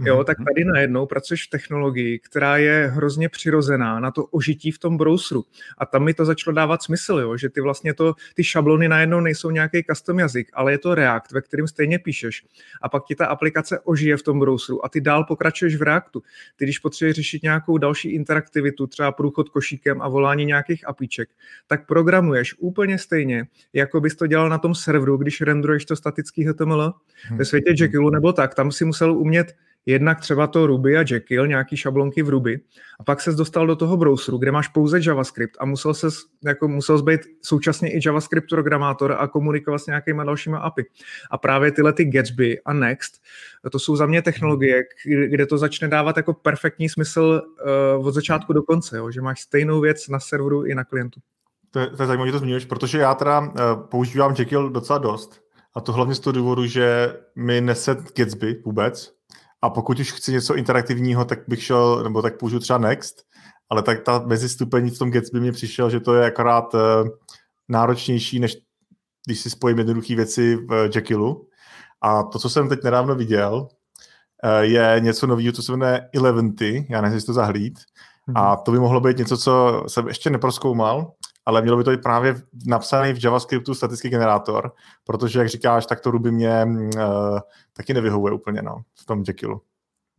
Jo, 0.00 0.24
tak 0.24 0.38
mhm. 0.38 0.44
tady 0.44 0.64
najednou 0.64 1.06
pracuješ 1.06 1.46
v 1.46 1.50
technologii, 1.50 2.18
která 2.18 2.56
je 2.56 2.90
hrozně 2.94 3.28
přirozená 3.28 4.00
na 4.00 4.10
to 4.10 4.24
ožití 4.24 4.70
v 4.70 4.78
tom 4.78 4.96
browseru. 4.96 5.44
A 5.78 5.86
tam 5.86 6.04
mi 6.04 6.14
to 6.14 6.24
začalo 6.24 6.54
dávat 6.54 6.82
smysl, 6.82 7.18
jo, 7.18 7.36
že 7.36 7.48
ty 7.48 7.60
vlastně 7.60 7.94
to, 7.94 8.14
ty 8.34 8.44
šablony 8.44 8.88
najednou 8.88 9.20
nejsou 9.20 9.50
nějaký 9.50 9.84
custom 9.90 10.18
jazyk, 10.18 10.50
ale 10.52 10.72
je 10.72 10.78
to 10.78 10.94
React, 10.94 11.32
ve 11.32 11.40
kterým 11.40 11.68
stejně 11.68 11.98
píšeš. 11.98 12.44
A 12.82 12.88
pak 12.88 13.04
ti 13.04 13.14
ta 13.14 13.26
aplikace 13.26 13.80
ožije 13.80 14.16
v 14.16 14.22
tom 14.22 14.40
browseru 14.40 14.84
a 14.84 14.88
ty 14.88 15.00
dál 15.00 15.24
pokračuješ 15.24 15.76
v 15.76 15.82
Reactu. 15.82 16.22
Ty, 16.56 16.64
když 16.64 16.78
potřebuješ 16.78 17.16
řešit 17.16 17.42
nějakou 17.42 17.78
další 17.78 18.10
interaktivitu, 18.10 18.86
třeba 18.86 19.12
průchod 19.12 19.48
košíkem 19.48 20.02
a 20.02 20.08
volání 20.08 20.44
nějakých 20.44 20.88
apíček, 20.88 21.28
tak 21.66 21.86
programuješ 21.86 22.54
úplně 22.58 22.98
stejně, 22.98 23.46
jako 23.72 24.00
bys 24.00 24.16
to 24.16 24.26
dělal 24.26 24.48
na 24.48 24.58
tom 24.58 24.74
serveru, 24.74 25.16
když 25.16 25.40
renderuješ 25.40 25.84
to 25.84 25.96
statický 25.96 26.44
HTML. 26.44 26.94
Ve 27.36 27.44
světě 27.44 27.74
Jekyllu 27.78 28.10
nebo 28.10 28.32
tak, 28.32 28.54
tam 28.54 28.72
si 28.72 28.84
musel 28.84 29.18
umět 29.18 29.54
jednak 29.86 30.20
třeba 30.20 30.46
to 30.46 30.66
Ruby 30.66 30.96
a 30.96 31.04
Jekyll, 31.10 31.46
nějaký 31.46 31.76
šablonky 31.76 32.22
v 32.22 32.28
Ruby, 32.28 32.60
a 33.00 33.04
pak 33.04 33.20
ses 33.20 33.36
dostal 33.36 33.66
do 33.66 33.76
toho 33.76 33.96
browseru, 33.96 34.38
kde 34.38 34.52
máš 34.52 34.68
pouze 34.68 35.00
JavaScript 35.02 35.56
a 35.60 35.64
musel 35.64 35.94
ses, 35.94 36.18
jako 36.44 36.68
musel 36.68 37.02
být 37.02 37.20
současně 37.42 37.92
i 37.92 38.00
JavaScript 38.06 38.48
programátor 38.50 39.16
a 39.18 39.28
komunikovat 39.28 39.78
s 39.78 39.86
nějakýma 39.86 40.24
dalšíma 40.24 40.58
API. 40.58 40.84
A 41.30 41.38
právě 41.38 41.72
tyhle 41.72 41.92
ty 41.92 42.04
Gatsby 42.04 42.60
a 42.60 42.72
Next, 42.72 43.22
to 43.72 43.78
jsou 43.78 43.96
za 43.96 44.06
mě 44.06 44.22
technologie, 44.22 44.82
kde 45.04 45.46
to 45.46 45.58
začne 45.58 45.88
dávat 45.88 46.16
jako 46.16 46.34
perfektní 46.34 46.88
smysl 46.88 47.42
uh, 47.96 48.06
od 48.06 48.12
začátku 48.12 48.52
do 48.52 48.62
konce, 48.62 48.96
jo? 48.96 49.10
že 49.10 49.20
máš 49.20 49.40
stejnou 49.40 49.80
věc 49.80 50.08
na 50.08 50.20
serveru 50.20 50.64
i 50.64 50.74
na 50.74 50.84
klientu. 50.84 51.20
To 51.70 51.80
je, 51.80 51.86
to 51.86 52.02
je 52.02 52.06
zajímavé, 52.06 52.28
že 52.28 52.32
to 52.32 52.38
zmiňuješ, 52.38 52.64
protože 52.64 52.98
já 52.98 53.14
teda 53.14 53.40
uh, 53.40 53.50
používám 53.90 54.34
Jekyll 54.38 54.70
docela 54.70 54.98
dost, 54.98 55.44
a 55.74 55.80
to 55.80 55.92
hlavně 55.92 56.14
z 56.14 56.20
toho 56.20 56.32
důvodu, 56.32 56.66
že 56.66 57.16
mi 57.36 57.60
nese 57.60 57.96
Gatsby 58.16 58.62
vůbec, 58.64 59.14
a 59.64 59.70
pokud 59.70 60.00
už 60.00 60.12
chci 60.12 60.32
něco 60.32 60.54
interaktivního, 60.54 61.24
tak 61.24 61.38
bych 61.48 61.62
šel, 61.62 62.02
nebo 62.02 62.22
tak 62.22 62.38
použiju 62.38 62.60
třeba 62.60 62.78
Next, 62.78 63.22
ale 63.70 63.82
tak 63.82 64.02
ta 64.02 64.18
mezistupení 64.18 64.90
v 64.90 64.98
tom 64.98 65.10
Gatsby 65.10 65.40
mi 65.40 65.52
přišel, 65.52 65.90
že 65.90 66.00
to 66.00 66.14
je 66.14 66.26
akorát 66.26 66.74
uh, 66.74 66.80
náročnější, 67.68 68.40
než 68.40 68.56
když 69.26 69.40
si 69.40 69.50
spojím 69.50 69.78
jednoduché 69.78 70.14
věci 70.14 70.56
v 70.56 70.90
Jekyllu. 70.94 71.48
A 72.00 72.22
to, 72.22 72.38
co 72.38 72.50
jsem 72.50 72.68
teď 72.68 72.84
nedávno 72.84 73.14
viděl, 73.14 73.54
uh, 73.56 74.60
je 74.60 74.96
něco 74.98 75.26
nového, 75.26 75.52
co 75.52 75.62
se 75.62 75.72
jmenuje 75.72 76.08
Eleventy, 76.14 76.86
já 76.90 77.00
nevím, 77.00 77.14
jestli 77.14 77.26
to 77.26 77.32
zahlíd. 77.32 77.78
Mm-hmm. 77.78 78.42
A 78.42 78.56
to 78.56 78.72
by 78.72 78.78
mohlo 78.78 79.00
být 79.00 79.18
něco, 79.18 79.36
co 79.36 79.84
jsem 79.86 80.08
ještě 80.08 80.30
neproskoumal, 80.30 81.12
ale 81.46 81.62
mělo 81.62 81.76
by 81.76 81.84
to 81.84 81.90
být 81.90 82.02
právě 82.02 82.42
napsaný 82.66 83.12
v 83.12 83.24
JavaScriptu 83.24 83.74
statický 83.74 84.08
generátor, 84.08 84.72
protože, 85.04 85.38
jak 85.38 85.48
říkáš, 85.48 85.86
tak 85.86 86.00
to 86.00 86.10
Ruby 86.10 86.30
mě 86.30 86.66
uh, 86.66 87.38
taky 87.72 87.94
nevyhovuje 87.94 88.32
úplně 88.34 88.62
no, 88.62 88.82
v 88.94 89.06
tom 89.06 89.24
Jekyllu. 89.28 89.60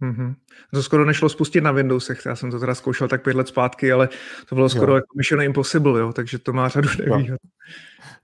Mm-hmm. 0.01 0.35
To 0.73 0.83
skoro 0.83 1.05
nešlo 1.05 1.29
spustit 1.29 1.61
na 1.61 1.71
Windowsech, 1.71 2.25
já 2.25 2.35
jsem 2.35 2.51
to 2.51 2.59
teda 2.59 2.75
zkoušel 2.75 3.07
tak 3.07 3.23
pět 3.23 3.35
let 3.35 3.47
zpátky, 3.47 3.91
ale 3.91 4.09
to 4.49 4.55
bylo 4.55 4.69
skoro 4.69 4.91
jo. 4.91 4.95
jako 4.95 5.07
Mission 5.17 5.41
Impossible, 5.41 5.99
jo, 5.99 6.13
takže 6.13 6.39
to 6.39 6.53
má 6.53 6.69
řadu 6.69 6.89
nevýhod. 6.99 7.39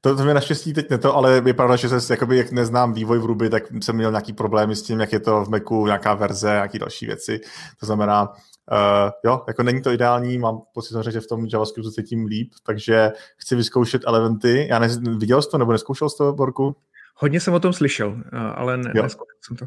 To, 0.01 0.15
to 0.15 0.23
mě 0.23 0.33
naštěstí 0.33 0.73
teď 0.73 0.89
ne 0.89 0.97
to, 0.97 1.15
ale 1.15 1.41
je 1.45 1.53
pravda, 1.53 1.75
že 1.75 1.99
se, 1.99 2.13
jakoby, 2.13 2.37
jak 2.37 2.51
neznám 2.51 2.93
vývoj 2.93 3.19
v 3.19 3.25
Ruby, 3.25 3.49
tak 3.49 3.63
jsem 3.83 3.95
měl 3.95 4.11
nějaký 4.11 4.33
problémy 4.33 4.75
s 4.75 4.83
tím, 4.83 4.99
jak 4.99 5.13
je 5.13 5.19
to 5.19 5.45
v 5.45 5.49
Macu, 5.49 5.85
nějaká 5.85 6.13
verze, 6.13 6.47
nějaký 6.47 6.79
další 6.79 7.05
věci. 7.05 7.39
To 7.79 7.85
znamená, 7.85 8.33
Uh, 8.71 9.11
jo, 9.25 9.43
jako 9.47 9.63
není 9.63 9.81
to 9.81 9.91
ideální, 9.91 10.37
mám 10.37 10.61
pocit, 10.73 10.95
že 11.09 11.19
v 11.19 11.27
tom 11.27 11.45
JavaScriptu 11.45 11.91
se 11.91 12.01
cítím 12.01 12.25
líp, 12.25 12.53
takže 12.63 13.11
chci 13.37 13.55
vyzkoušet 13.55 14.01
elementy. 14.07 14.67
Já 14.69 14.79
ne, 14.79 14.87
viděl 15.17 15.41
jsi 15.41 15.49
to 15.49 15.57
nebo 15.57 15.71
neskoušel 15.71 16.09
jsi 16.09 16.17
to, 16.17 16.33
Borku? 16.33 16.75
Hodně 17.15 17.39
jsem 17.39 17.53
o 17.53 17.59
tom 17.59 17.73
slyšel, 17.73 18.23
eh, 18.33 18.37
ale 18.37 18.77
ne, 18.77 18.91
neskoušel 18.93 19.35
jsem 19.41 19.57
to. 19.57 19.65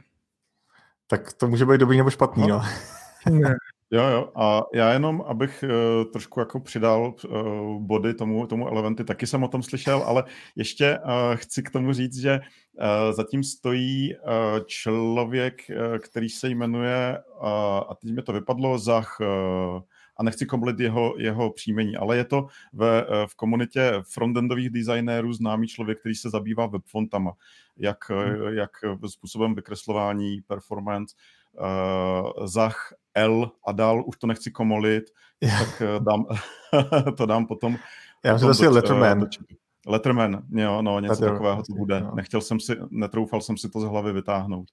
Tak 1.07 1.33
to 1.33 1.49
může 1.49 1.67
být 1.67 1.79
dobrý 1.79 1.99
nebo 1.99 2.11
špatný, 2.11 2.49
no. 2.49 2.63
Ne. 3.31 3.57
Jo, 3.91 4.05
jo. 4.05 4.33
A 4.37 4.63
já 4.75 4.93
jenom, 4.93 5.25
abych 5.27 5.65
uh, 5.65 6.11
trošku 6.13 6.41
jako 6.41 6.61
přidal 6.61 7.15
uh, 7.29 7.83
body 7.83 8.15
tomu, 8.15 8.47
tomu 8.47 8.69
elementy, 8.69 9.05
taky 9.05 9.27
jsem 9.27 9.43
o 9.43 9.49
tom 9.49 9.63
slyšel, 9.63 10.03
ale 10.07 10.25
ještě 10.57 10.99
uh, 10.99 11.37
chci 11.37 11.63
k 11.63 11.71
tomu 11.71 11.93
říct, 11.93 12.21
že 12.21 12.39
uh, 12.39 12.45
zatím 13.11 13.45
stojí 13.45 14.15
uh, 14.15 14.21
člověk, 14.67 15.63
uh, 15.71 15.99
který 15.99 16.29
se 16.29 16.49
jmenuje, 16.49 17.19
a 17.89 17.95
teď 18.01 18.13
mi 18.13 18.23
to 18.23 18.33
vypadlo, 18.33 18.79
Zach 18.79 19.19
a 20.17 20.23
nechci 20.23 20.47
komlit 20.47 20.81
jeho, 20.81 21.15
jeho 21.19 21.53
příjmení, 21.53 21.97
ale 21.97 22.17
je 22.17 22.25
to 22.25 22.47
ve, 22.73 23.03
eh, 23.03 23.27
v 23.27 23.35
komunitě 23.35 23.93
frontendových 24.13 24.71
designérů 24.71 25.33
známý 25.33 25.69
člověk, 25.69 26.01
který 26.01 26.15
se 26.15 26.31
zabývá 26.31 26.67
webfontama, 26.67 27.33
jak, 27.77 28.11
hmm. 28.11 28.57
jak 28.57 28.71
způsobem 29.07 29.55
vykreslování, 29.55 30.41
performance, 30.47 31.17
uh, 31.53 32.47
Zach 32.47 32.95
L 33.15 33.51
a 33.67 33.73
dál, 33.73 34.05
už 34.07 34.19
to 34.19 34.27
nechci 34.27 34.51
komolit, 34.51 35.05
tak 35.41 35.83
dám, 35.99 36.27
to 37.17 37.27
dám 37.27 37.47
potom. 37.47 37.77
Já 38.25 38.33
myslím, 38.33 38.53
že 38.53 38.59
to 38.59 38.65
je 38.65 38.71
Letterman. 38.71 39.21
Do, 39.21 39.27
Letterman, 39.87 40.43
jo, 40.51 40.83
no, 40.83 41.01
něco 41.01 41.13
Letter, 41.13 41.31
takového 41.31 41.63
to 41.63 41.75
bude. 41.75 42.01
No. 42.01 42.13
Nechtěl 42.15 42.41
jsem 42.41 42.61
si, 42.61 42.77
netroufal 42.91 43.41
jsem 43.41 43.57
si 43.57 43.69
to 43.69 43.81
z 43.81 43.85
hlavy 43.85 44.13
vytáhnout. 44.13 44.69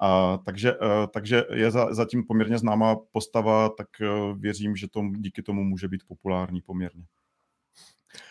A, 0.00 0.38
takže, 0.44 0.76
uh, 0.76 0.88
takže 1.14 1.44
je 1.52 1.70
za, 1.70 1.94
zatím 1.94 2.24
poměrně 2.26 2.58
známá 2.58 2.96
postava, 3.12 3.68
tak 3.68 3.88
uh, 4.00 4.38
věřím, 4.38 4.76
že 4.76 4.88
to 4.88 5.02
díky 5.16 5.42
tomu 5.42 5.64
může 5.64 5.88
být 5.88 6.02
populární 6.08 6.60
poměrně. 6.60 7.04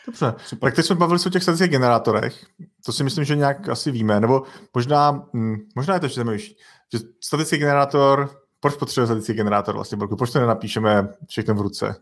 Dobře, 0.06 0.34
Super. 0.46 0.68
tak 0.68 0.76
teď 0.76 0.86
jsme 0.86 0.96
bavili 0.96 1.20
se 1.20 1.30
o 1.30 1.32
těch 1.32 1.44
statických 1.44 1.72
generátorech, 1.72 2.46
to 2.86 2.94
si 2.94 3.04
myslím, 3.04 3.26
že 3.26 3.36
nějak 3.36 3.70
asi 3.70 3.92
víme, 3.92 4.20
nebo 4.20 4.44
možná, 4.74 5.28
hm, 5.34 5.56
možná 5.76 5.94
je 5.94 6.00
to 6.00 6.06
ještě 6.06 6.16
zajímavější, 6.16 6.58
že 6.94 7.00
statický 7.24 7.58
generátor, 7.58 8.30
proč 8.60 8.76
potřebuje 8.76 9.08
statický 9.08 9.34
generátor 9.34 9.76
vlastně, 9.76 9.98
proč 10.18 10.32
to 10.32 10.40
nenapíšeme 10.40 11.10
všechno 11.28 11.56
v 11.56 11.62
ruce? 11.62 11.96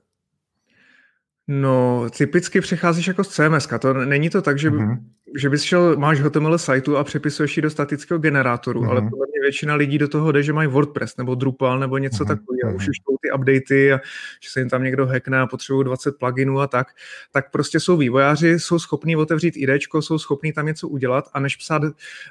No, 1.47 2.05
typicky 2.17 2.62
přecházíš 2.62 3.08
jako 3.08 3.23
z 3.23 3.29
CMS. 3.29 3.67
To 3.79 3.93
není 3.93 4.29
to 4.29 4.41
tak, 4.41 4.60
že, 4.60 4.71
mm-hmm. 4.71 4.97
že 5.36 5.49
bys 5.49 5.63
šel, 5.63 5.95
máš 5.97 6.19
HTML 6.19 6.58
sajtu 6.58 6.97
a 6.97 7.03
přepisuješ 7.03 7.58
ji 7.58 7.62
do 7.62 7.69
statického 7.69 8.17
generátoru, 8.19 8.81
mm-hmm. 8.81 8.89
ale 8.89 9.01
podle 9.01 9.25
mě 9.31 9.41
většina 9.41 9.75
lidí 9.75 9.97
do 9.97 10.08
toho 10.08 10.31
jde, 10.31 10.43
že 10.43 10.53
mají 10.53 10.69
WordPress 10.69 11.17
nebo 11.17 11.36
Drupal 11.36 11.79
nebo 11.79 11.97
něco 11.97 12.23
mm-hmm. 12.23 12.27
takového. 12.27 12.69
A 12.69 12.75
už 12.75 12.89
už 12.89 12.97
ty 13.21 13.31
updaty 13.31 13.93
a 13.93 13.99
že 14.43 14.49
se 14.49 14.60
jim 14.60 14.69
tam 14.69 14.84
někdo 14.84 15.05
hackne 15.05 15.39
a 15.39 15.47
potřebují 15.47 15.86
20 15.86 16.12
pluginů 16.19 16.60
a 16.60 16.67
tak, 16.67 16.88
tak 17.31 17.51
prostě 17.51 17.79
jsou 17.79 17.97
vývojáři, 17.97 18.60
jsou 18.60 18.79
schopní 18.79 19.15
otevřít 19.15 19.58
IDčko, 19.58 20.01
jsou 20.01 20.19
schopní 20.19 20.53
tam 20.53 20.65
něco 20.65 20.88
udělat 20.88 21.25
a 21.34 21.39
než 21.39 21.55
psát, 21.55 21.81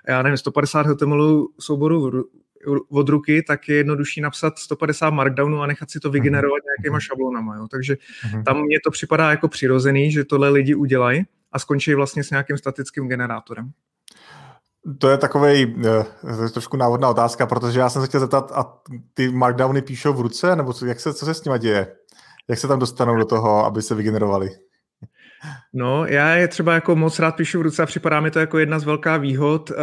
já 0.08 0.22
nevím, 0.22 0.36
150 0.36 0.86
HTML 0.86 1.46
souboru 1.60 2.24
od 2.90 3.08
ruky, 3.08 3.42
tak 3.42 3.68
je 3.68 3.76
jednodušší 3.76 4.20
napsat 4.20 4.58
150 4.58 5.10
markdownů 5.10 5.62
a 5.62 5.66
nechat 5.66 5.90
si 5.90 6.00
to 6.00 6.10
vygenerovat 6.10 6.58
mm-hmm. 6.58 6.82
nějakýma 6.82 7.00
šablonama. 7.00 7.56
Jo. 7.56 7.66
Takže 7.70 7.94
mm-hmm. 7.94 8.42
tam 8.42 8.62
mně 8.62 8.78
to 8.84 8.90
připadá 8.90 9.30
jako 9.30 9.48
přirozený, 9.48 10.12
že 10.12 10.24
tohle 10.24 10.48
lidi 10.48 10.74
udělají 10.74 11.24
a 11.52 11.58
skončí 11.58 11.94
vlastně 11.94 12.24
s 12.24 12.30
nějakým 12.30 12.58
statickým 12.58 13.08
generátorem. 13.08 13.70
To 14.98 15.10
je 15.10 15.18
takový 15.18 15.66
uh, 15.66 16.50
trošku 16.52 16.76
návodná 16.76 17.08
otázka, 17.08 17.46
protože 17.46 17.80
já 17.80 17.88
jsem 17.88 18.02
se 18.02 18.08
chtěl 18.08 18.20
zeptat, 18.20 18.52
a 18.54 18.78
ty 19.14 19.28
markdowny 19.28 19.82
píšou 19.82 20.12
v 20.12 20.20
ruce, 20.20 20.56
nebo 20.56 20.72
co, 20.72 20.86
jak 20.86 21.00
se, 21.00 21.14
co 21.14 21.24
se 21.24 21.34
s 21.34 21.44
nimi 21.44 21.58
děje? 21.58 21.86
Jak 22.48 22.58
se 22.58 22.68
tam 22.68 22.78
dostanou 22.78 23.16
do 23.16 23.24
toho, 23.24 23.64
aby 23.64 23.82
se 23.82 23.94
vygenerovali? 23.94 24.50
No, 25.72 26.06
já 26.06 26.34
je 26.34 26.48
třeba 26.48 26.74
jako 26.74 26.96
moc 26.96 27.18
rád 27.18 27.36
píšu 27.36 27.58
v 27.58 27.62
ruce 27.62 27.82
a 27.82 27.86
připadá 27.86 28.20
mi 28.20 28.30
to 28.30 28.38
jako 28.38 28.58
jedna 28.58 28.78
z 28.78 28.84
velká 28.84 29.16
výhod. 29.16 29.70
Uh, 29.70 29.76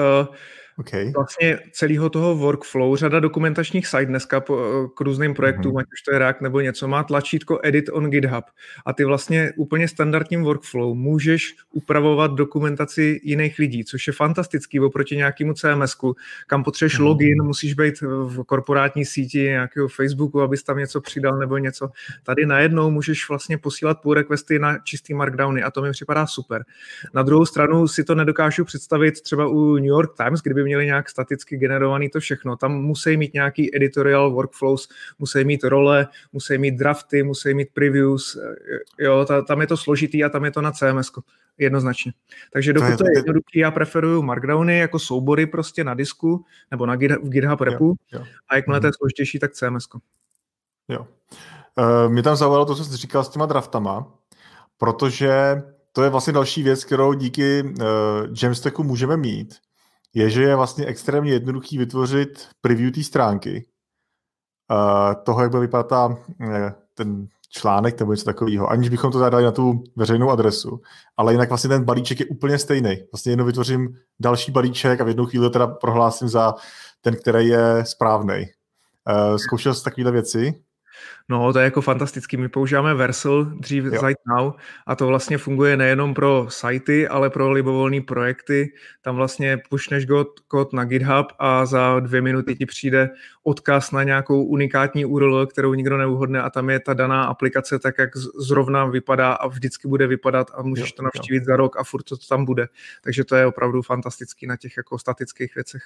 Okay. 0.78 1.12
Vlastně 1.16 1.60
celého 1.72 2.10
toho 2.10 2.36
workflow, 2.36 2.96
řada 2.96 3.20
dokumentačních 3.20 3.88
site 3.88 4.06
dneska 4.06 4.40
po, 4.40 4.90
k 4.96 5.02
různým 5.02 5.34
projektům, 5.34 5.74
mm-hmm. 5.74 5.80
ať 5.80 5.86
už 5.94 6.02
to 6.02 6.14
je 6.14 6.20
React 6.20 6.42
nebo 6.42 6.62
něco, 6.62 6.88
má 6.88 7.04
tlačítko 7.04 7.60
Edit 7.64 7.90
on 7.92 8.10
GitHub 8.10 8.46
a 8.86 8.94
ty 8.94 9.06
vlastně 9.06 9.52
úplně 9.58 9.88
standardním 9.88 10.44
workflow 10.44 10.96
můžeš 10.96 11.56
upravovat 11.72 12.32
dokumentaci 12.32 13.20
jiných 13.24 13.60
lidí, 13.60 13.86
což 13.86 14.08
je 14.08 14.14
fantastický 14.14 14.80
oproti 14.80 15.16
nějakému 15.16 15.54
cms 15.54 15.96
kam 16.48 16.64
potřebuješ 16.64 17.00
mm-hmm. 17.00 17.04
login, 17.04 17.44
musíš 17.44 17.74
být 17.74 18.02
v 18.02 18.44
korporátní 18.44 19.06
síti 19.06 19.40
nějakého 19.44 19.88
Facebooku, 19.88 20.42
abys 20.42 20.64
tam 20.64 20.78
něco 20.78 21.02
přidal 21.02 21.38
nebo 21.38 21.58
něco. 21.58 21.90
Tady 22.24 22.46
najednou 22.46 22.92
můžeš 22.92 23.30
vlastně 23.30 23.58
posílat 23.58 24.02
pull 24.02 24.14
requesty 24.14 24.60
na 24.60 24.78
čistý 24.78 25.14
markdowny 25.14 25.64
a 25.64 25.72
to 25.72 25.82
mi 25.82 25.92
připadá 25.92 26.28
super. 26.28 26.66
Na 27.14 27.24
druhou 27.24 27.46
stranu 27.46 27.88
si 27.88 28.04
to 28.04 28.16
nedokážu 28.16 28.66
představit 28.66 29.22
třeba 29.22 29.48
u 29.48 29.76
New 29.76 29.86
York 29.86 30.18
Times, 30.18 30.42
kdyby 30.42 30.61
měli 30.64 30.86
nějak 30.86 31.10
staticky 31.10 31.58
generovaný 31.58 32.10
to 32.10 32.20
všechno. 32.20 32.56
Tam 32.56 32.82
musí 32.82 33.18
mít 33.18 33.34
nějaký 33.34 33.76
editorial 33.76 34.32
workflows, 34.32 34.90
musí 35.20 35.44
mít 35.44 35.64
role, 35.64 36.08
musí 36.34 36.58
mít 36.58 36.76
drafty, 36.76 37.24
musí 37.24 37.54
mít 37.54 37.68
previews, 37.74 38.38
jo, 39.00 39.26
ta, 39.26 39.42
tam 39.42 39.62
je 39.62 39.68
to 39.68 39.78
složitý 39.78 40.24
a 40.24 40.30
tam 40.30 40.46
je 40.46 40.52
to 40.52 40.62
na 40.62 40.72
CMS 40.72 41.12
jednoznačně. 41.58 42.12
Takže 42.54 42.74
dokud 42.74 42.98
to 42.98 43.06
je, 43.06 43.18
jednoduchý, 43.18 43.60
já 43.60 43.72
preferuju 43.72 44.22
Markdowny 44.22 44.78
jako 44.78 45.00
soubory 45.00 45.46
prostě 45.46 45.84
na 45.84 45.94
disku 45.94 46.46
nebo 46.72 46.86
na 46.86 46.96
GitHub, 46.96 47.24
v 47.24 47.30
GitHub 47.30 47.62
repu 47.62 47.96
jo, 48.12 48.20
jo. 48.20 48.26
a 48.50 48.56
jakmile 48.56 48.80
mm. 48.80 48.82
to 48.82 48.88
je 48.88 48.90
mhm. 48.90 48.96
složitější, 48.98 49.40
tak 49.40 49.52
CMS. 49.52 49.88
Jo. 50.90 51.08
Uh, 51.78 52.12
mě 52.12 52.24
tam 52.24 52.36
zaujalo 52.36 52.66
to, 52.66 52.76
co 52.76 52.86
jsi 52.86 52.98
říkal 52.98 53.24
s 53.24 53.30
těma 53.30 53.46
draftama, 53.46 54.14
protože 54.78 55.62
to 55.92 56.04
je 56.04 56.10
vlastně 56.10 56.34
další 56.34 56.64
věc, 56.64 56.84
kterou 56.84 57.14
díky 57.14 57.64
uh, 57.64 57.88
Jamstacku 58.44 58.84
můžeme 58.84 59.18
mít, 59.18 59.56
je, 60.14 60.30
že 60.30 60.44
je 60.44 60.56
vlastně 60.56 60.86
extrémně 60.86 61.32
jednoduchý 61.32 61.78
vytvořit 61.78 62.48
preview 62.62 62.92
té 62.92 63.04
stránky, 63.04 63.66
uh, 64.72 65.24
toho, 65.24 65.42
jak 65.42 65.52
bude 65.52 65.62
vypadat 65.62 65.92
uh, 65.92 66.16
ten 66.94 67.28
článek 67.50 68.00
nebo 68.00 68.14
něco 68.14 68.26
takového, 68.26 68.68
aniž 68.68 68.90
bychom 68.90 69.12
to 69.12 69.20
zadali 69.20 69.44
na 69.44 69.52
tu 69.52 69.84
veřejnou 69.96 70.30
adresu. 70.30 70.82
Ale 71.18 71.34
jinak 71.34 71.50
vlastně 71.50 71.68
ten 71.68 71.84
balíček 71.84 72.20
je 72.20 72.26
úplně 72.26 72.58
stejný. 72.58 72.98
Vlastně 73.12 73.32
jenom 73.32 73.48
vytvořím 73.48 73.98
další 74.20 74.52
balíček 74.52 75.02
a 75.02 75.04
v 75.04 75.08
jednu 75.08 75.26
chvíli 75.26 75.50
teda 75.50 75.68
prohlásím 75.68 76.30
za 76.30 76.56
ten, 77.02 77.16
který 77.16 77.48
je 77.48 77.86
správný. 77.86 78.46
Uh, 79.32 79.38
zkoušel 79.38 79.74
jsi 79.74 79.84
takovéhle 79.84 80.12
věci? 80.12 80.64
No, 81.30 81.54
to 81.54 81.60
je 81.60 81.66
jako 81.66 81.82
fantastický. 81.82 82.38
My 82.38 82.50
používáme 82.50 82.94
Versal, 82.94 83.46
dřív 83.46 83.84
jo. 83.84 83.92
Site 83.92 84.22
Now, 84.28 84.54
a 84.88 84.96
to 84.96 85.08
vlastně 85.08 85.38
funguje 85.38 85.78
nejenom 85.78 86.14
pro 86.14 86.46
sajty, 86.50 87.08
ale 87.08 87.30
pro 87.30 87.52
libovolné 87.52 88.02
projekty. 88.02 88.74
Tam 89.02 89.16
vlastně 89.16 89.58
pušneš 89.70 90.06
kód 90.48 90.74
na 90.74 90.86
GitHub 90.86 91.28
a 91.40 91.66
za 91.66 92.00
dvě 92.00 92.22
minuty 92.22 92.56
ti 92.56 92.66
přijde 92.66 93.10
odkaz 93.44 93.92
na 93.92 94.04
nějakou 94.04 94.44
unikátní 94.44 95.06
URL, 95.06 95.48
kterou 95.48 95.74
nikdo 95.74 95.98
neuhodne 95.98 96.42
a 96.42 96.50
tam 96.50 96.70
je 96.70 96.80
ta 96.80 96.94
daná 96.94 97.24
aplikace 97.24 97.80
tak, 97.80 97.96
jak 97.98 98.18
zrovna 98.40 98.86
vypadá 98.86 99.34
a 99.34 99.48
vždycky 99.48 99.88
bude 99.88 100.08
vypadat 100.08 100.52
a 100.54 100.62
můžeš 100.62 100.90
jo, 100.90 100.94
to 100.98 101.04
navštívit 101.04 101.40
jo. 101.40 101.46
za 101.46 101.56
rok 101.56 101.78
a 101.78 101.84
furt 101.84 102.04
to 102.04 102.18
tam 102.18 102.46
bude. 102.46 102.68
Takže 103.04 103.24
to 103.24 103.36
je 103.36 103.46
opravdu 103.46 103.82
fantastický 103.82 104.48
na 104.48 104.58
těch 104.58 104.78
jako 104.78 105.00
statických 105.00 105.56
věcech. 105.56 105.84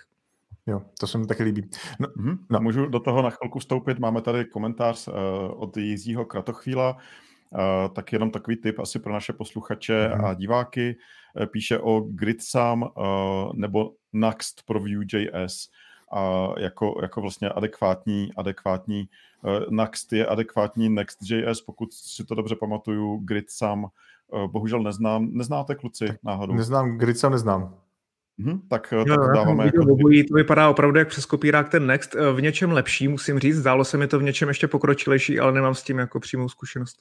Jo, 0.67 0.82
to 0.99 1.08
se 1.08 1.17
mi 1.17 1.28
taky 1.28 1.43
líbí. 1.43 1.69
No, 1.99 2.08
mm-hmm. 2.08 2.38
no. 2.49 2.60
Můžu 2.60 2.86
do 2.86 2.99
toho 2.99 3.21
na 3.21 3.30
chvilku 3.30 3.60
vstoupit. 3.60 3.99
Máme 3.99 4.21
tady 4.21 4.45
komentář 4.45 5.08
uh, 5.08 5.13
od 5.56 5.78
Jiřího 5.78 6.25
Kratochvíla. 6.25 6.97
Uh, 7.49 7.93
tak 7.93 8.13
jenom 8.13 8.32
takový 8.32 8.58
tip 8.58 8.80
asi 8.80 8.99
pro 8.99 9.13
naše 9.13 9.34
posluchače 9.34 10.08
mm-hmm. 10.08 10.25
a 10.25 10.34
diváky. 10.34 10.95
Uh, 11.39 11.45
píše 11.45 11.80
o 11.80 11.99
GridSam 11.99 12.82
uh, 12.82 12.89
nebo 13.54 13.91
Next 14.13 14.63
pro 14.65 14.80
Vue.js 14.80 15.69
a 16.12 16.49
jako, 16.60 16.99
jako 17.01 17.21
vlastně 17.21 17.49
adekvátní, 17.49 18.34
adekvátní 18.38 19.10
uh, 19.41 19.60
Next 19.69 20.13
je 20.13 20.25
adekvátní 20.25 20.89
Next.js, 20.89 21.62
pokud 21.62 21.93
si 21.93 22.25
to 22.25 22.36
dobře 22.36 22.56
pamatuju, 22.56 23.17
GridSam 23.17 23.84
uh, 23.84 23.89
bohužel 24.51 24.84
neznám. 24.84 25.30
Neznáte 25.32 25.75
kluci 25.75 26.06
náhodou? 26.23 26.54
Neznám, 26.54 26.97
GridSam 26.97 27.32
neznám. 27.32 27.75
Hmm, 28.39 28.60
tak 28.69 28.88
jo, 28.91 29.06
tak 29.06 29.19
dáváme 29.36 29.65
jako... 29.65 29.82
Obojí, 29.82 30.24
to 30.24 30.34
vypadá 30.34 30.69
opravdu 30.69 31.00
jak 31.00 31.08
přes 31.08 31.26
kopírák 31.26 31.69
ten 31.69 31.88
Next. 31.88 32.15
Eh, 32.15 32.32
v 32.32 32.41
něčem 32.41 32.71
lepší, 32.71 33.08
musím 33.08 33.39
říct. 33.39 33.56
Zdálo 33.56 33.86
se 33.86 33.98
mi 33.98 34.08
to 34.08 34.19
v 34.19 34.24
něčem 34.24 34.48
ještě 34.48 34.67
pokročilejší, 34.67 35.39
ale 35.39 35.52
nemám 35.52 35.76
s 35.76 35.84
tím 35.84 35.98
jako 35.98 36.19
přímou 36.19 36.50
zkušenost. 36.50 37.00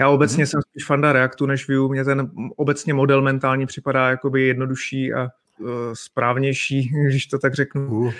Já 0.00 0.08
obecně 0.08 0.44
hmm. 0.44 0.46
jsem 0.46 0.60
spíš 0.62 0.84
fanda 0.86 1.12
Reactu 1.12 1.46
než 1.46 1.68
Vue. 1.68 1.88
Mně 1.88 2.04
ten 2.04 2.30
obecně 2.56 2.94
model 2.94 3.22
mentální 3.22 3.66
připadá 3.66 4.10
jakoby 4.10 4.42
jednodušší 4.42 5.12
a 5.14 5.28
správnější, 5.92 6.88
když 7.08 7.26
to 7.26 7.38
tak 7.38 7.54
řeknu. 7.54 7.88
Uh. 7.88 8.12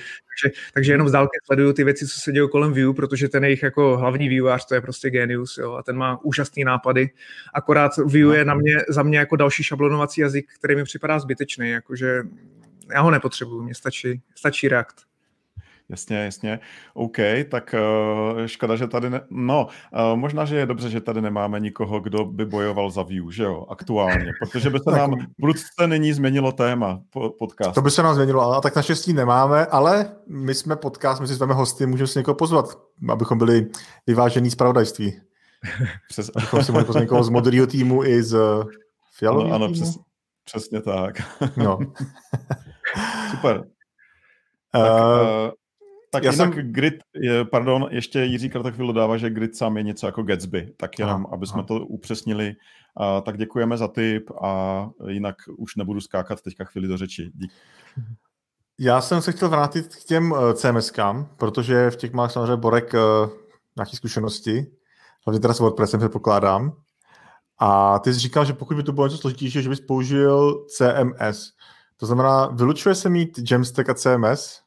Takže, 0.42 0.59
takže 0.75 0.92
jenom 0.92 1.09
z 1.09 1.12
dálky 1.12 1.38
sleduju 1.44 1.72
ty 1.72 1.85
věci, 1.85 2.07
co 2.07 2.20
se 2.20 2.33
dějí 2.33 2.49
kolem 2.51 2.72
Vue, 2.72 2.94
protože 2.94 3.29
ten 3.29 3.44
jejich 3.44 3.62
jako 3.62 3.96
hlavní 3.96 4.29
vývojář, 4.29 4.66
to 4.66 4.75
je 4.75 4.81
prostě 4.81 5.11
genius, 5.11 5.59
jo, 5.59 5.72
a 5.72 5.83
ten 5.83 5.96
má 5.96 6.25
úžasné 6.25 6.64
nápady. 6.64 7.11
Akorát 7.55 7.96
Vue 7.96 8.37
je 8.37 8.44
na 8.44 8.55
mě, 8.55 8.77
za 8.88 9.03
mě 9.03 9.18
jako 9.18 9.37
další 9.37 9.62
šablonovací 9.62 10.20
jazyk, 10.20 10.46
který 10.59 10.77
mi 10.77 10.85
připadá 10.85 11.18
zbytečný, 11.18 11.70
jakože 11.70 12.22
já 12.92 13.01
ho 13.01 13.11
nepotřebuju, 13.11 13.62
mě 13.62 13.75
stačí, 13.75 14.22
stačí 14.35 14.68
React. 14.68 15.15
Jasně, 15.88 16.16
jasně. 16.16 16.61
OK, 16.94 17.16
tak 17.51 17.75
uh, 18.35 18.46
škoda, 18.46 18.77
že 18.77 18.87
tady 18.87 19.11
ne... 19.11 19.20
No, 19.31 19.66
uh, 19.66 20.18
možná, 20.18 20.44
že 20.44 20.57
je 20.57 20.66
dobře, 20.66 20.90
že 20.90 21.01
tady 21.01 21.20
nemáme 21.20 21.61
nikoho, 21.61 22.01
kdo 22.01 22.25
by 22.25 22.46
bojoval 22.46 22.90
za 22.90 23.03
view, 23.03 23.31
že 23.31 23.42
jo, 23.42 23.66
aktuálně, 23.68 24.33
protože 24.40 24.70
by 24.70 24.79
se 24.79 24.90
nám 24.99 25.16
prudce 25.40 25.87
nyní 25.87 26.12
změnilo 26.12 26.53
téma 26.53 27.01
podcast. 27.38 27.75
To 27.75 27.83
by 27.83 27.90
se 27.90 28.03
nám 28.03 28.14
změnilo, 28.14 28.53
a 28.53 28.61
tak 28.61 28.77
naštěstí 28.77 29.12
nemáme, 29.12 29.66
ale 29.66 30.11
my 30.29 30.55
jsme 30.55 30.77
podcast, 30.77 31.20
my 31.20 31.27
si 31.27 31.35
zveme 31.35 31.55
hosty, 31.55 31.87
můžeme 31.87 32.09
si 32.09 32.18
někoho 32.18 32.35
pozvat, 32.35 32.66
abychom 33.09 33.38
byli 33.38 33.66
vyvážení 34.07 34.51
zpravodajství. 34.51 35.20
Přes... 36.09 36.31
Abychom 36.37 36.64
si 36.64 36.72
mohli 36.72 36.85
pozvat 36.85 37.03
někoho 37.03 37.25
z 37.25 37.29
modrého 37.29 37.66
týmu 37.66 38.05
i 38.05 38.22
z 38.22 38.38
fialového 39.18 39.55
ano, 39.55 39.64
ano, 39.64 39.75
týmu. 39.75 39.87
Přes, 39.87 39.99
přesně 40.44 40.81
tak. 40.81 41.22
No. 41.57 41.79
Super. 43.31 43.64
Tak, 44.72 44.92
uh, 44.92 45.51
Tak 46.16 46.24
Já 46.24 46.33
jinak 46.33 46.55
jsem... 46.55 46.72
Grid, 46.72 46.94
pardon, 47.50 47.88
ještě 47.90 48.24
Jiří 48.24 48.50
Kartakvil 48.50 48.87
dodává, 48.87 49.16
že 49.16 49.31
Grid 49.31 49.57
sám 49.57 49.76
je 49.76 49.83
něco 49.83 50.07
jako 50.07 50.22
Gatsby, 50.22 50.72
tak 50.76 50.98
jenom, 50.98 51.26
aha, 51.26 51.35
aby 51.35 51.46
jsme 51.46 51.59
aha. 51.59 51.66
to 51.66 51.87
upřesnili. 51.87 52.55
Uh, 53.00 53.22
tak 53.22 53.38
děkujeme 53.38 53.76
za 53.76 53.88
tip 53.88 54.31
a 54.31 54.88
jinak 55.09 55.37
už 55.57 55.76
nebudu 55.76 56.00
skákat 56.00 56.42
teďka 56.42 56.64
chvíli 56.64 56.88
do 56.88 56.96
řeči. 56.96 57.31
Dík. 57.35 57.52
Já 58.79 59.00
jsem 59.00 59.22
se 59.22 59.33
chtěl 59.33 59.48
vrátit 59.48 59.96
k 59.96 60.05
těm 60.05 60.33
uh, 60.33 60.52
CMSkám, 60.52 61.29
protože 61.37 61.90
v 61.90 61.96
těch 61.96 62.12
má 62.12 62.29
samozřejmě 62.29 62.57
Borek 62.57 62.94
uh, 62.94 63.31
nějaké 63.76 63.96
zkušenosti, 63.96 64.66
hlavně 65.26 65.40
teda 65.40 65.55
s 65.55 65.61
WordPressem 65.61 66.00
předpokládám. 66.00 66.72
A 67.59 67.98
ty 67.98 68.14
jsi 68.14 68.20
říkal, 68.20 68.44
že 68.44 68.52
pokud 68.52 68.76
by 68.76 68.83
to 68.83 68.92
bylo 68.92 69.07
něco 69.07 69.18
složitější, 69.18 69.62
že 69.62 69.68
bys 69.68 69.81
použil 69.81 70.64
CMS. 70.68 71.52
To 71.96 72.07
znamená, 72.07 72.46
vylučuje 72.46 72.94
se 72.94 73.09
mít 73.09 73.50
Jamstack 73.50 73.88
a 73.88 73.94
CMS? 73.94 74.65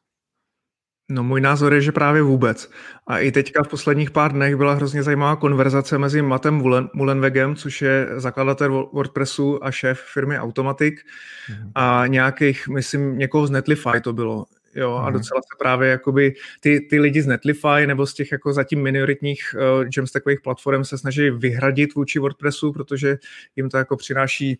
No 1.11 1.23
můj 1.23 1.41
názor 1.41 1.73
je, 1.73 1.81
že 1.81 1.91
právě 1.91 2.21
vůbec. 2.21 2.71
A 3.07 3.19
i 3.19 3.31
teďka 3.31 3.63
v 3.63 3.67
posledních 3.67 4.11
pár 4.11 4.31
dnech 4.31 4.55
byla 4.55 4.73
hrozně 4.73 5.03
zajímavá 5.03 5.35
konverzace 5.35 5.97
mezi 5.97 6.21
Matem 6.21 6.63
Mullenwegem, 6.93 7.55
což 7.55 7.81
je 7.81 8.07
zakladatel 8.15 8.89
WordPressu 8.93 9.65
a 9.65 9.71
šéf 9.71 9.99
firmy 10.13 10.39
Automatic 10.39 10.93
mm-hmm. 10.95 11.71
a 11.75 12.07
nějakých, 12.07 12.67
myslím, 12.67 13.17
někoho 13.17 13.47
z 13.47 13.51
Netlify 13.51 14.01
to 14.03 14.13
bylo. 14.13 14.45
Jo, 14.75 14.91
mm-hmm. 14.91 15.01
a 15.01 15.03
mhm. 15.03 15.13
docela 15.13 15.41
se 15.41 15.55
právě 15.59 15.89
jakoby 15.89 16.33
ty, 16.59 16.79
ty 16.89 16.99
lidi 16.99 17.21
z 17.21 17.27
Netlify 17.27 17.87
nebo 17.87 18.05
z 18.05 18.13
těch 18.13 18.31
jako 18.31 18.53
zatím 18.53 18.81
minoritních 18.81 19.55
uh, 19.55 19.85
Jamstackových 19.97 20.41
platform 20.41 20.83
se 20.83 20.97
snaží 20.97 21.29
vyhradit 21.29 21.95
vůči 21.95 22.19
WordPressu, 22.19 22.73
protože 22.73 23.17
jim 23.55 23.69
to 23.69 23.77
jako 23.77 23.97
přináší 23.97 24.59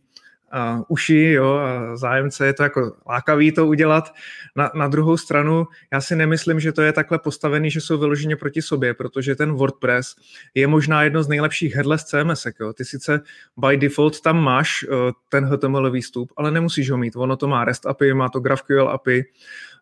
uh, 0.53 0.83
uši, 0.87 1.31
jo, 1.31 1.53
a 1.53 1.95
zájemce 1.95 2.45
je 2.45 2.53
to 2.53 2.63
jako 2.63 2.93
lákavý 3.09 3.51
to 3.51 3.67
udělat. 3.67 4.13
Na, 4.55 4.71
na 4.75 4.87
druhou 4.87 5.17
stranu, 5.17 5.67
já 5.93 6.01
si 6.01 6.15
nemyslím, 6.15 6.59
že 6.59 6.71
to 6.71 6.81
je 6.81 6.93
takhle 6.93 7.19
postavený, 7.19 7.71
že 7.71 7.81
jsou 7.81 7.97
vyloženě 7.97 8.35
proti 8.35 8.61
sobě, 8.61 8.93
protože 8.93 9.35
ten 9.35 9.51
WordPress 9.51 10.15
je 10.53 10.67
možná 10.67 11.03
jedno 11.03 11.23
z 11.23 11.27
nejlepších 11.27 11.75
headless 11.75 12.03
CMS. 12.03 12.47
Jo. 12.59 12.73
Ty 12.73 12.85
sice 12.85 13.21
by 13.57 13.77
default 13.77 14.21
tam 14.21 14.43
máš 14.43 14.83
uh, 14.83 15.11
ten 15.29 15.45
HTML 15.45 15.91
výstup, 15.91 16.31
ale 16.37 16.51
nemusíš 16.51 16.91
ho 16.91 16.97
mít. 16.97 17.15
Ono 17.15 17.37
to 17.37 17.47
má 17.47 17.65
REST 17.65 17.85
API, 17.85 18.13
má 18.13 18.29
to 18.29 18.39
GraphQL 18.39 18.89
API, 18.89 19.25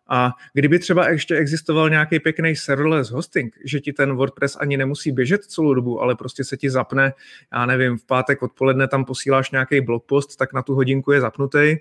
a 0.08 0.32
kdyby 0.54 0.78
třeba 0.78 1.08
ještě 1.08 1.36
existoval 1.36 1.90
nějaký 1.90 2.20
pěkný 2.20 2.56
serverless 2.56 3.10
hosting, 3.10 3.56
že 3.64 3.80
ti 3.80 3.92
ten 3.92 4.12
WordPress 4.12 4.56
ani 4.60 4.76
nemusí 4.76 5.12
běžet 5.12 5.44
celou 5.44 5.74
dobu, 5.74 6.00
ale 6.00 6.14
prostě 6.14 6.44
se 6.44 6.56
ti 6.56 6.70
zapne, 6.70 7.12
já 7.52 7.66
nevím, 7.66 7.98
v 7.98 8.04
pátek 8.04 8.42
odpoledne 8.42 8.88
tam 8.88 9.04
posíláš 9.04 9.50
nějaký 9.50 9.80
blogpost, 9.80 10.36
tak 10.36 10.52
na 10.52 10.62
tu 10.62 10.74
hodinku 10.74 11.12
je 11.12 11.20
zapnutý, 11.20 11.76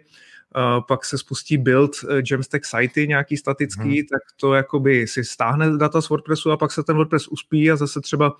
Uh, 0.56 0.84
pak 0.88 1.06
se 1.06 1.18
spustí 1.18 1.58
build 1.58 1.92
uh, 2.04 2.22
Jamstack 2.32 2.66
sitey 2.66 3.08
nějaký 3.08 3.38
statický, 3.38 3.84
hmm. 3.84 4.08
tak 4.12 4.22
to 4.40 4.54
jakoby 4.54 5.08
si 5.08 5.24
stáhne 5.24 5.78
data 5.78 6.02
z 6.02 6.10
WordPressu 6.10 6.52
a 6.52 6.58
pak 6.58 6.72
se 6.72 6.84
ten 6.84 6.96
WordPress 6.96 7.28
uspí 7.28 7.72
a 7.72 7.76
zase 7.76 8.02
třeba 8.02 8.36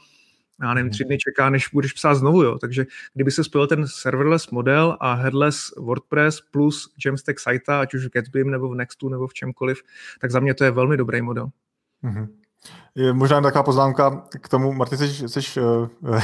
já 0.62 0.74
nevím, 0.74 0.92
tři 0.92 1.04
dny 1.04 1.18
čeká, 1.18 1.50
než 1.50 1.68
budeš 1.74 1.94
psát 1.94 2.16
znovu, 2.16 2.44
jo. 2.44 2.58
Takže 2.58 2.86
kdyby 3.14 3.32
se 3.32 3.44
spojil 3.44 3.68
ten 3.68 3.88
serverless 3.88 4.50
model 4.50 4.98
a 5.00 5.14
headless 5.14 5.74
WordPress 5.78 6.42
plus 6.52 6.94
Jamstack 7.06 7.40
site, 7.40 7.80
ať 7.80 7.94
už 7.94 8.06
v 8.06 8.10
Gatsbym 8.10 8.52
nebo 8.52 8.70
v 8.70 8.76
Nextu 8.76 9.10
nebo 9.10 9.28
v 9.28 9.34
čemkoliv, 9.34 9.82
tak 10.22 10.32
za 10.32 10.40
mě 10.40 10.54
to 10.54 10.64
je 10.64 10.72
velmi 10.72 10.98
dobrý 10.98 11.22
model. 11.22 11.50
Mm-hmm. 12.04 12.28
Je 12.96 13.14
možná 13.14 13.42
taková 13.42 13.64
poznámka 13.64 14.28
k 14.42 14.50
tomu, 14.50 14.74
Marty, 14.74 14.98
jsi, 14.98 15.30
jsi 15.30 15.62
uh, 15.62 16.22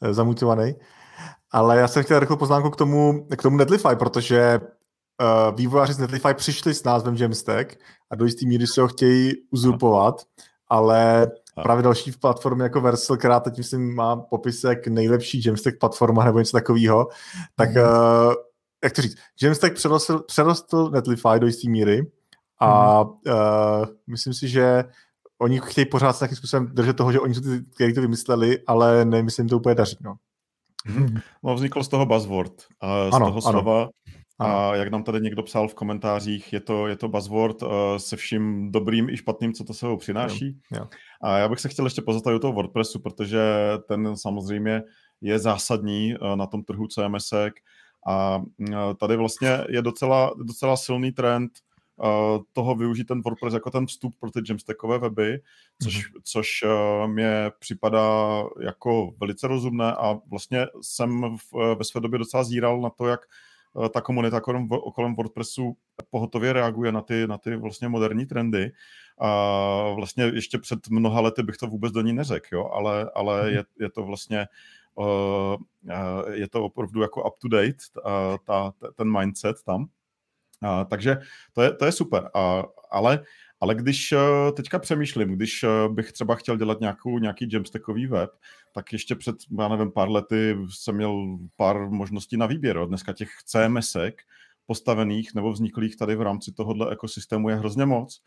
zamutovaný, 0.10 0.74
ale 1.50 1.76
já 1.76 1.88
jsem 1.88 2.02
chtěl 2.02 2.20
rychlou 2.20 2.36
poznámku 2.36 2.70
k 2.70 2.76
tomu, 2.76 3.26
k 3.36 3.42
tomu 3.42 3.56
Netlify, 3.56 3.96
protože 3.98 4.60
uh, 4.60 5.56
vývojáři 5.56 5.92
z 5.92 5.98
Netlify 5.98 6.34
přišli 6.34 6.74
s 6.74 6.84
názvem 6.84 7.16
Jamstack 7.16 7.78
a 8.10 8.16
do 8.16 8.24
jistý 8.24 8.46
míry 8.46 8.66
se 8.66 8.80
ho 8.80 8.88
chtějí 8.88 9.32
uzurpovat, 9.50 10.22
ale 10.68 11.30
právě 11.62 11.82
další 11.82 12.10
v 12.10 12.18
platformě 12.18 12.62
jako 12.62 12.80
Versal, 12.80 13.16
která 13.16 13.40
teď 13.40 13.58
myslím 13.58 13.94
má 13.94 14.16
popisek 14.16 14.86
nejlepší 14.86 15.42
Jamstack 15.46 15.78
platforma 15.78 16.24
nebo 16.24 16.38
něco 16.38 16.56
takového, 16.56 17.08
tak 17.56 17.70
mm. 17.74 17.82
uh, 17.82 18.34
jak 18.84 18.92
to 18.92 19.02
říct, 19.02 19.16
Jamstack 19.42 19.74
přerostl, 19.74 20.18
přerostl 20.18 20.90
Netlify 20.90 21.38
do 21.38 21.46
jisté 21.46 21.68
míry 21.68 22.06
a 22.60 23.02
mm. 23.02 23.08
uh, 23.08 23.86
myslím 24.06 24.34
si, 24.34 24.48
že 24.48 24.84
oni 25.38 25.60
chtějí 25.64 25.84
pořád 25.86 26.12
se 26.12 26.24
nějakým 26.24 26.36
způsobem 26.36 26.66
držet 26.66 26.96
toho, 26.96 27.12
že 27.12 27.20
oni 27.20 27.34
jsou 27.34 27.40
ty, 27.40 27.64
kteří 27.74 27.92
to 27.92 28.00
vymysleli, 28.00 28.58
ale 28.66 29.04
nemyslím 29.04 29.48
to 29.48 29.56
úplně 29.56 29.74
daří. 29.74 29.96
No. 30.00 30.14
Mm. 30.86 31.16
No, 31.42 31.54
vzniklo 31.54 31.84
z 31.84 31.88
toho 31.88 32.06
buzzword. 32.06 32.52
A 32.80 33.10
z 33.10 33.14
ano, 33.14 33.26
toho 33.26 33.40
slova 33.40 33.82
ano. 33.82 33.90
A 34.38 34.76
jak 34.76 34.88
nám 34.88 35.02
tady 35.02 35.20
někdo 35.20 35.42
psal 35.42 35.68
v 35.68 35.74
komentářích, 35.74 36.52
je 36.52 36.60
to, 36.60 36.86
je 36.86 36.96
to 36.96 37.08
buzzword 37.08 37.62
uh, 37.62 37.68
se 37.96 38.16
vším 38.16 38.72
dobrým 38.72 39.08
i 39.08 39.16
špatným, 39.16 39.52
co 39.52 39.64
to 39.64 39.74
sebou 39.74 39.96
přináší. 39.96 40.58
Jo, 40.70 40.78
jo. 40.78 40.88
A 41.20 41.38
já 41.38 41.48
bych 41.48 41.60
se 41.60 41.68
chtěl 41.68 41.86
ještě 41.86 42.02
pozastavit 42.02 42.36
o 42.36 42.40
toho 42.40 42.52
WordPressu, 42.52 42.98
protože 42.98 43.40
ten 43.88 44.16
samozřejmě 44.16 44.82
je 45.20 45.38
zásadní 45.38 46.14
uh, 46.18 46.36
na 46.36 46.46
tom 46.46 46.64
trhu 46.64 46.86
CMS. 46.86 47.32
A 48.06 48.36
uh, 48.36 48.94
tady 49.00 49.16
vlastně 49.16 49.58
je 49.68 49.82
docela, 49.82 50.34
docela 50.42 50.76
silný 50.76 51.12
trend 51.12 51.50
uh, 51.96 52.42
toho 52.52 52.74
využít 52.74 53.04
ten 53.04 53.22
WordPress 53.22 53.54
jako 53.54 53.70
ten 53.70 53.86
vstup 53.86 54.14
pro 54.20 54.30
ty 54.30 54.40
Jamstackové 54.48 54.98
weby, 54.98 55.40
což, 55.82 55.96
mm-hmm. 55.96 56.20
což 56.24 56.64
mě 57.06 57.50
připadá 57.58 58.42
jako 58.60 59.10
velice 59.20 59.48
rozumné 59.48 59.92
a 59.92 60.18
vlastně 60.30 60.66
jsem 60.82 61.36
v, 61.36 61.74
ve 61.74 61.84
své 61.84 62.00
době 62.00 62.18
docela 62.18 62.44
zíral 62.44 62.80
na 62.80 62.90
to, 62.90 63.06
jak 63.06 63.20
Eh, 63.84 63.88
ta 63.88 64.00
komunita 64.00 64.40
kolem, 64.40 64.68
kolem 64.94 65.14
WordPressu 65.14 65.76
pohotově 66.10 66.52
reaguje 66.52 66.92
na 66.92 67.02
ty, 67.02 67.26
na 67.26 67.38
ty 67.38 67.56
vlastně 67.56 67.88
moderní 67.88 68.26
trendy. 68.26 68.72
A 69.20 69.92
vlastně 69.96 70.24
ještě 70.24 70.58
před 70.58 70.88
mnoha 70.88 71.20
lety 71.20 71.42
bych 71.42 71.56
to 71.56 71.66
vůbec 71.66 71.92
do 71.92 72.00
ní 72.00 72.12
neřekl, 72.12 72.46
jo? 72.52 72.70
ale, 72.72 73.10
ale 73.14 73.42
mm. 73.42 73.48
je, 73.48 73.64
je 73.80 73.90
to 73.90 74.02
vlastně 74.02 74.46
uh, 74.94 75.56
je 76.32 76.48
to 76.48 76.64
opravdu 76.64 77.02
jako 77.02 77.28
up 77.28 77.38
to 77.38 77.48
date, 77.48 77.78
uh, 78.06 78.36
ta, 78.44 78.72
ten 78.94 79.18
mindset 79.18 79.56
tam. 79.62 79.80
Uh, 79.80 80.84
takže 80.90 81.16
to 81.52 81.62
je, 81.62 81.72
to 81.72 81.84
je 81.84 81.92
super. 81.92 82.22
Uh, 82.22 82.62
ale 82.90 83.24
ale 83.60 83.74
když 83.74 84.12
eh, 84.12 84.52
teďka 84.52 84.78
přemýšlím, 84.78 85.28
když 85.28 85.62
eh, 85.62 85.68
bych 85.88 86.12
třeba 86.12 86.34
chtěl 86.34 86.56
dělat 86.56 86.80
nějakou, 86.80 87.18
nějaký 87.18 87.48
jamstackový 87.52 88.06
web, 88.06 88.30
tak 88.72 88.92
ještě 88.92 89.14
před, 89.14 89.36
já 89.58 89.68
nevím, 89.68 89.92
pár 89.92 90.10
lety 90.10 90.56
jsem 90.70 90.96
měl 90.96 91.38
pár 91.56 91.90
možností 91.90 92.36
na 92.36 92.46
výběr. 92.46 92.86
Dneska 92.86 93.12
těch 93.12 93.30
CMSek 93.44 94.22
postavených 94.66 95.34
nebo 95.34 95.52
vzniklých 95.52 95.96
tady 95.96 96.16
v 96.16 96.22
rámci 96.22 96.52
tohohle 96.52 96.92
ekosystému 96.92 97.48
je 97.48 97.56
hrozně 97.56 97.86
moc. 97.86 98.22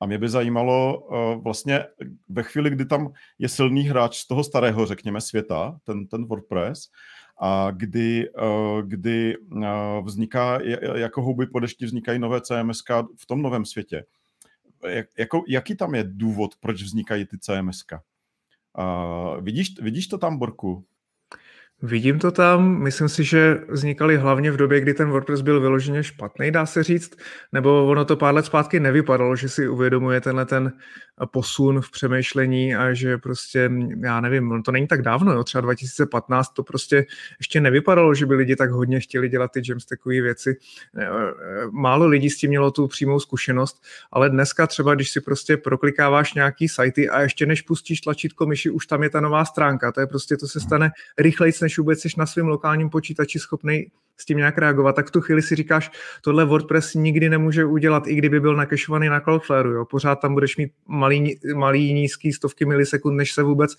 A 0.00 0.06
mě 0.06 0.18
by 0.18 0.28
zajímalo 0.28 1.08
eh, 1.12 1.36
vlastně 1.42 1.84
ve 2.28 2.42
chvíli, 2.42 2.70
kdy 2.70 2.86
tam 2.86 3.12
je 3.38 3.48
silný 3.48 3.82
hráč 3.82 4.16
z 4.16 4.26
toho 4.26 4.44
starého, 4.44 4.86
řekněme, 4.86 5.20
světa, 5.20 5.78
ten, 5.84 6.06
ten 6.06 6.24
WordPress, 6.24 6.88
a 7.40 7.70
kdy, 7.70 8.28
kdy 8.82 9.36
vzniká, 10.04 10.58
jako 10.94 11.22
houby 11.22 11.46
po 11.46 11.60
dešti 11.60 11.84
vznikají 11.84 12.18
nové 12.18 12.40
CMS 12.40 12.82
v 13.16 13.26
tom 13.26 13.42
novém 13.42 13.64
světě 13.64 14.04
jak, 14.88 15.06
jako, 15.18 15.44
jaký 15.48 15.76
tam 15.76 15.94
je 15.94 16.04
důvod, 16.06 16.56
proč 16.60 16.82
vznikají 16.82 17.24
ty 17.24 17.38
CMSK? 17.38 17.92
Uh, 18.78 19.40
vidíš, 19.40 19.80
vidíš 19.80 20.06
to 20.06 20.18
tam, 20.18 20.38
Borku? 20.38 20.84
Vidím 21.82 22.18
to 22.18 22.30
tam, 22.30 22.82
myslím 22.82 23.08
si, 23.08 23.24
že 23.24 23.60
vznikaly 23.68 24.16
hlavně 24.16 24.50
v 24.50 24.56
době, 24.56 24.80
kdy 24.80 24.94
ten 24.94 25.10
WordPress 25.10 25.40
byl 25.40 25.60
vyloženě 25.60 26.02
špatný, 26.02 26.50
dá 26.50 26.66
se 26.66 26.82
říct, 26.82 27.16
nebo 27.52 27.86
ono 27.86 28.04
to 28.04 28.16
pár 28.16 28.34
let 28.34 28.46
zpátky 28.46 28.80
nevypadalo, 28.80 29.36
že 29.36 29.48
si 29.48 29.68
uvědomuje 29.68 30.20
tenhle 30.20 30.46
ten 30.46 30.72
posun 31.32 31.80
v 31.80 31.90
přemýšlení 31.90 32.74
a 32.74 32.92
že 32.92 33.18
prostě, 33.18 33.70
já 34.04 34.20
nevím, 34.20 34.62
to 34.62 34.72
není 34.72 34.86
tak 34.86 35.02
dávno, 35.02 35.32
jo, 35.32 35.44
třeba 35.44 35.60
2015 35.60 36.48
to 36.48 36.62
prostě 36.62 37.04
ještě 37.38 37.60
nevypadalo, 37.60 38.14
že 38.14 38.26
by 38.26 38.34
lidi 38.34 38.56
tak 38.56 38.70
hodně 38.70 39.00
chtěli 39.00 39.28
dělat 39.28 39.50
ty 39.52 39.62
jamstackové 39.68 40.20
věci. 40.20 40.56
Málo 41.70 42.06
lidí 42.06 42.30
s 42.30 42.36
tím 42.36 42.50
mělo 42.50 42.70
tu 42.70 42.88
přímou 42.88 43.20
zkušenost, 43.20 43.82
ale 44.12 44.30
dneska 44.30 44.66
třeba, 44.66 44.94
když 44.94 45.10
si 45.10 45.20
prostě 45.20 45.56
proklikáváš 45.56 46.34
nějaký 46.34 46.68
sajty 46.68 47.08
a 47.08 47.20
ještě 47.20 47.46
než 47.46 47.62
pustíš 47.62 48.00
tlačítko 48.00 48.46
myši, 48.46 48.70
už 48.70 48.86
tam 48.86 49.02
je 49.02 49.10
ta 49.10 49.20
nová 49.20 49.44
stránka, 49.44 49.92
to 49.92 50.00
je 50.00 50.06
prostě, 50.06 50.36
to 50.36 50.48
se 50.48 50.60
stane 50.60 50.90
rychleji, 51.18 51.52
než 51.64 51.78
vůbec 51.78 52.00
jsi 52.00 52.08
na 52.16 52.26
svém 52.26 52.46
lokálním 52.46 52.90
počítači 52.90 53.38
schopný 53.38 53.90
s 54.16 54.24
tím 54.24 54.38
nějak 54.38 54.58
reagovat, 54.58 54.96
tak 54.96 55.08
v 55.08 55.10
tu 55.10 55.20
chvíli 55.20 55.42
si 55.42 55.54
říkáš, 55.54 55.90
tohle 56.22 56.44
WordPress 56.44 56.94
nikdy 56.94 57.28
nemůže 57.28 57.64
udělat, 57.64 58.06
i 58.06 58.14
kdyby 58.14 58.40
byl 58.40 58.56
nakešovaný 58.56 59.08
na 59.08 59.20
Cloudflare, 59.20 59.68
jo. 59.68 59.84
Pořád 59.84 60.14
tam 60.20 60.34
budeš 60.34 60.56
mít 60.56 60.72
malý, 60.88 61.38
malý 61.54 61.92
nízký 61.92 62.32
stovky 62.32 62.64
milisekund, 62.64 63.16
než 63.16 63.32
se 63.32 63.42
vůbec 63.42 63.76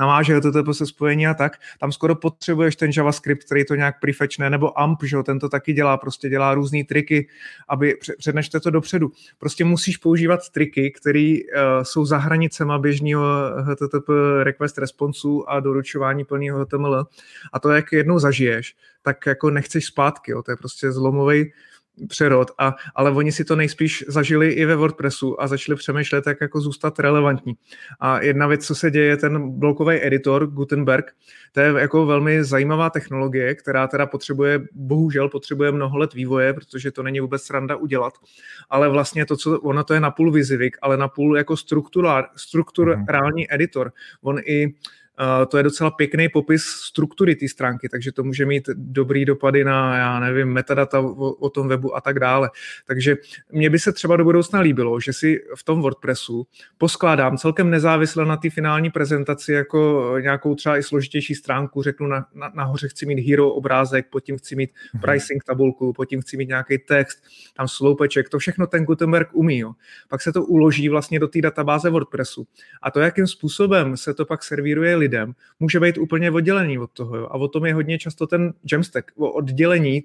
naváže 0.00 0.40
to 0.40 0.74
se 0.74 0.86
spojení 0.86 1.26
a 1.26 1.34
tak. 1.34 1.52
Tam 1.80 1.92
skoro 1.92 2.14
potřebuješ 2.14 2.76
ten 2.76 2.90
JavaScript, 2.96 3.44
který 3.44 3.64
to 3.64 3.74
nějak 3.74 4.00
prefetchne, 4.00 4.50
nebo 4.50 4.80
AMP, 4.80 5.02
že 5.02 5.16
jo, 5.16 5.22
ten 5.22 5.38
to 5.38 5.48
taky 5.48 5.72
dělá, 5.72 5.96
prostě 5.96 6.28
dělá 6.28 6.54
různé 6.54 6.84
triky, 6.84 7.28
aby 7.68 7.94
přednešte 8.18 8.60
to 8.60 8.70
dopředu. 8.70 9.12
Prostě 9.38 9.64
musíš 9.64 9.96
používat 9.96 10.40
triky, 10.48 10.90
které 10.90 11.36
uh, 11.38 11.82
jsou 11.82 12.04
za 12.04 12.18
hranicema 12.18 12.78
běžného 12.78 13.24
HTTP 13.60 14.08
request 14.42 14.78
responsu 14.78 15.50
a 15.50 15.60
doručování 15.60 16.24
plného 16.24 16.58
HTML. 16.58 17.06
A 17.52 17.58
to, 17.60 17.70
jak 17.70 17.92
jednou 17.92 18.18
zažiješ, 18.18 18.74
tak 19.02 19.26
jako 19.26 19.50
nechceš 19.50 19.86
zpátky, 19.86 20.30
jo. 20.30 20.42
to 20.42 20.50
je 20.50 20.56
prostě 20.56 20.92
zlomový 20.92 21.52
přerod, 22.08 22.50
a, 22.58 22.76
ale 22.94 23.10
oni 23.10 23.32
si 23.32 23.44
to 23.44 23.56
nejspíš 23.56 24.04
zažili 24.08 24.50
i 24.52 24.64
ve 24.64 24.76
WordPressu 24.76 25.42
a 25.42 25.46
začali 25.46 25.76
přemýšlet, 25.76 26.26
jak 26.26 26.40
jako 26.40 26.60
zůstat 26.60 26.98
relevantní. 26.98 27.54
A 28.00 28.20
jedna 28.20 28.46
věc, 28.46 28.66
co 28.66 28.74
se 28.74 28.90
děje, 28.90 29.06
je 29.06 29.16
ten 29.16 29.58
blokový 29.58 30.06
editor 30.06 30.46
Gutenberg. 30.46 31.12
To 31.52 31.60
je 31.60 31.72
jako 31.76 32.06
velmi 32.06 32.44
zajímavá 32.44 32.90
technologie, 32.90 33.54
která 33.54 33.86
teda 33.86 34.06
potřebuje, 34.06 34.60
bohužel 34.72 35.28
potřebuje 35.28 35.72
mnoho 35.72 35.98
let 35.98 36.14
vývoje, 36.14 36.54
protože 36.54 36.90
to 36.90 37.02
není 37.02 37.20
vůbec 37.20 37.42
sranda 37.42 37.76
udělat. 37.76 38.14
Ale 38.70 38.88
vlastně 38.88 39.26
to, 39.26 39.36
co 39.36 39.60
ono 39.60 39.84
to 39.84 39.94
je 39.94 40.00
napůl 40.00 40.32
vizivik, 40.32 40.76
ale 40.82 40.96
napůl 40.96 41.36
jako 41.38 41.56
strukturální 41.56 42.26
mm-hmm. 42.36 43.54
editor. 43.54 43.92
On 44.22 44.38
i 44.46 44.74
to 45.48 45.56
je 45.56 45.62
docela 45.62 45.90
pěkný 45.90 46.28
popis 46.28 46.64
struktury 46.64 47.36
té 47.36 47.48
stránky, 47.48 47.88
takže 47.88 48.12
to 48.12 48.24
může 48.24 48.46
mít 48.46 48.68
dobrý 48.74 49.24
dopady 49.24 49.64
na, 49.64 49.96
já 49.96 50.20
nevím, 50.20 50.48
metadata 50.48 51.00
o, 51.00 51.30
o 51.30 51.50
tom 51.50 51.68
webu 51.68 51.96
a 51.96 52.00
tak 52.00 52.18
dále. 52.18 52.50
Takže 52.86 53.16
mně 53.52 53.70
by 53.70 53.78
se 53.78 53.92
třeba 53.92 54.16
do 54.16 54.24
budoucna 54.24 54.60
líbilo, 54.60 55.00
že 55.00 55.12
si 55.12 55.40
v 55.56 55.64
tom 55.64 55.82
WordPressu 55.82 56.46
poskládám 56.78 57.38
celkem 57.38 57.70
nezávisle 57.70 58.24
na 58.24 58.36
té 58.36 58.50
finální 58.50 58.90
prezentaci 58.90 59.52
jako 59.52 60.14
nějakou 60.20 60.54
třeba 60.54 60.78
i 60.78 60.82
složitější 60.82 61.34
stránku, 61.34 61.82
řeknu 61.82 62.06
na, 62.06 62.26
na, 62.34 62.52
nahoře 62.54 62.88
chci 62.88 63.06
mít 63.06 63.30
hero 63.30 63.50
obrázek, 63.50 64.06
pod 64.10 64.20
tím 64.20 64.38
chci 64.38 64.56
mít 64.56 64.70
mhm. 64.94 65.00
pricing 65.00 65.44
tabulku, 65.44 65.92
pod 65.92 66.04
tím 66.04 66.20
chci 66.20 66.36
mít 66.36 66.48
nějaký 66.48 66.78
text, 66.78 67.18
tam 67.56 67.68
sloupeček, 67.68 68.28
to 68.28 68.38
všechno 68.38 68.66
ten 68.66 68.84
Gutenberg 68.84 69.28
umí. 69.32 69.58
Jo. 69.58 69.72
Pak 70.08 70.22
se 70.22 70.32
to 70.32 70.44
uloží 70.44 70.88
vlastně 70.88 71.20
do 71.20 71.28
té 71.28 71.40
databáze 71.40 71.90
WordPressu. 71.90 72.46
A 72.82 72.90
to, 72.90 73.00
jakým 73.00 73.26
způsobem 73.26 73.96
se 73.96 74.14
to 74.14 74.24
pak 74.24 74.44
servíruje 74.44 74.96
lidem, 74.96 75.09
může 75.60 75.80
být 75.80 75.98
úplně 75.98 76.30
oddělený 76.30 76.78
od 76.78 76.90
toho. 76.90 77.16
Jo. 77.16 77.26
A 77.30 77.34
o 77.34 77.48
tom 77.48 77.66
je 77.66 77.74
hodně 77.74 77.98
často 77.98 78.26
ten 78.26 78.52
Jamstack, 78.72 79.10
o 79.16 79.30
oddělení 79.30 80.04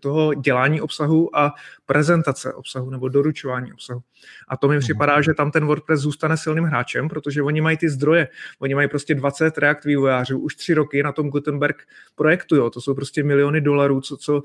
toho 0.00 0.34
dělání 0.34 0.80
obsahu 0.80 1.36
a 1.36 1.54
prezentace 1.86 2.54
obsahu 2.54 2.90
nebo 2.90 3.08
doručování 3.08 3.72
obsahu. 3.72 4.00
A 4.48 4.56
to 4.56 4.68
mi 4.68 4.74
mhm. 4.74 4.80
připadá, 4.80 5.20
že 5.20 5.34
tam 5.34 5.50
ten 5.50 5.66
WordPress 5.66 6.00
zůstane 6.00 6.36
silným 6.36 6.64
hráčem, 6.64 7.08
protože 7.08 7.42
oni 7.42 7.60
mají 7.60 7.76
ty 7.76 7.88
zdroje. 7.88 8.28
Oni 8.58 8.74
mají 8.74 8.88
prostě 8.88 9.14
20 9.14 9.58
React 9.58 9.84
vývojářů, 9.84 10.38
už 10.38 10.54
tři 10.54 10.74
roky 10.74 11.02
na 11.02 11.12
tom 11.12 11.30
Gutenberg 11.30 11.82
projektu. 12.14 12.56
Jo. 12.56 12.70
To 12.70 12.80
jsou 12.80 12.94
prostě 12.94 13.22
miliony 13.22 13.60
dolarů, 13.60 14.00
co, 14.00 14.16
co 14.16 14.42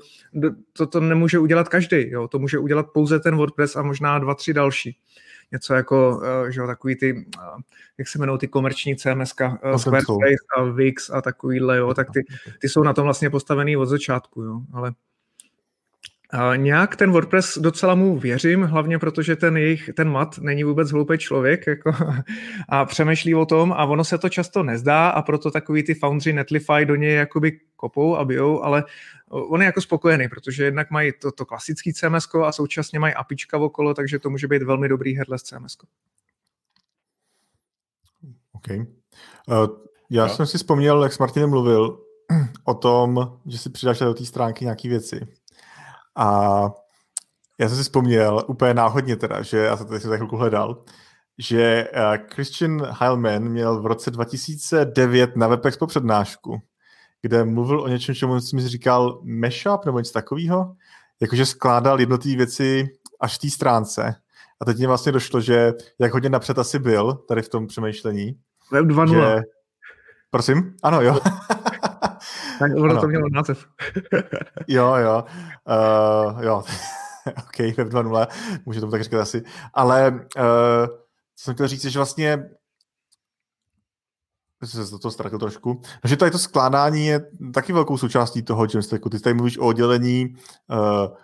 to, 0.72 0.86
to 0.86 1.00
nemůže 1.00 1.38
udělat 1.38 1.68
každý. 1.68 2.10
Jo. 2.10 2.28
To 2.28 2.38
může 2.38 2.58
udělat 2.58 2.86
pouze 2.92 3.20
ten 3.20 3.36
WordPress 3.36 3.76
a 3.76 3.82
možná 3.82 4.18
dva, 4.18 4.34
tři 4.34 4.54
další 4.54 4.96
něco 5.52 5.74
jako, 5.74 6.22
eh, 6.24 6.52
že 6.52 6.60
jo, 6.60 6.66
takový 6.66 6.96
ty, 6.96 7.26
eh, 7.38 7.62
jak 7.98 8.08
se 8.08 8.18
jmenují 8.18 8.38
ty 8.38 8.48
komerční 8.48 8.96
CMS, 8.96 9.34
eh, 9.40 9.78
Squarespace 9.78 10.14
a 10.56 10.62
Wix 10.62 11.10
a 11.10 11.22
takovýhle, 11.22 11.76
jo, 11.76 11.94
tak 11.94 12.10
ty, 12.10 12.24
ty 12.60 12.68
jsou 12.68 12.82
na 12.82 12.92
tom 12.92 13.04
vlastně 13.04 13.30
postavený 13.30 13.76
od 13.76 13.86
začátku, 13.86 14.42
jo, 14.42 14.60
ale 14.72 14.92
a 16.30 16.56
nějak 16.56 16.96
ten 16.96 17.10
WordPress 17.10 17.58
docela 17.58 17.94
mu 17.94 18.18
věřím, 18.18 18.62
hlavně 18.62 18.98
protože 18.98 19.36
ten 19.36 19.56
jejich, 19.56 19.90
ten 19.96 20.10
mat 20.10 20.38
není 20.38 20.64
vůbec 20.64 20.90
hloupý 20.90 21.18
člověk 21.18 21.66
jako, 21.66 21.92
a 22.68 22.84
přemýšlí 22.84 23.34
o 23.34 23.46
tom 23.46 23.72
a 23.72 23.84
ono 23.84 24.04
se 24.04 24.18
to 24.18 24.28
často 24.28 24.62
nezdá 24.62 25.08
a 25.08 25.22
proto 25.22 25.50
takový 25.50 25.82
ty 25.82 25.94
Foundry, 25.94 26.32
Netlify 26.32 26.84
do 26.84 26.96
něj 26.96 27.14
jakoby 27.14 27.60
kopou 27.76 28.16
a 28.16 28.24
bijou, 28.24 28.64
ale 28.64 28.84
on 29.30 29.60
je 29.60 29.66
jako 29.66 29.80
spokojený, 29.80 30.28
protože 30.28 30.64
jednak 30.64 30.90
mají 30.90 31.12
to, 31.12 31.32
to 31.32 31.46
klasický 31.46 31.92
CMS 31.92 32.28
a 32.44 32.52
současně 32.52 32.98
mají 32.98 33.14
apička 33.14 33.58
okolo, 33.58 33.94
takže 33.94 34.18
to 34.18 34.30
může 34.30 34.48
být 34.48 34.62
velmi 34.62 34.88
dobrý 34.88 35.16
headless 35.16 35.42
CMS. 35.42 35.76
OK. 38.52 38.68
Uh, 39.46 39.66
já 40.10 40.26
no. 40.26 40.34
jsem 40.34 40.46
si 40.46 40.58
vzpomněl, 40.58 41.02
jak 41.02 41.12
s 41.12 41.18
Martinem 41.18 41.50
mluvil 41.50 42.04
o 42.64 42.74
tom, 42.74 43.38
že 43.46 43.58
si 43.58 43.70
přidáš 43.70 43.98
do 43.98 44.14
té 44.14 44.24
stránky 44.24 44.64
nějaké 44.64 44.88
věci. 44.88 45.20
A 46.16 46.60
já 47.58 47.68
jsem 47.68 47.76
si 47.76 47.82
vzpomněl 47.82 48.44
úplně 48.46 48.74
náhodně 48.74 49.16
teda, 49.16 49.42
že 49.42 49.58
já 49.58 49.76
jsem 49.76 49.86
to 49.86 49.98
za 49.98 50.16
chvilku 50.16 50.36
hledal, 50.36 50.84
že 51.38 51.88
uh, 51.94 52.26
Christian 52.34 52.86
Heilman 53.00 53.48
měl 53.48 53.82
v 53.82 53.86
roce 53.86 54.10
2009 54.10 55.36
na 55.36 55.48
WebExpo 55.48 55.86
přednášku, 55.86 56.62
kde 57.22 57.44
mluvil 57.44 57.80
o 57.80 57.88
něčem, 57.88 58.14
čemu 58.14 58.40
jsem 58.40 58.60
si 58.60 58.68
říkal 58.68 59.20
mashup 59.24 59.84
nebo 59.84 59.98
něco 59.98 60.12
takového, 60.12 60.74
jakože 61.20 61.46
skládal 61.46 62.00
jednotlivé 62.00 62.36
věci 62.36 62.88
až 63.20 63.34
v 63.34 63.38
té 63.38 63.50
stránce. 63.50 64.14
A 64.60 64.64
teď 64.64 64.78
mě 64.78 64.86
vlastně 64.86 65.12
došlo, 65.12 65.40
že 65.40 65.72
jak 65.98 66.12
hodně 66.12 66.28
napřed 66.28 66.58
asi 66.58 66.78
byl 66.78 67.14
tady 67.14 67.42
v 67.42 67.48
tom 67.48 67.66
přemýšlení. 67.66 68.38
Web 68.72 68.86
2.0. 68.86 69.12
Že... 69.12 69.42
Prosím? 70.30 70.74
Ano, 70.82 71.02
jo. 71.02 71.20
tak 72.58 72.72
ono 72.76 73.00
to 73.00 73.08
mělo 73.08 73.28
název. 73.32 73.66
jo, 74.68 74.94
jo. 74.94 75.24
Uh, 75.68 76.42
jo. 76.42 76.62
OK, 77.38 77.58
Web 77.76 77.88
2.0, 77.88 78.26
může 78.66 78.80
tomu 78.80 78.92
tak 78.92 79.02
říkat 79.02 79.20
asi. 79.20 79.42
Ale 79.74 80.10
uh, 80.10 80.86
co 81.36 81.44
jsem 81.44 81.54
chtěl 81.54 81.68
říct, 81.68 81.84
že 81.84 81.98
vlastně 81.98 82.50
jsem 84.66 84.86
se 84.86 84.98
to 84.98 85.10
ztratil 85.10 85.38
trošku. 85.38 85.80
Takže 86.02 86.16
tady 86.16 86.30
to 86.30 86.38
skládání 86.38 87.06
je 87.06 87.30
taky 87.54 87.72
velkou 87.72 87.98
součástí 87.98 88.42
toho 88.42 88.66
Jamstacku. 88.74 89.08
Ty 89.08 89.20
tady 89.20 89.34
mluvíš 89.34 89.58
o 89.58 89.66
oddělení 89.66 90.36
uh, 90.70 91.16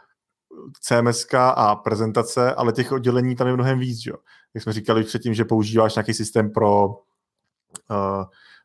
CMS 0.81 1.27
a 1.35 1.77
prezentace, 1.77 2.55
ale 2.55 2.73
těch 2.73 2.93
oddělení 2.93 3.37
tam 3.37 3.47
je 3.47 3.55
mnohem 3.55 3.79
víc. 3.79 4.07
Jo? 4.07 4.15
Jak 4.55 4.63
jsme 4.63 4.73
říkali 4.73 5.05
předtím, 5.05 5.35
že 5.35 5.45
používáš 5.45 5.95
nějaký 5.95 6.15
systém 6.15 6.51
pro, 6.51 6.87
uh, 6.87 8.25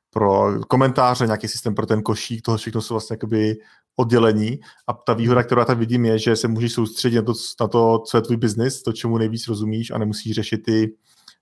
pro 0.10 0.60
komentáře, 0.68 1.26
nějaký 1.26 1.48
systém 1.48 1.76
pro 1.76 1.86
ten 1.86 2.02
košík, 2.02 2.42
toho 2.42 2.58
všechno 2.58 2.82
jsou 2.82 2.94
vlastně 2.94 3.14
jakoby 3.14 3.56
oddělení. 3.96 4.60
A 4.88 4.94
ta 4.94 5.14
výhoda, 5.14 5.44
kterou 5.44 5.62
já 5.62 5.66
tam 5.66 5.80
vidím, 5.80 6.06
je, 6.06 6.20
že 6.20 6.36
se 6.36 6.48
můžeš 6.48 6.74
soustředit 6.74 7.16
na 7.16 7.22
to, 7.22 7.34
na 7.62 7.68
to 7.68 8.00
co 8.00 8.18
je 8.18 8.22
tvůj 8.22 8.38
biznis, 8.38 8.82
to, 8.82 8.94
čemu 8.94 9.18
nejvíc 9.18 9.48
rozumíš 9.48 9.92
a 9.92 9.98
nemusíš 9.98 10.36
řešit 10.36 10.58
ty, 10.58 10.96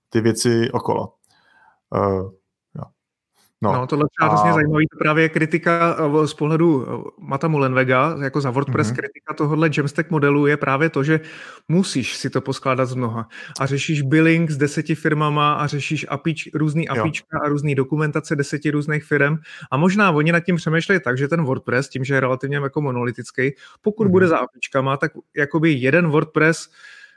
ty 0.08 0.20
věci 0.20 0.70
okolo. 0.72 1.12
Uh, 1.96 2.30
No, 3.62 3.72
no 3.72 3.86
tohle 3.86 4.04
je 4.22 4.26
a... 4.26 4.28
hrozně 4.28 4.52
zajímavý, 4.52 4.86
to 4.88 4.98
právě 4.98 5.28
kritika 5.28 5.96
eh, 5.98 6.26
z 6.26 6.34
pohledu 6.34 6.86
eh, 6.88 7.10
Mata 7.18 7.48
Mullenwega, 7.48 8.16
jako 8.22 8.40
za 8.40 8.50
WordPress 8.50 8.88
mm-hmm. 8.88 8.96
kritika 8.96 9.34
tohohle 9.34 9.70
Jamstack 9.76 10.10
modelu 10.10 10.46
je 10.46 10.56
právě 10.56 10.90
to, 10.90 11.04
že 11.04 11.20
musíš 11.68 12.16
si 12.16 12.30
to 12.30 12.40
poskládat 12.40 12.86
z 12.86 12.94
mnoha 12.94 13.28
a 13.60 13.66
řešíš 13.66 14.02
billing 14.02 14.50
s 14.50 14.56
deseti 14.56 14.94
firmama 14.94 15.52
a 15.52 15.66
řešíš 15.66 16.06
apič, 16.08 16.48
různý 16.54 16.88
apička 16.88 17.36
jo. 17.36 17.40
a 17.44 17.48
různý 17.48 17.74
dokumentace 17.74 18.36
deseti 18.36 18.70
různých 18.70 19.04
firm 19.04 19.36
a 19.70 19.76
možná 19.76 20.10
oni 20.10 20.32
nad 20.32 20.40
tím 20.40 20.56
přemýšlejí 20.56 21.00
tak, 21.04 21.18
že 21.18 21.28
ten 21.28 21.44
WordPress, 21.44 21.88
tím, 21.88 22.04
že 22.04 22.14
je 22.14 22.20
relativně 22.20 22.56
jako 22.56 22.80
monolitický, 22.80 23.50
pokud 23.82 24.06
mm-hmm. 24.06 24.10
bude 24.10 24.26
za 24.28 24.38
apičkama, 24.38 24.96
tak 24.96 25.12
jakoby 25.36 25.72
jeden 25.72 26.08
WordPress 26.08 26.68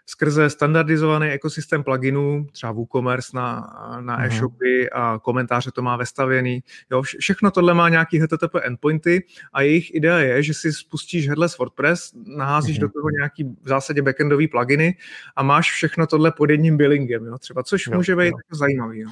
skrze 0.05 0.49
standardizovaný 0.49 1.27
ekosystém 1.27 1.83
pluginů, 1.83 2.47
třeba 2.51 2.71
WooCommerce 2.71 3.31
na, 3.33 3.73
na 4.01 4.17
uh-huh. 4.17 4.25
e-shopy 4.25 4.89
a 4.89 5.19
komentáře 5.21 5.71
to 5.71 5.81
má 5.81 5.97
vestavěný. 5.97 6.63
Jo, 6.91 7.01
vše, 7.01 7.17
všechno 7.17 7.51
tohle 7.51 7.73
má 7.73 7.89
nějaký 7.89 8.19
HTTP 8.19 8.55
endpointy 8.63 9.23
a 9.53 9.61
jejich 9.61 9.95
idea 9.95 10.17
je, 10.17 10.43
že 10.43 10.53
si 10.53 10.73
spustíš 10.73 11.27
headless 11.27 11.57
WordPress, 11.57 12.11
naházíš 12.25 12.77
uh-huh. 12.77 12.81
do 12.81 12.89
toho 12.89 13.09
nějaký 13.09 13.43
v 13.43 13.67
zásadě 13.67 14.01
backendový 14.01 14.47
pluginy 14.47 14.97
a 15.35 15.43
máš 15.43 15.71
všechno 15.71 16.07
tohle 16.07 16.31
pod 16.31 16.49
jedním 16.49 16.77
billingem, 16.77 17.25
jo, 17.25 17.37
třeba, 17.37 17.63
což 17.63 17.87
jo, 17.87 17.97
může 17.97 18.15
být 18.15 18.27
jo. 18.27 18.37
jako 18.37 18.55
zajímavý. 18.55 18.99
Jo. 18.99 19.09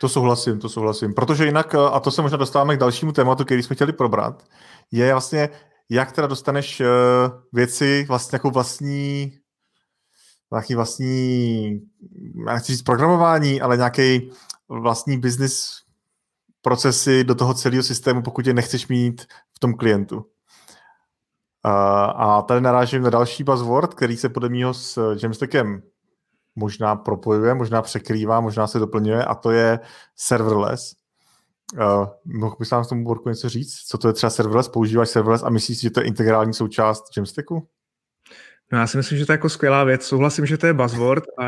To 0.00 0.08
souhlasím, 0.08 0.58
to 0.58 0.68
souhlasím. 0.68 1.14
Protože 1.14 1.44
jinak, 1.44 1.74
a 1.74 2.00
to 2.00 2.10
se 2.10 2.22
možná 2.22 2.36
dostáváme 2.36 2.76
k 2.76 2.80
dalšímu 2.80 3.12
tématu, 3.12 3.44
který 3.44 3.62
jsme 3.62 3.76
chtěli 3.76 3.92
probrat, 3.92 4.44
je 4.92 5.12
vlastně, 5.12 5.48
jak 5.90 6.12
teda 6.12 6.26
dostaneš 6.26 6.82
věci 7.52 8.04
vlastně 8.08 8.36
jako 8.36 8.50
vlastní 8.50 9.32
nějaký 10.52 10.74
vlastní, 10.74 11.80
nechci 12.34 12.72
říct 12.72 12.82
programování, 12.82 13.60
ale 13.60 13.76
nějaký 13.76 14.30
vlastní 14.68 15.18
business 15.18 15.82
procesy 16.62 17.24
do 17.24 17.34
toho 17.34 17.54
celého 17.54 17.82
systému, 17.82 18.22
pokud 18.22 18.46
je 18.46 18.54
nechceš 18.54 18.88
mít 18.88 19.26
v 19.56 19.58
tom 19.58 19.74
klientu. 19.74 20.26
A 21.64 22.42
tady 22.42 22.60
narážím 22.60 23.02
na 23.02 23.10
další 23.10 23.44
buzzword, 23.44 23.94
který 23.94 24.16
se 24.16 24.28
podle 24.28 24.48
mého 24.48 24.74
s 24.74 25.16
Jamstackem 25.22 25.82
možná 26.56 26.96
propojuje, 26.96 27.54
možná 27.54 27.82
překrývá, 27.82 28.40
možná 28.40 28.66
se 28.66 28.78
doplňuje 28.78 29.24
a 29.24 29.34
to 29.34 29.50
je 29.50 29.80
serverless. 30.16 30.94
Uh, 31.74 32.06
mohl 32.24 32.56
bys 32.58 32.70
nám 32.70 32.84
k 32.84 32.88
tomu 32.88 33.04
Borku 33.04 33.28
něco 33.28 33.48
říct? 33.48 33.74
Co 33.74 33.98
to 33.98 34.08
je 34.08 34.14
třeba 34.14 34.30
serverless? 34.30 34.68
Používáš 34.68 35.08
serverless 35.08 35.42
a 35.42 35.50
myslíš 35.50 35.80
že 35.80 35.90
to 35.90 36.00
je 36.00 36.06
integrální 36.06 36.54
součást 36.54 37.04
Jamstacku? 37.16 37.68
No 38.72 38.78
já 38.78 38.86
si 38.86 38.96
myslím, 38.96 39.18
že 39.18 39.26
to 39.26 39.32
je 39.32 39.34
jako 39.34 39.48
skvělá 39.48 39.84
věc. 39.84 40.06
Souhlasím, 40.06 40.46
že 40.46 40.58
to 40.58 40.66
je 40.66 40.72
buzzword 40.72 41.24
a 41.38 41.44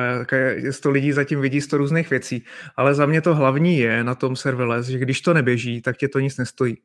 to 0.82 0.90
lidí 0.90 1.12
zatím 1.12 1.40
vidí 1.40 1.60
sto 1.60 1.78
různých 1.78 2.10
věcí, 2.10 2.44
ale 2.76 2.94
za 2.94 3.06
mě 3.06 3.20
to 3.20 3.34
hlavní 3.34 3.78
je 3.78 4.04
na 4.04 4.14
tom 4.14 4.36
serverless, 4.36 4.86
že 4.86 4.98
když 4.98 5.20
to 5.20 5.34
neběží, 5.34 5.82
tak 5.82 5.96
tě 5.96 6.08
to 6.08 6.20
nic 6.20 6.36
nestojí. 6.36 6.78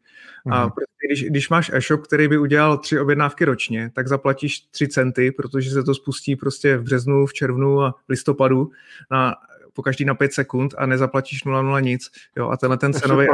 Mm. 0.46 0.54
A 0.54 0.62
mhm. 0.62 0.72
prostě, 0.72 1.08
když, 1.08 1.24
když 1.24 1.50
máš 1.50 1.72
e-shop, 1.74 2.02
který 2.02 2.28
by 2.28 2.38
udělal 2.38 2.78
tři 2.78 3.00
objednávky 3.00 3.46
ročně, 3.46 3.92
tak 3.94 4.08
zaplatíš 4.08 4.60
tři 4.60 4.88
centy, 4.88 5.32
protože 5.32 5.70
se 5.72 5.84
to 5.84 5.96
spustí 5.96 6.36
prostě 6.36 6.78
v 6.78 6.84
březnu, 6.84 7.26
v 7.26 7.34
červnu 7.34 7.82
a 7.82 7.92
v 7.92 8.10
listopadu 8.10 8.72
na, 9.12 9.36
po 9.74 9.82
každý 9.82 10.06
na 10.06 10.16
pět 10.16 10.34
sekund 10.34 10.74
a 10.78 10.86
nezaplatíš 10.86 11.46
0,0 11.46 11.82
nic. 11.82 12.12
Jo, 12.38 12.50
a 12.50 12.58
tenhle 12.58 12.78
ten 12.78 12.94
cenový... 12.94 13.28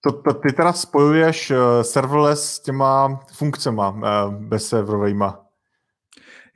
To, 0.00 0.12
to, 0.12 0.34
ty 0.34 0.52
teda 0.52 0.72
spojuješ 0.72 1.50
uh, 1.50 1.56
serverless 1.82 2.52
s 2.52 2.60
těma 2.60 3.20
funkcema 3.32 3.88
uh, 3.88 4.34
bezserverovejma. 4.34 5.43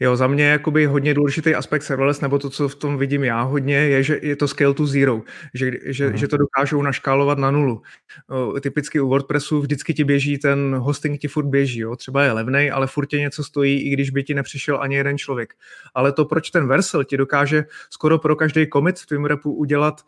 Jo, 0.00 0.16
za 0.16 0.26
mě 0.26 0.44
jakoby 0.44 0.86
hodně 0.86 1.14
důležitý 1.14 1.54
aspekt 1.54 1.82
serverless, 1.82 2.20
nebo 2.20 2.38
to, 2.38 2.50
co 2.50 2.68
v 2.68 2.74
tom 2.74 2.98
vidím 2.98 3.24
já 3.24 3.42
hodně, 3.42 3.76
je, 3.76 4.02
že 4.02 4.18
je 4.22 4.36
to 4.36 4.48
scale 4.48 4.74
to 4.74 4.86
zero, 4.86 5.22
že, 5.54 5.70
že, 5.84 6.08
mm. 6.08 6.16
že 6.16 6.28
to 6.28 6.36
dokážou 6.36 6.82
naškálovat 6.82 7.38
na 7.38 7.50
nulu. 7.50 7.82
O, 8.28 8.60
typicky 8.60 9.00
u 9.00 9.08
WordPressu 9.08 9.60
vždycky 9.60 9.94
ti 9.94 10.04
běží, 10.04 10.38
ten 10.38 10.74
hosting 10.74 11.20
ti 11.20 11.28
furt 11.28 11.46
běží, 11.46 11.80
jo. 11.80 11.96
třeba 11.96 12.24
je 12.24 12.32
levnej, 12.32 12.70
ale 12.70 12.86
furt 12.86 13.06
tě 13.06 13.18
něco 13.18 13.44
stojí, 13.44 13.80
i 13.80 13.90
když 13.90 14.10
by 14.10 14.24
ti 14.24 14.34
nepřišel 14.34 14.78
ani 14.80 14.96
jeden 14.96 15.18
člověk. 15.18 15.54
Ale 15.94 16.12
to, 16.12 16.24
proč 16.24 16.50
ten 16.50 16.68
Versel 16.68 17.04
ti 17.04 17.16
dokáže 17.16 17.64
skoro 17.90 18.18
pro 18.18 18.36
každý 18.36 18.66
commit 18.72 18.98
v 18.98 19.06
tvém 19.06 19.24
repu 19.24 19.52
udělat 19.52 20.00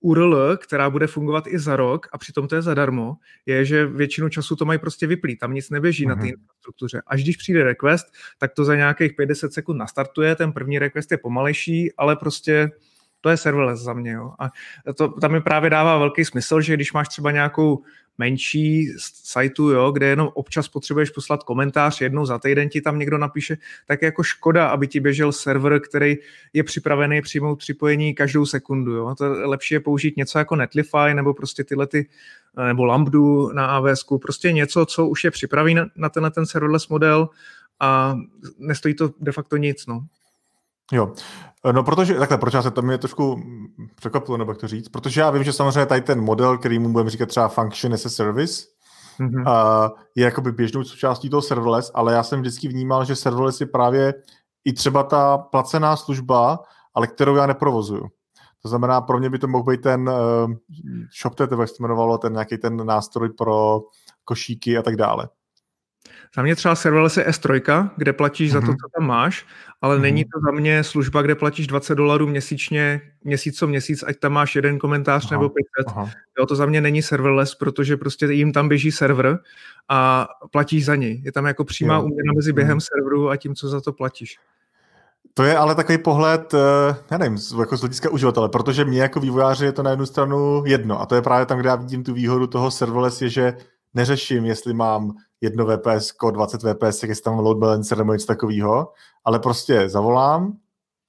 URL, 0.00 0.56
která 0.56 0.90
bude 0.90 1.06
fungovat 1.06 1.46
i 1.46 1.58
za 1.58 1.76
rok 1.76 2.06
a 2.12 2.18
přitom 2.18 2.48
to 2.48 2.54
je 2.54 2.62
zadarmo, 2.62 3.16
je, 3.46 3.64
že 3.64 3.86
většinu 3.86 4.28
času 4.28 4.56
to 4.56 4.64
mají 4.64 4.78
prostě 4.78 5.06
vyplý, 5.06 5.36
tam 5.36 5.54
nic 5.54 5.70
neběží 5.70 6.04
uh-huh. 6.04 6.08
na 6.08 6.14
té 6.14 6.20
mhm. 6.20 6.28
infrastruktuře. 6.28 7.02
Až 7.06 7.22
když 7.22 7.36
přijde 7.36 7.64
request, 7.64 8.06
tak 8.38 8.54
to 8.54 8.64
za 8.64 8.76
nějakých 8.76 9.12
50 9.16 9.52
sekund 9.52 9.78
nastartuje, 9.78 10.36
ten 10.36 10.52
první 10.52 10.78
request 10.78 11.12
je 11.12 11.18
pomalejší, 11.18 11.92
ale 11.96 12.16
prostě 12.16 12.70
to 13.20 13.28
je 13.28 13.36
serverless 13.36 13.80
za 13.80 13.92
mě. 13.92 14.12
Jo. 14.12 14.32
A 14.38 14.50
to, 14.92 15.08
tam 15.08 15.32
mi 15.32 15.40
právě 15.40 15.70
dává 15.70 15.98
velký 15.98 16.24
smysl, 16.24 16.60
že 16.60 16.74
když 16.74 16.92
máš 16.92 17.08
třeba 17.08 17.30
nějakou 17.30 17.82
menší 18.18 18.88
sajtu, 19.24 19.70
jo, 19.70 19.90
kde 19.90 20.06
jenom 20.06 20.30
občas 20.34 20.68
potřebuješ 20.68 21.10
poslat 21.10 21.42
komentář, 21.42 22.00
jednou 22.00 22.26
za 22.26 22.38
týden 22.38 22.68
ti 22.68 22.80
tam 22.80 22.98
někdo 22.98 23.18
napíše, 23.18 23.56
tak 23.86 24.02
je 24.02 24.06
jako 24.06 24.22
škoda, 24.22 24.68
aby 24.68 24.86
ti 24.86 25.00
běžel 25.00 25.32
server, 25.32 25.80
který 25.80 26.16
je 26.52 26.64
připravený 26.64 27.22
přijmout 27.22 27.58
připojení 27.58 28.14
každou 28.14 28.46
sekundu. 28.46 28.92
Jo. 28.92 29.14
To 29.18 29.24
je 29.24 29.30
lepší 29.30 29.74
je 29.74 29.80
použít 29.80 30.16
něco 30.16 30.38
jako 30.38 30.56
Netlify 30.56 31.14
nebo 31.14 31.34
prostě 31.34 31.64
tyhle 31.64 31.86
ty, 31.86 32.08
nebo 32.66 32.84
Lambdu 32.84 33.52
na 33.52 33.66
AWS, 33.66 34.04
prostě 34.22 34.52
něco, 34.52 34.86
co 34.86 35.06
už 35.06 35.24
je 35.24 35.30
připravený 35.30 35.74
na, 35.74 35.86
na 35.96 36.08
tenhle 36.08 36.30
ten 36.30 36.46
serverless 36.46 36.88
model 36.88 37.28
a 37.80 38.16
nestojí 38.58 38.94
to 38.94 39.10
de 39.20 39.32
facto 39.32 39.56
nic. 39.56 39.86
No. 39.86 40.06
Jo, 40.92 41.12
no 41.72 41.84
protože, 41.84 42.14
takhle, 42.14 42.38
proč 42.38 42.54
já 42.54 42.62
se 42.62 42.70
tam 42.70 42.84
mě 42.84 42.98
trošku 42.98 43.42
překvapilo, 43.94 44.36
nebo 44.36 44.50
jak 44.50 44.58
to 44.58 44.68
říct, 44.68 44.88
protože 44.88 45.20
já 45.20 45.30
vím, 45.30 45.44
že 45.44 45.52
samozřejmě 45.52 45.86
tady 45.86 46.00
ten 46.00 46.20
model, 46.20 46.58
který 46.58 46.78
mu 46.78 46.92
budeme 46.92 47.10
říkat 47.10 47.28
třeba 47.28 47.48
function 47.48 47.94
as 47.94 48.06
a 48.06 48.08
service, 48.08 48.64
mm-hmm. 49.20 49.40
uh, 49.40 49.98
je 50.14 50.24
jakoby 50.24 50.52
běžnou 50.52 50.84
součástí 50.84 51.30
toho 51.30 51.42
serverless, 51.42 51.90
ale 51.94 52.12
já 52.12 52.22
jsem 52.22 52.40
vždycky 52.40 52.68
vnímal, 52.68 53.04
že 53.04 53.16
serverless 53.16 53.60
je 53.60 53.66
právě 53.66 54.14
i 54.64 54.72
třeba 54.72 55.02
ta 55.02 55.38
placená 55.38 55.96
služba, 55.96 56.58
ale 56.94 57.06
kterou 57.06 57.36
já 57.36 57.46
neprovozuju. 57.46 58.06
To 58.62 58.68
znamená, 58.68 59.00
pro 59.00 59.18
mě 59.18 59.30
by 59.30 59.38
to 59.38 59.48
mohl 59.48 59.64
být 59.64 59.80
ten 59.80 60.08
uh, 60.08 60.52
ShopTet, 61.20 61.50
jak 61.52 61.68
se 61.68 61.74
jmenovalo, 61.80 62.18
ten 62.18 62.32
nějaký 62.32 62.58
ten 62.58 62.86
nástroj 62.86 63.28
pro 63.28 63.80
košíky 64.24 64.78
a 64.78 64.82
tak 64.82 64.96
dále. 64.96 65.28
Za 66.36 66.42
mě 66.42 66.56
třeba 66.56 66.74
serverless 66.74 67.16
je 67.16 67.24
S3, 67.24 67.90
kde 67.96 68.12
platíš 68.12 68.50
mm-hmm. 68.50 68.54
za 68.54 68.60
to, 68.60 68.66
mhm. 68.66 68.76
co 68.76 68.88
tam 68.98 69.06
máš, 69.06 69.46
ale 69.82 69.96
mm-hmm. 69.96 70.00
není 70.00 70.24
to 70.24 70.40
za 70.46 70.50
mě 70.50 70.84
služba, 70.84 71.22
kde 71.22 71.34
platíš 71.34 71.66
20 71.66 71.94
dolarů 71.94 72.26
měsíčně, 72.26 73.00
měsíc 73.24 73.58
co 73.58 73.66
měsíc, 73.66 74.04
ať 74.06 74.16
tam 74.18 74.32
máš 74.32 74.56
jeden 74.56 74.78
komentář 74.78 75.24
aha, 75.24 75.40
nebo 75.40 75.54
500. 75.86 76.14
Jo, 76.38 76.46
to 76.46 76.56
za 76.56 76.66
mě 76.66 76.80
není 76.80 77.02
serverless, 77.02 77.54
protože 77.54 77.96
prostě 77.96 78.26
jim 78.26 78.52
tam 78.52 78.68
běží 78.68 78.92
server 78.92 79.38
a 79.88 80.28
platíš 80.50 80.84
za 80.84 80.96
něj. 80.96 81.22
Je 81.24 81.32
tam 81.32 81.46
jako 81.46 81.64
přímá 81.64 81.98
úměra 81.98 82.32
mezi 82.36 82.52
během 82.52 82.76
mm. 82.76 82.80
serveru 82.80 83.30
a 83.30 83.36
tím, 83.36 83.54
co 83.54 83.68
za 83.68 83.80
to 83.80 83.92
platíš. 83.92 84.38
To 85.34 85.44
je 85.44 85.56
ale 85.56 85.74
takový 85.74 85.98
pohled, 85.98 86.54
eh, 86.54 86.96
já 87.10 87.18
nevím, 87.18 87.38
jako 87.60 87.76
z 87.76 87.80
hlediska 87.80 88.10
uživatele, 88.10 88.48
protože 88.48 88.84
mě 88.84 89.02
jako 89.02 89.20
vývojáři 89.20 89.64
je 89.64 89.72
to 89.72 89.82
na 89.82 89.90
jednu 89.90 90.06
stranu 90.06 90.62
jedno 90.66 91.00
a 91.00 91.06
to 91.06 91.14
je 91.14 91.22
právě 91.22 91.46
tam, 91.46 91.58
kde 91.58 91.68
já 91.68 91.76
vidím 91.76 92.04
tu 92.04 92.14
výhodu 92.14 92.46
toho 92.46 92.70
serverless, 92.70 93.22
je, 93.22 93.28
že 93.28 93.56
neřeším, 93.94 94.44
jestli 94.44 94.74
mám 94.74 95.12
jedno 95.40 95.66
VPS, 95.66 96.12
20 96.30 96.62
VPS, 96.62 97.02
jestli 97.02 97.22
tam 97.22 97.38
load 97.38 97.58
balancer 97.58 97.98
nebo 97.98 98.12
něco 98.12 98.26
takového, 98.26 98.92
ale 99.24 99.38
prostě 99.38 99.88
zavolám 99.88 100.56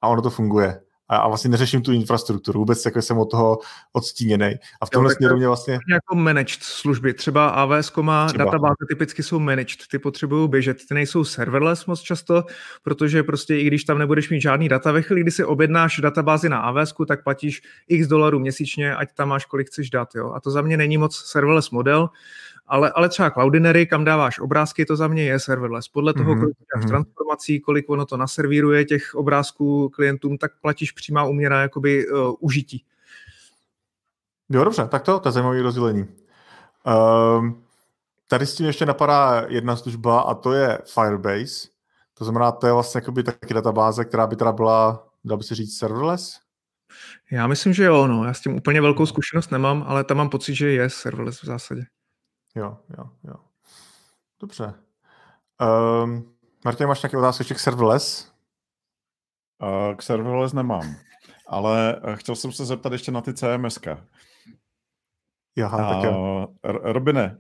a 0.02 0.08
ono 0.08 0.22
to 0.22 0.30
funguje. 0.30 0.82
A, 1.10 1.18
a 1.18 1.28
vlastně 1.28 1.50
neřeším 1.50 1.82
tu 1.82 1.92
infrastrukturu, 1.92 2.60
vůbec 2.60 2.86
jako 2.86 3.02
jsem 3.02 3.18
od 3.18 3.32
toho 3.32 3.60
odstíněný. 3.94 4.56
A 4.82 4.86
v 4.86 4.90
tomhle 4.90 5.16
směru 5.16 5.38
mě 5.38 5.48
vlastně... 5.48 5.80
Jako 5.90 6.16
managed 6.16 6.64
služby, 6.64 7.14
třeba 7.14 7.50
AWS 7.50 7.92
má 8.02 8.28
třeba. 8.28 8.46
databáze 8.46 8.86
typicky 8.90 9.24
jsou 9.24 9.40
managed, 9.40 9.80
ty 9.92 10.00
potřebují 10.00 10.50
běžet, 10.50 10.78
ty 10.88 10.94
nejsou 10.94 11.24
serverless 11.24 11.86
moc 11.86 12.02
často, 12.02 12.44
protože 12.84 13.24
prostě 13.24 13.58
i 13.58 13.68
když 13.68 13.84
tam 13.84 13.98
nebudeš 13.98 14.30
mít 14.30 14.42
žádný 14.42 14.70
data, 14.70 14.92
ve 14.92 15.02
chvíli, 15.02 15.22
kdy 15.22 15.32
si 15.32 15.44
objednáš 15.44 16.00
databázi 16.00 16.50
na 16.50 16.60
AWS, 16.60 16.94
tak 17.08 17.24
platíš 17.24 17.62
x 17.88 18.08
dolarů 18.08 18.40
měsíčně, 18.40 18.96
ať 18.96 19.10
tam 19.14 19.30
máš 19.30 19.46
kolik 19.46 19.68
chceš 19.68 19.90
dát. 19.90 20.16
Jo? 20.16 20.32
A 20.36 20.40
to 20.40 20.52
za 20.52 20.62
mě 20.62 20.78
není 20.78 20.98
moc 20.98 21.16
serverless 21.16 21.70
model, 21.70 22.10
ale, 22.70 22.92
ale 22.92 23.10
třeba 23.10 23.30
Cloudinery, 23.30 23.88
kam 23.88 24.06
dáváš 24.06 24.40
obrázky, 24.40 24.86
to 24.86 24.96
za 24.96 25.08
mě 25.08 25.24
je 25.24 25.40
serverless. 25.40 25.88
Podle 25.88 26.14
toho, 26.14 26.34
mm-hmm. 26.34 26.40
kolik 26.40 26.58
dáš 26.76 26.84
mhm. 26.84 26.90
transformací, 26.90 27.60
kolik 27.60 27.90
ono 27.90 28.06
to 28.06 28.18
naservíruje 28.18 28.86
těch 28.86 29.16
obrázků 29.16 29.90
klientům, 29.90 30.38
tak 30.38 30.52
platíš 30.62 30.92
přímá 30.92 31.24
úměra 31.24 31.62
jakoby 31.62 32.10
uh, 32.10 32.34
užití. 32.40 32.84
Jo, 34.50 34.64
dobře, 34.64 34.88
tak 34.88 35.04
to, 35.04 35.20
to 35.20 35.30
je 35.30 35.34
zajímavé 35.34 35.62
rozdělení. 35.62 36.06
Um, 37.40 37.64
tady 38.28 38.46
s 38.46 38.56
tím 38.56 38.66
ještě 38.66 38.86
napadá 38.86 39.46
jedna 39.48 39.76
služba 39.76 40.22
a 40.22 40.34
to 40.34 40.54
je 40.54 40.80
Firebase. 40.94 41.68
To 42.14 42.26
znamená, 42.26 42.52
to 42.52 42.68
je 42.68 42.74
vlastně 42.74 42.98
jakoby 42.98 43.24
taky 43.24 43.54
databáze, 43.54 44.06
která 44.06 44.28
by 44.28 44.36
teda 44.36 44.52
byla, 44.52 45.08
dá 45.26 45.38
by 45.38 45.44
se 45.44 45.56
říct, 45.56 45.78
serverless? 45.78 46.40
Já 47.32 47.48
myslím, 47.48 47.74
že 47.74 47.84
jo, 47.84 48.08
no. 48.08 48.26
Já 48.26 48.34
s 48.34 48.42
tím 48.42 48.56
úplně 48.56 48.82
velkou 48.82 49.06
zkušenost 49.06 49.52
nemám, 49.52 49.86
ale 49.88 50.04
tam 50.04 50.18
mám 50.18 50.30
pocit, 50.30 50.56
že 50.56 50.72
je 50.72 50.90
serverless 50.90 51.42
v 51.42 51.46
zásadě. 51.46 51.86
Jo, 52.60 52.78
jo, 52.98 53.10
jo. 53.24 53.36
Dobře. 54.40 54.74
Um, 56.04 56.36
Martin, 56.66 56.88
máš 56.88 57.02
nějaké 57.02 57.18
otázky 57.18 57.42
ještě 57.42 57.54
k 57.54 57.60
serverless? 57.60 58.32
Uh, 59.64 59.96
k 59.96 60.02
serverless 60.02 60.54
nemám, 60.54 60.96
ale 61.48 62.02
eh, 62.04 62.16
chtěl 62.16 62.36
jsem 62.36 62.52
se 62.52 62.66
zeptat 62.66 62.92
ještě 62.92 63.12
na 63.12 63.22
ty 63.22 63.34
CMS. 63.34 63.80
Jaha, 65.58 65.78
uh, 65.78 65.94
tak 65.94 66.12
jo. 66.12 66.48
Robine, 66.64 67.40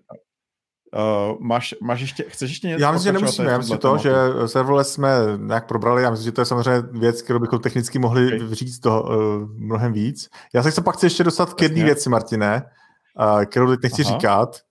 Uh, 0.93 1.39
máš, 1.39 1.75
máš 1.81 2.01
ještě, 2.01 2.23
chceš 2.23 2.49
ještě 2.49 2.67
něco? 2.67 2.81
Já 2.81 2.91
myslím, 2.91 3.13
že 3.13 3.19
nemusíme. 3.19 3.51
Já 3.51 3.57
myslím 3.57 3.77
to, 3.77 3.97
že 3.97 4.11
serverless 4.45 4.93
jsme 4.93 5.09
nějak 5.37 5.67
probrali. 5.67 6.03
Já 6.03 6.09
myslím, 6.09 6.25
že 6.25 6.31
to 6.31 6.41
je 6.41 6.45
samozřejmě 6.45 6.81
věc, 6.99 7.21
kterou 7.21 7.39
bychom 7.39 7.59
technicky 7.59 7.99
mohli 7.99 8.27
okay. 8.27 8.55
říct 8.55 8.79
to, 8.79 9.03
uh, 9.03 9.49
mnohem 9.55 9.93
víc. 9.93 10.29
Já 10.53 10.63
se 10.63 10.71
chci 10.71 10.81
pak 10.81 10.95
chci 10.95 11.05
ještě 11.05 11.23
dostat 11.23 11.53
k 11.53 11.61
jedné 11.61 11.83
věci, 11.83 12.09
Martine, 12.09 12.71
uh, 13.19 13.43
kterou 13.43 13.67
teď 13.67 13.83
nechci 13.83 14.03
Aha. 14.03 14.13
říkat, 14.13 14.61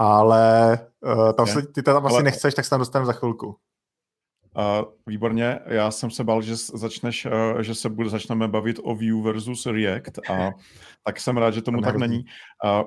ale 0.00 0.78
uh, 1.00 1.32
tam 1.32 1.46
se, 1.46 1.62
ty 1.62 1.82
tam 1.82 2.06
asi 2.06 2.14
ale... 2.14 2.22
nechceš, 2.22 2.54
tak 2.54 2.64
se 2.64 2.70
tam 2.70 2.78
dostaneme 2.78 3.06
za 3.06 3.12
chvilku. 3.12 3.46
Uh, 3.46 4.84
výborně, 5.06 5.58
já 5.66 5.90
jsem 5.90 6.10
se 6.10 6.24
bál, 6.24 6.42
že 6.42 6.56
začneš, 6.56 7.26
uh, 7.26 7.60
že 7.60 7.74
se 7.74 7.88
bude, 7.88 8.08
začneme 8.10 8.48
bavit 8.48 8.80
o 8.82 8.94
Vue 8.94 9.22
versus 9.22 9.66
React 9.66 10.30
a 10.30 10.50
tak 11.04 11.20
jsem 11.20 11.36
rád, 11.36 11.50
že 11.50 11.62
tomu 11.62 11.80
tak 11.80 11.96
není. 11.96 12.24
Uh, 12.64 12.82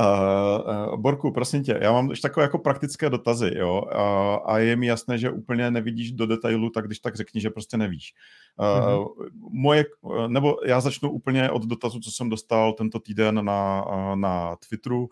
Uh, 0.00 0.92
uh, 0.92 1.00
Borku, 1.00 1.30
prosím 1.30 1.62
tě, 1.62 1.78
já 1.82 1.92
mám 1.92 2.10
ještě 2.10 2.28
takové 2.28 2.44
jako 2.44 2.58
praktické 2.58 3.10
dotazy, 3.10 3.50
jo, 3.54 3.82
uh, 3.82 4.50
a 4.52 4.58
je 4.58 4.76
mi 4.76 4.86
jasné, 4.86 5.18
že 5.18 5.30
úplně 5.30 5.70
nevidíš 5.70 6.12
do 6.12 6.26
detailu, 6.26 6.70
tak 6.70 6.86
když 6.86 6.98
tak 6.98 7.16
řekni, 7.16 7.40
že 7.40 7.50
prostě 7.50 7.76
nevíš. 7.76 8.14
Uh, 8.58 8.66
mm-hmm. 8.66 9.30
Moje, 9.52 9.84
nebo 10.26 10.56
já 10.66 10.80
začnu 10.80 11.10
úplně 11.10 11.50
od 11.50 11.62
dotazu, 11.62 12.00
co 12.00 12.10
jsem 12.10 12.28
dostal 12.28 12.72
tento 12.72 13.00
týden 13.00 13.44
na, 13.44 13.84
na 14.14 14.56
Twitteru, 14.68 15.08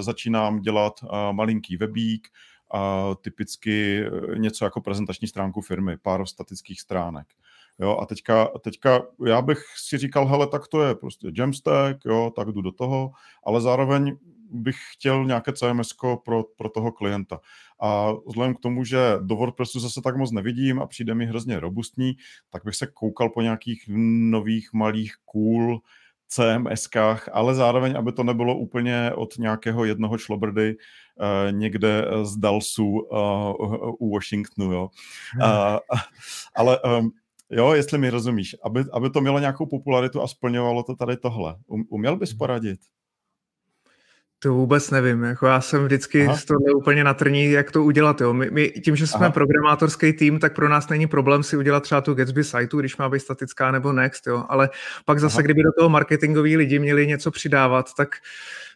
začínám 0.00 0.60
dělat 0.60 1.00
malinký 1.32 1.76
webík, 1.76 2.28
typicky 3.20 4.06
e, 4.06 4.38
něco 4.38 4.64
jako 4.64 4.80
prezentační 4.80 5.28
stránku 5.28 5.60
firmy, 5.60 5.96
pár 5.96 6.26
statických 6.26 6.80
stránek. 6.80 7.26
Jo, 7.78 7.98
a 8.02 8.06
teďka, 8.06 8.46
teďka 8.46 9.02
já 9.26 9.42
bych 9.42 9.58
si 9.76 9.98
říkal, 9.98 10.26
hele, 10.26 10.46
tak 10.46 10.68
to 10.68 10.82
je 10.82 10.94
prostě 10.94 11.28
Jamstack, 11.36 12.04
jo, 12.04 12.32
tak 12.36 12.48
jdu 12.48 12.62
do 12.62 12.72
toho, 12.72 13.10
ale 13.44 13.60
zároveň 13.60 14.16
bych 14.50 14.76
chtěl 14.92 15.24
nějaké 15.24 15.52
CMS 15.52 15.96
pro, 16.24 16.42
pro 16.42 16.68
toho 16.68 16.92
klienta. 16.92 17.40
A 17.80 18.12
vzhledem 18.26 18.54
k 18.54 18.60
tomu, 18.60 18.84
že 18.84 18.98
do 19.22 19.36
WordPressu 19.36 19.80
zase 19.80 20.00
tak 20.02 20.16
moc 20.16 20.32
nevidím 20.32 20.80
a 20.80 20.86
přijde 20.86 21.14
mi 21.14 21.26
hrozně 21.26 21.60
robustní, 21.60 22.16
tak 22.50 22.64
bych 22.64 22.74
se 22.74 22.86
koukal 22.86 23.30
po 23.30 23.42
nějakých 23.42 23.84
nových 24.30 24.72
malých 24.72 25.14
cool 25.24 25.80
CMS-kách, 26.28 27.28
ale 27.32 27.54
zároveň, 27.54 27.96
aby 27.98 28.12
to 28.12 28.22
nebylo 28.24 28.58
úplně 28.58 29.12
od 29.14 29.38
nějakého 29.38 29.84
jednoho 29.84 30.18
šlobrdy 30.18 30.76
uh, 30.76 31.52
někde 31.52 32.04
z 32.22 32.36
Dalsu 32.36 32.84
uh, 32.84 33.94
u 33.98 34.14
Washingtonu, 34.14 34.72
jo. 34.72 34.88
Hmm. 35.32 35.42
Uh, 35.42 35.78
ale 36.54 36.78
um, 36.80 37.10
jo, 37.50 37.72
jestli 37.72 37.98
mi 37.98 38.10
rozumíš, 38.10 38.56
aby, 38.64 38.84
aby 38.92 39.10
to 39.10 39.20
mělo 39.20 39.38
nějakou 39.38 39.66
popularitu 39.66 40.22
a 40.22 40.28
splňovalo 40.28 40.82
to 40.82 40.96
tady 40.96 41.16
tohle. 41.16 41.56
Um, 41.66 41.84
uměl 41.88 42.16
bys 42.16 42.30
hmm. 42.30 42.38
poradit? 42.38 42.80
To 44.38 44.54
vůbec 44.54 44.90
nevím. 44.90 45.22
Jako 45.22 45.46
já 45.46 45.60
jsem 45.60 45.84
vždycky 45.84 46.26
Aha. 46.26 46.36
z 46.36 46.44
toho 46.44 46.60
úplně 46.76 47.04
natrní, 47.04 47.50
jak 47.50 47.70
to 47.70 47.84
udělat. 47.84 48.20
Jo. 48.20 48.32
My, 48.32 48.50
my, 48.50 48.70
tím, 48.70 48.96
že 48.96 49.06
jsme 49.06 49.26
Aha. 49.26 49.30
programátorský 49.30 50.12
tým, 50.12 50.38
tak 50.38 50.54
pro 50.54 50.68
nás 50.68 50.88
není 50.88 51.06
problém 51.06 51.42
si 51.42 51.56
udělat 51.56 51.82
třeba 51.82 52.00
tu 52.00 52.14
Gatsby 52.14 52.44
sajtu, 52.44 52.80
když 52.80 52.96
má 52.96 53.08
být 53.08 53.20
statická 53.20 53.70
nebo 53.70 53.92
Next. 53.92 54.26
Jo. 54.26 54.44
Ale 54.48 54.70
pak 55.04 55.20
zase, 55.20 55.34
Aha. 55.34 55.42
kdyby 55.42 55.62
do 55.62 55.72
toho 55.78 55.88
marketingoví 55.88 56.56
lidi 56.56 56.78
měli 56.78 57.06
něco 57.06 57.30
přidávat, 57.30 57.94
tak 57.96 58.08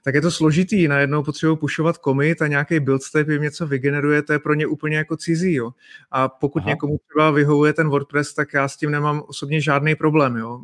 tak 0.04 0.14
je 0.14 0.20
to 0.20 0.30
složitý. 0.30 0.88
Najednou 0.88 1.22
potřebuji 1.22 1.56
pušovat 1.56 1.96
commit 1.96 2.42
a 2.42 2.46
nějaký 2.46 2.80
build 2.80 3.02
step 3.02 3.28
jim 3.28 3.42
něco 3.42 3.66
vygeneruje, 3.66 4.22
to 4.22 4.32
je 4.32 4.38
pro 4.38 4.54
ně 4.54 4.66
úplně 4.66 4.96
jako 4.96 5.16
cizí. 5.16 5.54
Jo. 5.54 5.70
A 6.11 6.28
pokud 6.28 6.58
Aha. 6.58 6.68
někomu 6.68 6.98
třeba 7.08 7.30
vyhovuje 7.30 7.72
ten 7.72 7.88
WordPress, 7.88 8.34
tak 8.34 8.54
já 8.54 8.68
s 8.68 8.76
tím 8.76 8.90
nemám 8.90 9.22
osobně 9.28 9.61
žádný 9.61 9.94
problém. 9.94 10.36
Jo. 10.36 10.61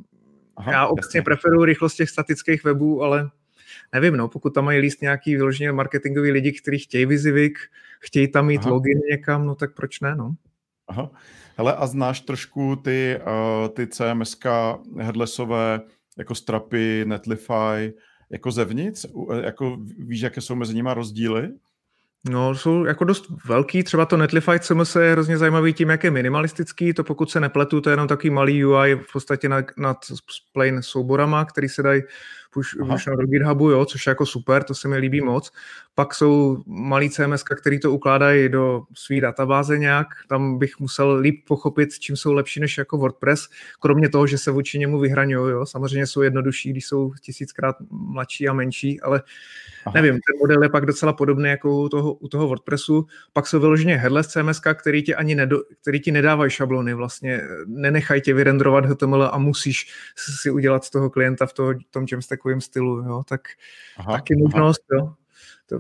Aha, 0.57 0.73
já 0.73 0.87
obecně 0.87 1.23
preferuji 1.23 1.65
rychlost 1.65 1.95
těch 1.95 2.11
statických 2.11 2.65
webů, 2.65 3.03
ale 3.03 3.31
nevím, 3.93 4.17
no, 4.17 4.29
pokud 4.29 4.51
tam 4.51 4.65
mají 4.65 4.79
líst 4.79 5.03
nějaký 5.03 5.37
vyloženě 5.37 5.73
marketingový 5.73 6.31
lidi, 6.31 6.53
kteří 6.53 6.79
chtějí 6.79 7.07
vizivik, 7.07 7.59
chtějí 8.01 8.29
tam 8.29 8.47
mít 8.47 8.61
Aha. 8.61 8.71
login 8.71 8.99
někam, 9.11 9.47
no 9.47 9.55
tak 9.55 9.75
proč 9.75 10.01
ne, 10.01 10.17
no. 10.17 10.35
Aha. 10.89 11.11
Hele, 11.57 11.77
a 11.77 11.87
znáš 11.87 12.21
trošku 12.21 12.77
ty, 12.77 13.19
uh, 13.21 13.69
ty 13.69 13.87
CMSK 13.87 14.47
headlessové, 14.99 15.81
jako 16.19 16.35
Strapy, 16.35 17.05
Netlify, 17.07 17.93
jako 18.31 18.51
zevnitř? 18.51 19.07
Jako 19.43 19.79
víš, 19.99 20.21
jaké 20.21 20.41
jsou 20.41 20.55
mezi 20.55 20.75
nimi 20.75 20.91
rozdíly? 20.93 21.49
No, 22.31 22.55
jsou 22.55 22.85
jako 22.85 23.05
dost 23.05 23.27
velký, 23.45 23.83
třeba 23.83 24.07
to 24.07 24.17
Netlify 24.17 24.61
CMS 24.61 24.97
je 24.97 25.13
hrozně 25.13 25.39
zajímavý 25.39 25.73
tím, 25.73 25.91
jak 25.91 26.05
je 26.05 26.11
minimalistický, 26.11 26.93
to 26.93 27.05
pokud 27.05 27.31
se 27.31 27.41
nepletu, 27.41 27.81
to 27.81 27.91
je 27.91 27.93
jenom 27.93 28.09
takový 28.09 28.31
malý 28.31 28.65
UI 28.65 28.95
v 28.95 29.13
podstatě 29.13 29.49
nad, 29.49 29.65
nad 29.77 29.97
plain 30.53 30.83
souborama, 30.83 31.45
který 31.45 31.69
se 31.69 31.83
dají 31.83 32.03
push, 32.51 32.77
push 32.91 33.05
do 33.05 33.27
GitHubu, 33.27 33.71
jo, 33.71 33.85
což 33.85 34.07
je 34.07 34.11
jako 34.11 34.27
super, 34.27 34.65
to 34.65 34.75
se 34.75 34.89
mi 34.89 34.97
líbí 34.97 35.21
moc. 35.21 35.53
Pak 35.99 36.15
jsou 36.15 36.63
malý 36.67 37.11
CMS, 37.11 37.43
který 37.43 37.81
to 37.81 37.93
ukládají 37.93 38.49
do 38.49 38.83
své 38.95 39.21
databáze 39.21 39.79
nějak, 39.79 40.07
tam 40.29 40.59
bych 40.59 40.81
musel 40.81 41.15
líp 41.15 41.45
pochopit, 41.49 41.99
čím 41.99 42.17
jsou 42.17 42.33
lepší 42.33 42.61
než 42.61 42.79
jako 42.79 42.99
WordPress, 42.99 43.49
kromě 43.81 44.09
toho, 44.09 44.27
že 44.27 44.39
se 44.39 44.51
vůči 44.51 44.79
němu 44.79 44.99
vyhraňují, 44.99 45.53
jo. 45.53 45.67
Samozřejmě 45.67 46.07
jsou 46.07 46.23
jednodušší, 46.23 46.71
když 46.71 46.87
jsou 46.87 47.13
tisíckrát 47.21 47.77
mladší 47.91 48.49
a 48.49 48.53
menší, 48.53 49.01
ale 49.01 49.23
Aha. 49.87 49.95
nevím, 49.95 50.13
ten 50.13 50.39
model 50.41 50.63
je 50.63 50.69
pak 50.69 50.87
docela 50.87 51.13
podobný 51.13 51.49
jako 51.49 51.83
u 51.83 51.89
toho, 51.89 52.13
u 52.13 52.29
toho 52.29 52.49
WordPressu. 52.49 53.07
Pak 53.33 53.47
jsou 53.47 53.61
vyloženě 53.61 53.97
headless 53.97 54.27
CMS, 54.27 54.61
který 54.75 55.03
ti 55.03 55.15
ani 55.15 55.35
nedo, 55.35 55.63
který 55.83 56.01
ti 56.01 56.13
nedávají 56.13 56.51
šablony, 56.51 56.95
vlastně 56.95 57.41
nenechají 57.67 58.21
tě 58.21 58.35
vyrendrovat 58.35 58.87
HTML 58.87 59.31
a 59.33 59.39
musíš 59.39 59.93
si 60.17 60.51
udělat 60.51 60.85
z 60.85 60.91
toho 60.91 61.11
klienta 61.11 61.47
v 61.47 61.53
toho, 61.53 61.75
tom 61.91 62.07
Jamstackovém 62.13 62.61
stylu, 62.61 62.97
jo, 62.97 63.23
tak 63.29 63.41
aha, 63.97 64.13
taky 64.13 64.37
možnost, 64.37 64.85
aha. 64.93 65.01
jo. 65.01 65.15
To, 65.67 65.79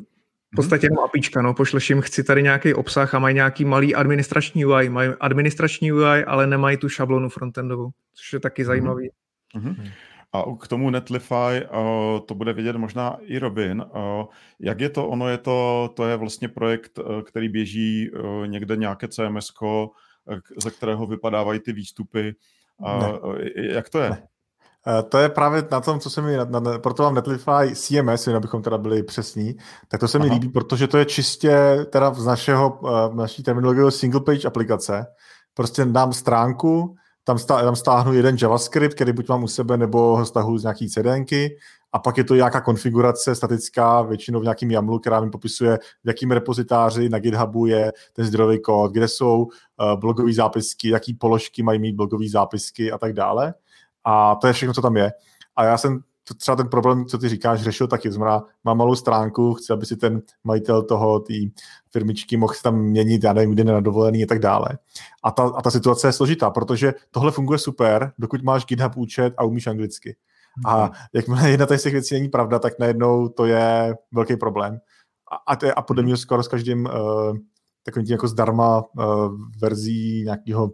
v 0.52 0.56
podstatě 0.56 0.86
jenom 0.86 1.04
apíčka, 1.04 1.42
no, 1.42 1.54
pošleš 1.54 1.90
jim, 1.90 2.00
chci 2.00 2.24
tady 2.24 2.42
nějaký 2.42 2.74
obsah 2.74 3.14
a 3.14 3.18
mají 3.18 3.34
nějaký 3.34 3.64
malý 3.64 3.94
administrační 3.94 4.64
UI, 4.64 4.88
mají 4.88 5.10
administrační 5.20 5.92
UI, 5.92 6.24
ale 6.26 6.46
nemají 6.46 6.76
tu 6.76 6.88
šablonu 6.88 7.28
frontendovou, 7.28 7.90
což 8.14 8.32
je 8.32 8.40
taky 8.40 8.62
mhm. 8.62 8.66
zajímavý. 8.66 9.10
Mm-hmm. 9.56 9.92
A 10.32 10.42
k 10.60 10.68
tomu 10.68 10.90
Netlify 10.90 11.34
uh, 11.34 12.26
to 12.26 12.34
bude 12.34 12.52
vidět 12.52 12.76
možná 12.76 13.16
i 13.20 13.38
Robin. 13.38 13.84
Uh, 13.94 14.24
jak 14.60 14.80
je 14.80 14.90
to? 14.90 15.08
Ono 15.08 15.28
je 15.28 15.38
to, 15.38 15.90
to 15.96 16.08
je 16.08 16.16
vlastně 16.16 16.48
projekt, 16.48 16.98
uh, 16.98 17.22
který 17.22 17.48
běží 17.48 18.10
uh, 18.10 18.46
někde 18.46 18.76
nějaké 18.76 19.08
CMS, 19.08 19.52
ze 20.62 20.70
kterého 20.70 21.06
vypadávají 21.06 21.60
ty 21.60 21.72
výstupy. 21.72 22.34
Uh, 22.78 23.38
jak 23.56 23.88
to 23.88 23.98
je? 23.98 24.10
Ne. 24.10 24.26
To 25.08 25.18
je 25.18 25.28
právě 25.28 25.64
na 25.70 25.80
tom, 25.80 26.00
co 26.00 26.10
se 26.10 26.22
mi, 26.22 26.36
na, 26.36 26.44
na, 26.44 26.78
proto 26.78 27.02
mám 27.02 27.14
Netlify 27.14 27.74
CMS, 27.74 28.26
jen 28.26 28.36
abychom 28.36 28.62
teda 28.62 28.78
byli 28.78 29.02
přesní, 29.02 29.56
tak 29.88 30.00
to 30.00 30.08
se 30.08 30.18
mi 30.18 30.26
Aha. 30.26 30.34
líbí, 30.34 30.48
protože 30.48 30.86
to 30.86 30.98
je 30.98 31.04
čistě 31.04 31.86
teda 31.90 32.14
z 32.14 32.26
našeho, 32.26 32.80
naší 33.14 33.42
terminologie 33.42 33.90
single 33.90 34.20
page 34.20 34.48
aplikace. 34.48 35.06
Prostě 35.54 35.84
dám 35.84 36.12
stránku, 36.12 36.96
tam, 37.24 37.38
stá, 37.38 37.62
tam 37.62 37.76
stáhnu 37.76 38.12
jeden 38.12 38.36
JavaScript, 38.42 38.94
který 38.94 39.12
buď 39.12 39.28
mám 39.28 39.44
u 39.44 39.48
sebe, 39.48 39.76
nebo 39.76 40.16
ho 40.16 40.26
stahu 40.26 40.58
z 40.58 40.62
nějaký 40.62 40.90
CDNky 40.90 41.56
a 41.92 41.98
pak 41.98 42.18
je 42.18 42.24
to 42.24 42.34
nějaká 42.34 42.60
konfigurace 42.60 43.34
statická, 43.34 44.02
většinou 44.02 44.40
v 44.40 44.42
nějakém 44.42 44.70
YAMLu, 44.70 44.98
která 44.98 45.20
mi 45.20 45.30
popisuje, 45.30 45.78
v 46.04 46.08
jakém 46.08 46.30
repozitáři 46.30 47.08
na 47.08 47.18
GitHubu 47.18 47.66
je 47.66 47.92
ten 48.12 48.24
zdrojový 48.24 48.62
kód, 48.62 48.92
kde 48.92 49.08
jsou 49.08 49.42
uh, 49.42 50.00
blogové 50.00 50.32
zápisky, 50.32 50.88
jaký 50.88 51.14
položky 51.14 51.62
mají 51.62 51.78
mít 51.78 51.92
blogové 51.92 52.28
zápisky 52.28 52.92
a 52.92 52.98
tak 52.98 53.12
dále. 53.12 53.54
A 54.06 54.34
to 54.34 54.46
je 54.46 54.52
všechno, 54.52 54.74
co 54.74 54.82
tam 54.82 54.96
je. 54.96 55.12
A 55.56 55.64
já 55.64 55.78
jsem 55.78 56.00
třeba 56.34 56.56
ten 56.56 56.68
problém, 56.68 57.06
co 57.06 57.18
ty 57.18 57.28
říkáš, 57.28 57.62
řešil 57.62 57.86
taky. 57.86 58.12
Znamená, 58.12 58.44
mám 58.64 58.78
malou 58.78 58.94
stránku, 58.94 59.54
chci, 59.54 59.72
aby 59.72 59.86
si 59.86 59.96
ten 59.96 60.22
majitel 60.44 60.82
toho, 60.82 61.20
té 61.20 61.34
firmičky 61.90 62.36
mohl 62.36 62.54
tam 62.62 62.78
měnit, 62.78 63.24
já 63.24 63.32
nevím, 63.32 63.50
kdy 63.50 63.64
na 63.64 63.80
dovolený 63.80 64.24
a 64.24 64.26
tak 64.26 64.38
dále. 64.38 64.68
A 65.22 65.30
ta, 65.30 65.42
a 65.56 65.62
ta 65.62 65.70
situace 65.70 66.08
je 66.08 66.12
složitá, 66.12 66.50
protože 66.50 66.94
tohle 67.10 67.32
funguje 67.32 67.58
super, 67.58 68.12
dokud 68.18 68.42
máš 68.42 68.66
GitHub 68.66 68.96
účet 68.96 69.34
a 69.36 69.44
umíš 69.44 69.66
anglicky. 69.66 70.16
A 70.64 70.84
mhm. 70.84 70.92
jakmile 71.12 71.50
jedna 71.50 71.66
z 71.66 71.82
těch 71.82 71.92
věcí 71.92 72.14
není 72.14 72.28
pravda, 72.28 72.58
tak 72.58 72.78
najednou 72.78 73.28
to 73.28 73.46
je 73.46 73.94
velký 74.12 74.36
problém. 74.36 74.78
A, 75.32 75.52
a, 75.52 75.56
to 75.56 75.66
je, 75.66 75.74
a 75.74 75.82
podle 75.82 76.02
mě 76.02 76.16
skoro 76.16 76.42
s 76.42 76.48
každým 76.48 76.86
uh, 76.86 77.36
takovým 77.82 78.06
tím 78.06 78.14
jako 78.14 78.28
zdarma 78.28 78.78
uh, 78.78 79.04
verzí 79.60 80.22
nějakého 80.24 80.70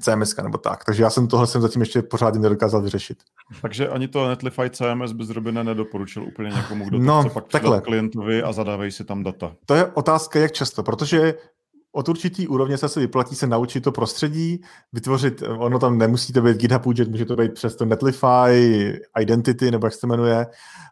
CMS 0.00 0.36
nebo 0.42 0.58
tak. 0.58 0.84
Takže 0.84 1.02
já 1.02 1.10
jsem 1.10 1.28
tohle 1.28 1.46
jsem 1.46 1.62
zatím 1.62 1.82
ještě 1.82 2.02
pořádně 2.02 2.40
nedokázal 2.40 2.82
vyřešit. 2.82 3.18
Takže 3.62 3.88
ani 3.88 4.08
to 4.08 4.28
Netlify 4.28 4.70
CMS 4.70 5.12
by 5.12 5.24
zrovna 5.24 5.62
nedoporučil 5.62 6.22
úplně 6.24 6.50
někomu, 6.50 6.84
kdo 6.88 6.98
to 6.98 7.04
no, 7.04 7.20
chce 7.20 7.30
pak 7.30 7.48
takhle. 7.48 7.80
klientovi 7.80 8.42
a 8.42 8.52
zadávej 8.52 8.90
si 8.90 9.04
tam 9.04 9.22
data. 9.22 9.52
To 9.66 9.74
je 9.74 9.86
otázka, 9.86 10.38
jak 10.38 10.52
často, 10.52 10.82
protože 10.82 11.34
od 11.96 12.08
určitý 12.08 12.48
úrovně 12.48 12.78
se, 12.78 12.88
se 12.88 13.00
vyplatí 13.00 13.34
se 13.34 13.46
naučit 13.46 13.80
to 13.80 13.92
prostředí, 13.92 14.60
vytvořit, 14.92 15.42
ono 15.58 15.78
tam 15.78 15.98
nemusí 15.98 16.32
to 16.32 16.42
být 16.42 16.56
GitHub 16.56 16.82
budget, 16.82 17.08
může 17.08 17.24
to 17.24 17.36
být 17.36 17.52
přes 17.52 17.76
to 17.76 17.84
Netlify, 17.84 18.92
Identity, 19.20 19.70
nebo 19.70 19.86
jak 19.86 19.94
se 19.94 20.00
to 20.00 20.06
jmenuje, 20.06 20.46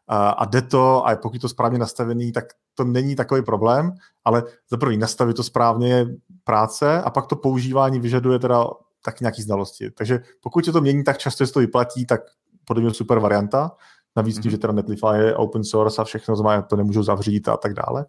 a, 0.08 0.30
a 0.30 0.44
jde 0.44 0.62
to, 0.62 1.06
a 1.06 1.16
pokud 1.16 1.40
to 1.40 1.48
správně 1.48 1.78
nastavený, 1.78 2.32
tak 2.32 2.44
to 2.74 2.84
není 2.84 3.16
takový 3.16 3.42
problém, 3.42 3.92
ale 4.24 4.42
za 4.70 4.76
prvý 4.76 4.96
nastavit 4.96 5.36
to 5.36 5.42
správně 5.42 5.88
je 5.88 6.06
práce 6.44 7.02
a 7.02 7.10
pak 7.10 7.26
to 7.26 7.36
používání 7.36 8.00
vyžaduje 8.00 8.38
teda 8.38 8.66
tak 9.02 9.20
nějaký 9.20 9.42
znalosti. 9.42 9.90
Takže 9.90 10.20
pokud 10.42 10.64
se 10.64 10.72
to 10.72 10.80
mění 10.80 11.04
tak 11.04 11.18
často, 11.18 11.46
se 11.46 11.52
to 11.52 11.60
vyplatí, 11.60 12.06
tak 12.06 12.20
podle 12.64 12.82
mě 12.82 12.94
super 12.94 13.18
varianta. 13.18 13.70
Navíc 14.16 14.36
tím, 14.36 14.42
mm-hmm. 14.42 14.50
že 14.50 14.58
teda 14.58 14.72
Netlify 14.72 15.16
je 15.16 15.36
open 15.36 15.64
source 15.64 16.02
a 16.02 16.04
všechno 16.04 16.36
znamená, 16.36 16.62
to 16.62 16.76
nemůžu 16.76 17.02
zavřít 17.02 17.48
a 17.48 17.56
tak 17.56 17.74
dále. 17.74 18.06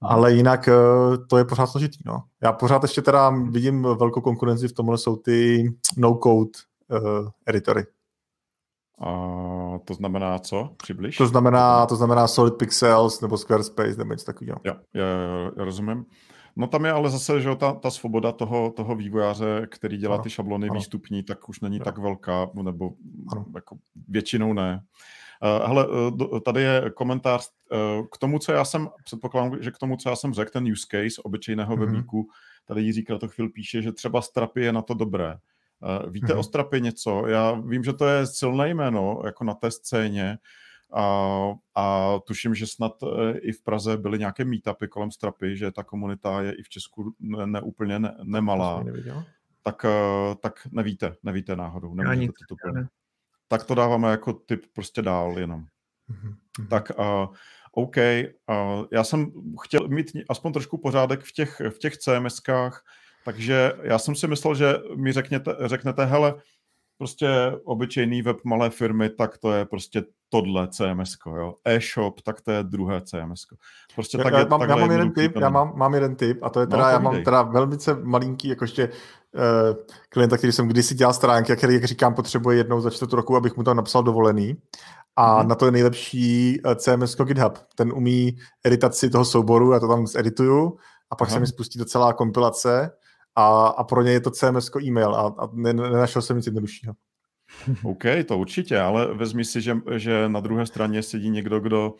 Ale 0.00 0.32
jinak 0.32 0.68
eh, 0.68 0.72
to 1.28 1.38
je 1.38 1.44
pořád 1.44 1.66
složitý. 1.66 1.98
No. 2.04 2.22
Já 2.42 2.52
pořád 2.52 2.82
ještě 2.82 3.02
teda 3.02 3.30
vidím 3.50 3.82
velkou 3.82 4.20
konkurenci 4.20 4.68
v 4.68 4.72
tomhle 4.72 4.98
jsou 4.98 5.16
ty 5.16 5.68
no-code 5.96 6.50
uh, 6.88 7.28
editory. 7.46 7.86
A 9.00 9.10
to 9.84 9.94
znamená 9.94 10.38
co? 10.38 10.70
Přibliž? 10.76 11.16
To 11.16 11.26
znamená, 11.26 11.86
to 11.86 11.96
znamená 11.96 12.28
Solid 12.28 12.54
Pixels 12.54 13.20
nebo 13.20 13.38
Squarespace 13.38 13.96
nebo 13.96 14.12
něco 14.12 14.26
takového. 14.26 14.60
Jo, 14.64 14.74
já, 14.94 15.04
já, 15.04 15.50
já 15.56 15.64
rozumím. 15.64 16.04
No 16.58 16.66
tam 16.66 16.84
je 16.84 16.92
ale 16.92 17.10
zase, 17.10 17.40
že 17.40 17.56
ta, 17.56 17.72
ta 17.72 17.90
svoboda 17.90 18.32
toho, 18.32 18.70
toho 18.70 18.94
vývojáře, 18.94 19.66
který 19.70 19.96
dělá 19.96 20.14
ano, 20.14 20.22
ty 20.22 20.30
šablony 20.30 20.68
ano. 20.68 20.74
výstupní, 20.78 21.22
tak 21.22 21.48
už 21.48 21.60
není 21.60 21.76
ano. 21.76 21.84
tak 21.84 21.98
velká, 21.98 22.50
nebo 22.62 22.92
ano. 23.32 23.46
jako 23.54 23.76
většinou 24.08 24.52
ne. 24.52 24.82
Uh, 25.60 25.66
hele, 25.66 25.88
uh, 25.88 26.40
tady 26.40 26.62
je 26.62 26.90
komentář 26.94 27.50
uh, 27.72 28.06
k 28.12 28.18
tomu, 28.18 28.38
co 28.38 28.52
já 28.52 28.64
jsem, 28.64 28.88
předpokládám, 29.04 29.62
že 29.62 29.70
k 29.70 29.78
tomu, 29.78 29.96
co 29.96 30.08
já 30.08 30.16
jsem 30.16 30.34
řekl, 30.34 30.50
ten 30.50 30.72
use 30.72 30.86
case 30.90 31.22
obyčejného 31.22 31.76
mm-hmm. 31.76 31.80
webíku, 31.80 32.28
tady 32.64 32.82
Jiří 32.82 33.04
to 33.04 33.28
chvíli 33.28 33.50
píše, 33.50 33.82
že 33.82 33.92
třeba 33.92 34.22
Strapy 34.22 34.62
je 34.62 34.72
na 34.72 34.82
to 34.82 34.94
dobré. 34.94 35.36
Víte 36.08 36.26
mm-hmm. 36.26 36.38
o 36.38 36.42
Strapy 36.42 36.80
něco? 36.80 37.26
Já 37.26 37.52
vím, 37.52 37.84
že 37.84 37.92
to 37.92 38.06
je 38.06 38.26
silné 38.26 38.68
jméno, 38.68 39.22
jako 39.24 39.44
na 39.44 39.54
té 39.54 39.70
scéně, 39.70 40.38
a, 40.94 41.54
a 41.74 42.14
tuším, 42.26 42.54
že 42.54 42.66
snad 42.66 42.92
e, 43.02 43.38
i 43.38 43.52
v 43.52 43.62
Praze 43.62 43.96
byly 43.96 44.18
nějaké 44.18 44.44
meetupy 44.44 44.88
kolem 44.88 45.10
Strapy, 45.10 45.56
že 45.56 45.70
ta 45.70 45.82
komunita 45.82 46.42
je 46.42 46.52
i 46.52 46.62
v 46.62 46.68
Česku 46.68 47.14
neúplně 47.44 47.98
ne, 47.98 48.14
ne, 48.18 48.24
nemalá. 48.24 48.84
Tak, 49.62 49.84
e, 49.84 49.88
tak 50.40 50.68
nevíte, 50.72 51.16
nevíte 51.22 51.56
náhodou. 51.56 51.94
Nemůžete 51.94 52.44
to 52.48 52.54
úplně. 52.54 52.86
Tak 53.48 53.64
to 53.64 53.74
dáváme 53.74 54.10
jako 54.10 54.32
tip 54.32 54.64
prostě 54.72 55.02
dál 55.02 55.38
jenom. 55.38 55.64
Mm-hmm. 56.10 56.68
Tak 56.68 56.92
uh, 56.98 57.34
OK, 57.72 57.96
uh, 57.96 58.86
já 58.92 59.04
jsem 59.04 59.32
chtěl 59.62 59.88
mít 59.88 60.12
aspoň 60.28 60.52
trošku 60.52 60.78
pořádek 60.78 61.20
v 61.20 61.32
těch, 61.32 61.60
v 61.70 61.78
těch 61.78 61.96
CMSkách, 61.96 62.84
takže 63.24 63.72
já 63.82 63.98
jsem 63.98 64.14
si 64.14 64.26
myslel, 64.26 64.54
že 64.54 64.74
mi 64.96 65.12
řekněte, 65.12 65.56
řeknete, 65.64 66.04
hele, 66.04 66.34
prostě 66.98 67.28
obyčejný 67.64 68.22
web 68.22 68.36
malé 68.44 68.70
firmy, 68.70 69.10
tak 69.10 69.38
to 69.38 69.52
je 69.52 69.64
prostě 69.64 70.02
tohle 70.28 70.68
CMS, 70.68 71.16
jo. 71.26 71.54
E-shop, 71.64 72.20
tak 72.20 72.40
to 72.40 72.50
je 72.50 72.62
druhé 72.62 73.00
CMS. 73.00 73.46
Prostě 73.94 74.18
tak 74.18 74.32
já, 74.32 74.38
je, 74.38 74.46
mám, 74.46 74.60
já 74.60 74.76
mám 74.76 74.90
jeden 74.90 75.12
tip, 75.12 75.36
já 75.36 75.48
mám, 75.48 75.72
mám 75.76 75.94
jeden 75.94 76.16
tip 76.16 76.42
a 76.42 76.50
to 76.50 76.60
je 76.60 76.66
no, 76.66 76.70
teda, 76.70 76.82
no, 76.82 76.90
já 76.90 76.98
mám 76.98 77.24
teda 77.24 77.42
velmi 77.42 77.76
malinký, 78.02 78.48
jakože 78.48 78.88
uh, 78.88 79.84
klienta, 80.08 80.36
který 80.36 80.52
jsem 80.52 80.68
kdysi 80.68 80.94
dělal 80.94 81.14
stránky 81.14 81.52
a 81.52 81.56
který, 81.56 81.74
jak 81.74 81.84
říkám, 81.84 82.14
potřebuje 82.14 82.56
jednou 82.56 82.80
za 82.80 82.90
čtvrt 82.90 83.12
roku, 83.12 83.36
abych 83.36 83.56
mu 83.56 83.62
tam 83.62 83.76
napsal 83.76 84.02
dovolený. 84.02 84.56
A 85.16 85.42
mm-hmm. 85.42 85.46
na 85.46 85.54
to 85.54 85.64
je 85.64 85.70
nejlepší 85.70 86.60
eh, 86.64 86.74
CMS 86.76 87.16
GitHub. 87.16 87.58
Ten 87.74 87.92
umí 87.92 88.36
editaci 88.64 89.10
toho 89.10 89.24
souboru, 89.24 89.72
já 89.72 89.80
to 89.80 89.88
tam 89.88 90.06
zedituju 90.06 90.78
a 91.10 91.16
pak 91.16 91.28
Aha. 91.28 91.34
se 91.34 91.40
mi 91.40 91.46
spustí 91.46 91.78
docela 91.78 92.12
kompilace 92.12 92.90
a, 93.36 93.66
a 93.66 93.84
pro 93.84 94.02
ně 94.02 94.12
je 94.12 94.20
to 94.20 94.30
CMS 94.30 94.70
e-mail 94.82 95.14
a, 95.14 95.34
a 95.38 95.48
nenašel 95.52 96.22
jsem 96.22 96.36
nic 96.36 96.46
jednoduššího. 96.46 96.94
OK, 97.82 98.04
to 98.26 98.38
určitě, 98.38 98.80
ale 98.80 99.14
vezmi 99.14 99.44
si, 99.44 99.60
že, 99.60 99.76
že 99.96 100.28
na 100.28 100.40
druhé 100.40 100.66
straně 100.66 101.02
sedí 101.02 101.30
někdo, 101.30 101.60
kdo 101.60 101.94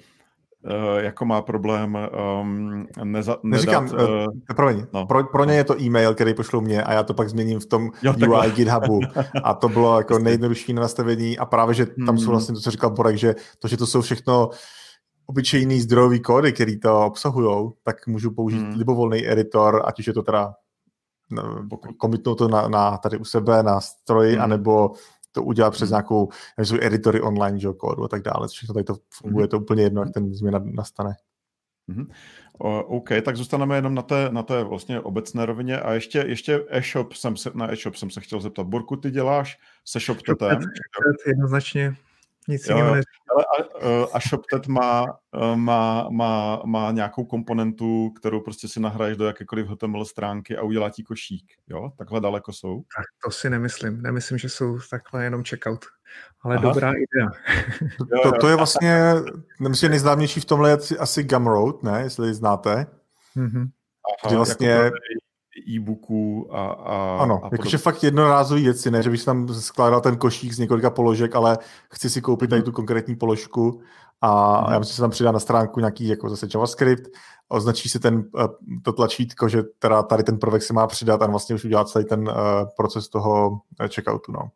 uh, 0.64 0.98
jako 0.98 1.24
má 1.24 1.42
problém 1.42 1.98
um, 2.40 2.86
neza, 3.04 3.36
Neříkám, 3.42 3.84
nedat... 3.84 4.08
Uh, 4.08 4.26
promiň, 4.56 4.86
no. 4.92 5.06
pro, 5.06 5.24
pro 5.24 5.44
ně 5.44 5.54
je 5.54 5.64
to 5.64 5.80
e-mail, 5.80 6.14
který 6.14 6.34
pošlou 6.34 6.60
mě 6.60 6.82
a 6.82 6.92
já 6.92 7.02
to 7.02 7.14
pak 7.14 7.28
změním 7.28 7.60
v 7.60 7.66
tom 7.66 7.90
jo, 8.02 8.12
UI 8.12 8.20
takhle. 8.20 8.50
GitHubu 8.50 9.00
a 9.44 9.54
to 9.54 9.68
bylo 9.68 9.98
jako 9.98 10.18
nejjednodušší 10.18 10.72
nastavení 10.72 11.38
a 11.38 11.46
právě, 11.46 11.74
že 11.74 11.86
tam 12.06 12.18
jsou 12.18 12.24
hmm. 12.24 12.32
vlastně 12.32 12.54
to, 12.54 12.60
co 12.60 12.70
říkal 12.70 12.90
Borek, 12.90 13.16
že 13.16 13.34
to, 13.58 13.68
že 13.68 13.76
to 13.76 13.86
jsou 13.86 14.00
všechno 14.00 14.50
obyčejný 15.26 15.80
zdrojový 15.80 16.20
kódy, 16.20 16.52
který 16.52 16.80
to 16.80 17.06
obsahují, 17.06 17.70
tak 17.82 18.06
můžu 18.06 18.30
použít 18.30 18.58
hmm. 18.58 18.78
libovolný 18.78 19.30
editor, 19.30 19.82
ať 19.86 19.98
už 20.00 20.06
je 20.06 20.12
to 20.12 20.22
teda 20.22 20.54
no, 21.30 21.62
komitnout 21.98 22.38
to 22.38 22.48
na, 22.48 22.68
na 22.68 22.96
tady 22.96 23.18
u 23.18 23.24
sebe 23.24 23.62
na 23.62 23.80
stroji, 23.80 24.34
hmm. 24.34 24.42
anebo 24.42 24.92
to 25.32 25.42
udělat 25.42 25.70
přes 25.70 25.88
hmm. 25.88 25.94
nějakou, 25.94 26.28
jsou 26.58 26.76
editory 26.80 27.20
online, 27.20 27.58
že, 27.58 27.68
kódu 27.76 28.04
a 28.04 28.08
tak 28.08 28.22
dále. 28.22 28.48
Všechno 28.48 28.72
tady 28.72 28.84
to 28.84 28.96
funguje, 29.14 29.42
hmm. 29.42 29.50
to 29.50 29.58
úplně 29.58 29.82
jedno, 29.82 30.02
jak 30.02 30.12
ten 30.12 30.34
změna 30.34 30.60
nastane. 30.64 31.14
Mm-hmm. 31.88 32.06
OK, 32.86 33.08
tak 33.24 33.36
zůstaneme 33.36 33.76
jenom 33.76 33.94
na 33.94 34.02
té, 34.02 34.28
na 34.32 34.42
té 34.42 34.64
vlastně 34.64 35.00
obecné 35.00 35.46
rovině 35.46 35.80
a 35.80 35.92
ještě, 35.92 36.18
ještě 36.18 36.64
e-shop 36.68 37.12
jsem 37.12 37.36
se, 37.36 37.50
na 37.54 37.72
e-shop 37.72 37.94
jsem 37.94 38.10
se 38.10 38.20
chtěl 38.20 38.40
zeptat. 38.40 38.66
Borku, 38.66 38.96
ty 38.96 39.10
děláš 39.10 39.58
se 39.84 40.00
ShopTetem? 40.00 40.60
Jednoznačně. 41.26 41.96
Nic 42.48 42.68
jo, 42.68 42.76
jiného 42.76 42.94
Ale 42.94 43.44
a, 43.44 43.86
e, 43.86 44.06
a 44.12 44.20
ShopTet 44.20 44.66
má, 44.66 45.04
e, 45.34 45.56
má, 45.56 46.08
má, 46.10 46.62
má 46.64 46.90
nějakou 46.90 47.24
komponentu, 47.24 48.10
kterou 48.10 48.40
prostě 48.40 48.68
si 48.68 48.80
nahraješ 48.80 49.16
do 49.16 49.26
jakékoliv 49.26 49.66
HTML 49.66 50.04
stránky 50.04 50.56
a 50.56 50.62
udělá 50.62 50.90
ti 50.90 51.02
košík. 51.02 51.52
Jo? 51.68 51.92
Takhle 51.98 52.20
daleko 52.20 52.52
jsou? 52.52 52.82
Tak 52.96 53.04
to 53.24 53.30
si 53.30 53.50
nemyslím. 53.50 54.02
Nemyslím, 54.02 54.38
že 54.38 54.48
jsou 54.48 54.78
takhle 54.90 55.24
jenom 55.24 55.44
checkout. 55.44 55.84
Ale 56.42 56.56
Aha. 56.56 56.62
dobrá 56.62 56.92
idea. 56.92 57.30
to, 58.22 58.32
to 58.40 58.48
je 58.48 58.56
vlastně, 58.56 59.14
nemyslím, 59.60 59.90
nejznámější 59.90 60.40
v 60.40 60.44
tomhle 60.44 60.70
je 60.70 60.98
asi 60.98 61.24
Gumroad, 61.24 61.82
ne? 61.82 62.00
Jestli 62.00 62.34
znáte. 62.34 62.86
Mm-hmm. 63.36 63.68
Aha, 64.24 64.36
vlastně... 64.36 64.68
Jako 64.68 64.96
e-booků 65.68 66.48
a, 66.54 66.66
a 66.66 67.18
Ano, 67.18 67.44
a 67.44 67.48
jakože 67.52 67.78
fakt 67.78 68.04
jednorázový 68.04 68.62
věci, 68.62 68.90
ne, 68.90 69.02
že 69.02 69.10
bych 69.10 69.24
tam 69.24 69.48
skládal 69.48 70.00
ten 70.00 70.16
košík 70.16 70.52
z 70.52 70.58
několika 70.58 70.90
položek, 70.90 71.36
ale 71.36 71.58
chci 71.90 72.10
si 72.10 72.20
koupit 72.20 72.50
tady 72.50 72.62
tu 72.62 72.72
konkrétní 72.72 73.16
položku 73.16 73.80
a 74.20 74.60
hmm. 74.60 74.72
já 74.72 74.78
myslím, 74.78 74.92
že 74.92 74.96
se 74.96 75.02
tam 75.02 75.10
přidá 75.10 75.32
na 75.32 75.38
stránku 75.40 75.80
nějaký 75.80 76.08
jako 76.08 76.28
zase 76.28 76.46
JavaScript, 76.54 77.10
označí 77.48 77.88
se 77.88 77.98
ten, 77.98 78.24
eh, 78.44 78.48
to 78.82 78.92
tlačítko, 78.92 79.48
že 79.48 79.62
teda 79.78 80.02
tady 80.02 80.22
ten 80.22 80.38
prvek 80.38 80.62
se 80.62 80.72
má 80.72 80.86
přidat 80.86 81.22
a 81.22 81.26
vlastně 81.26 81.54
už 81.54 81.64
udělat 81.64 81.88
celý 81.88 82.04
ten 82.04 82.28
uh, 82.28 82.34
proces 82.76 83.08
toho 83.08 83.60
eh, 83.80 83.88
checkoutu, 83.88 84.32
no. 84.32 84.50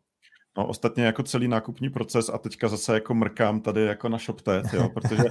No 0.57 0.66
ostatně 0.66 1.05
jako 1.05 1.22
celý 1.22 1.48
nákupní 1.48 1.90
proces 1.90 2.28
a 2.28 2.38
teďka 2.38 2.68
zase 2.68 2.94
jako 2.94 3.14
mrkám 3.14 3.61
tady 3.61 3.84
jako 3.84 4.09
na 4.09 4.18
ShopTet, 4.18 4.64
jo, 4.72 4.88
protože 4.94 5.22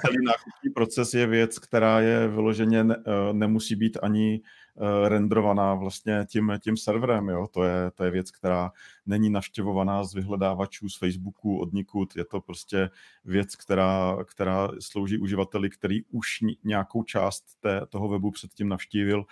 celý 0.00 0.16
nákupní 0.24 0.70
proces 0.74 1.14
je 1.14 1.26
věc, 1.26 1.58
která 1.58 2.00
je 2.00 2.28
vyloženě 2.28 2.84
ne, 2.84 2.96
nemusí 3.32 3.76
být 3.76 3.98
ani 4.02 4.40
Eh, 4.40 4.67
rendrovaná 5.08 5.74
vlastně 5.74 6.26
tím, 6.28 6.52
tím 6.60 6.76
serverem. 6.76 7.28
Jo? 7.28 7.46
To, 7.50 7.64
je, 7.64 7.90
to 7.94 8.04
je 8.04 8.10
věc, 8.10 8.30
která 8.30 8.72
není 9.06 9.30
navštěvovaná 9.30 10.04
z 10.04 10.14
vyhledávačů, 10.14 10.88
z 10.88 10.98
Facebooku, 10.98 11.58
od 11.58 11.72
nikud. 11.72 12.16
Je 12.16 12.24
to 12.24 12.40
prostě 12.40 12.90
věc, 13.24 13.56
která, 13.56 14.16
která 14.24 14.68
slouží 14.80 15.18
uživateli, 15.18 15.70
který 15.70 16.04
už 16.04 16.28
nějakou 16.64 17.02
část 17.02 17.44
té, 17.60 17.86
toho 17.88 18.08
webu 18.08 18.30
předtím 18.30 18.68
navštívil. 18.68 19.24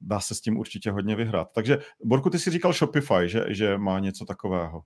Dá 0.00 0.20
se 0.20 0.34
s 0.34 0.40
tím 0.40 0.58
určitě 0.58 0.90
hodně 0.90 1.16
vyhrát. 1.16 1.48
Takže, 1.52 1.78
Borku, 2.04 2.30
ty 2.30 2.38
si 2.38 2.50
říkal 2.50 2.72
Shopify, 2.72 3.28
že, 3.28 3.44
že 3.48 3.78
má 3.78 3.98
něco 3.98 4.24
takového. 4.24 4.82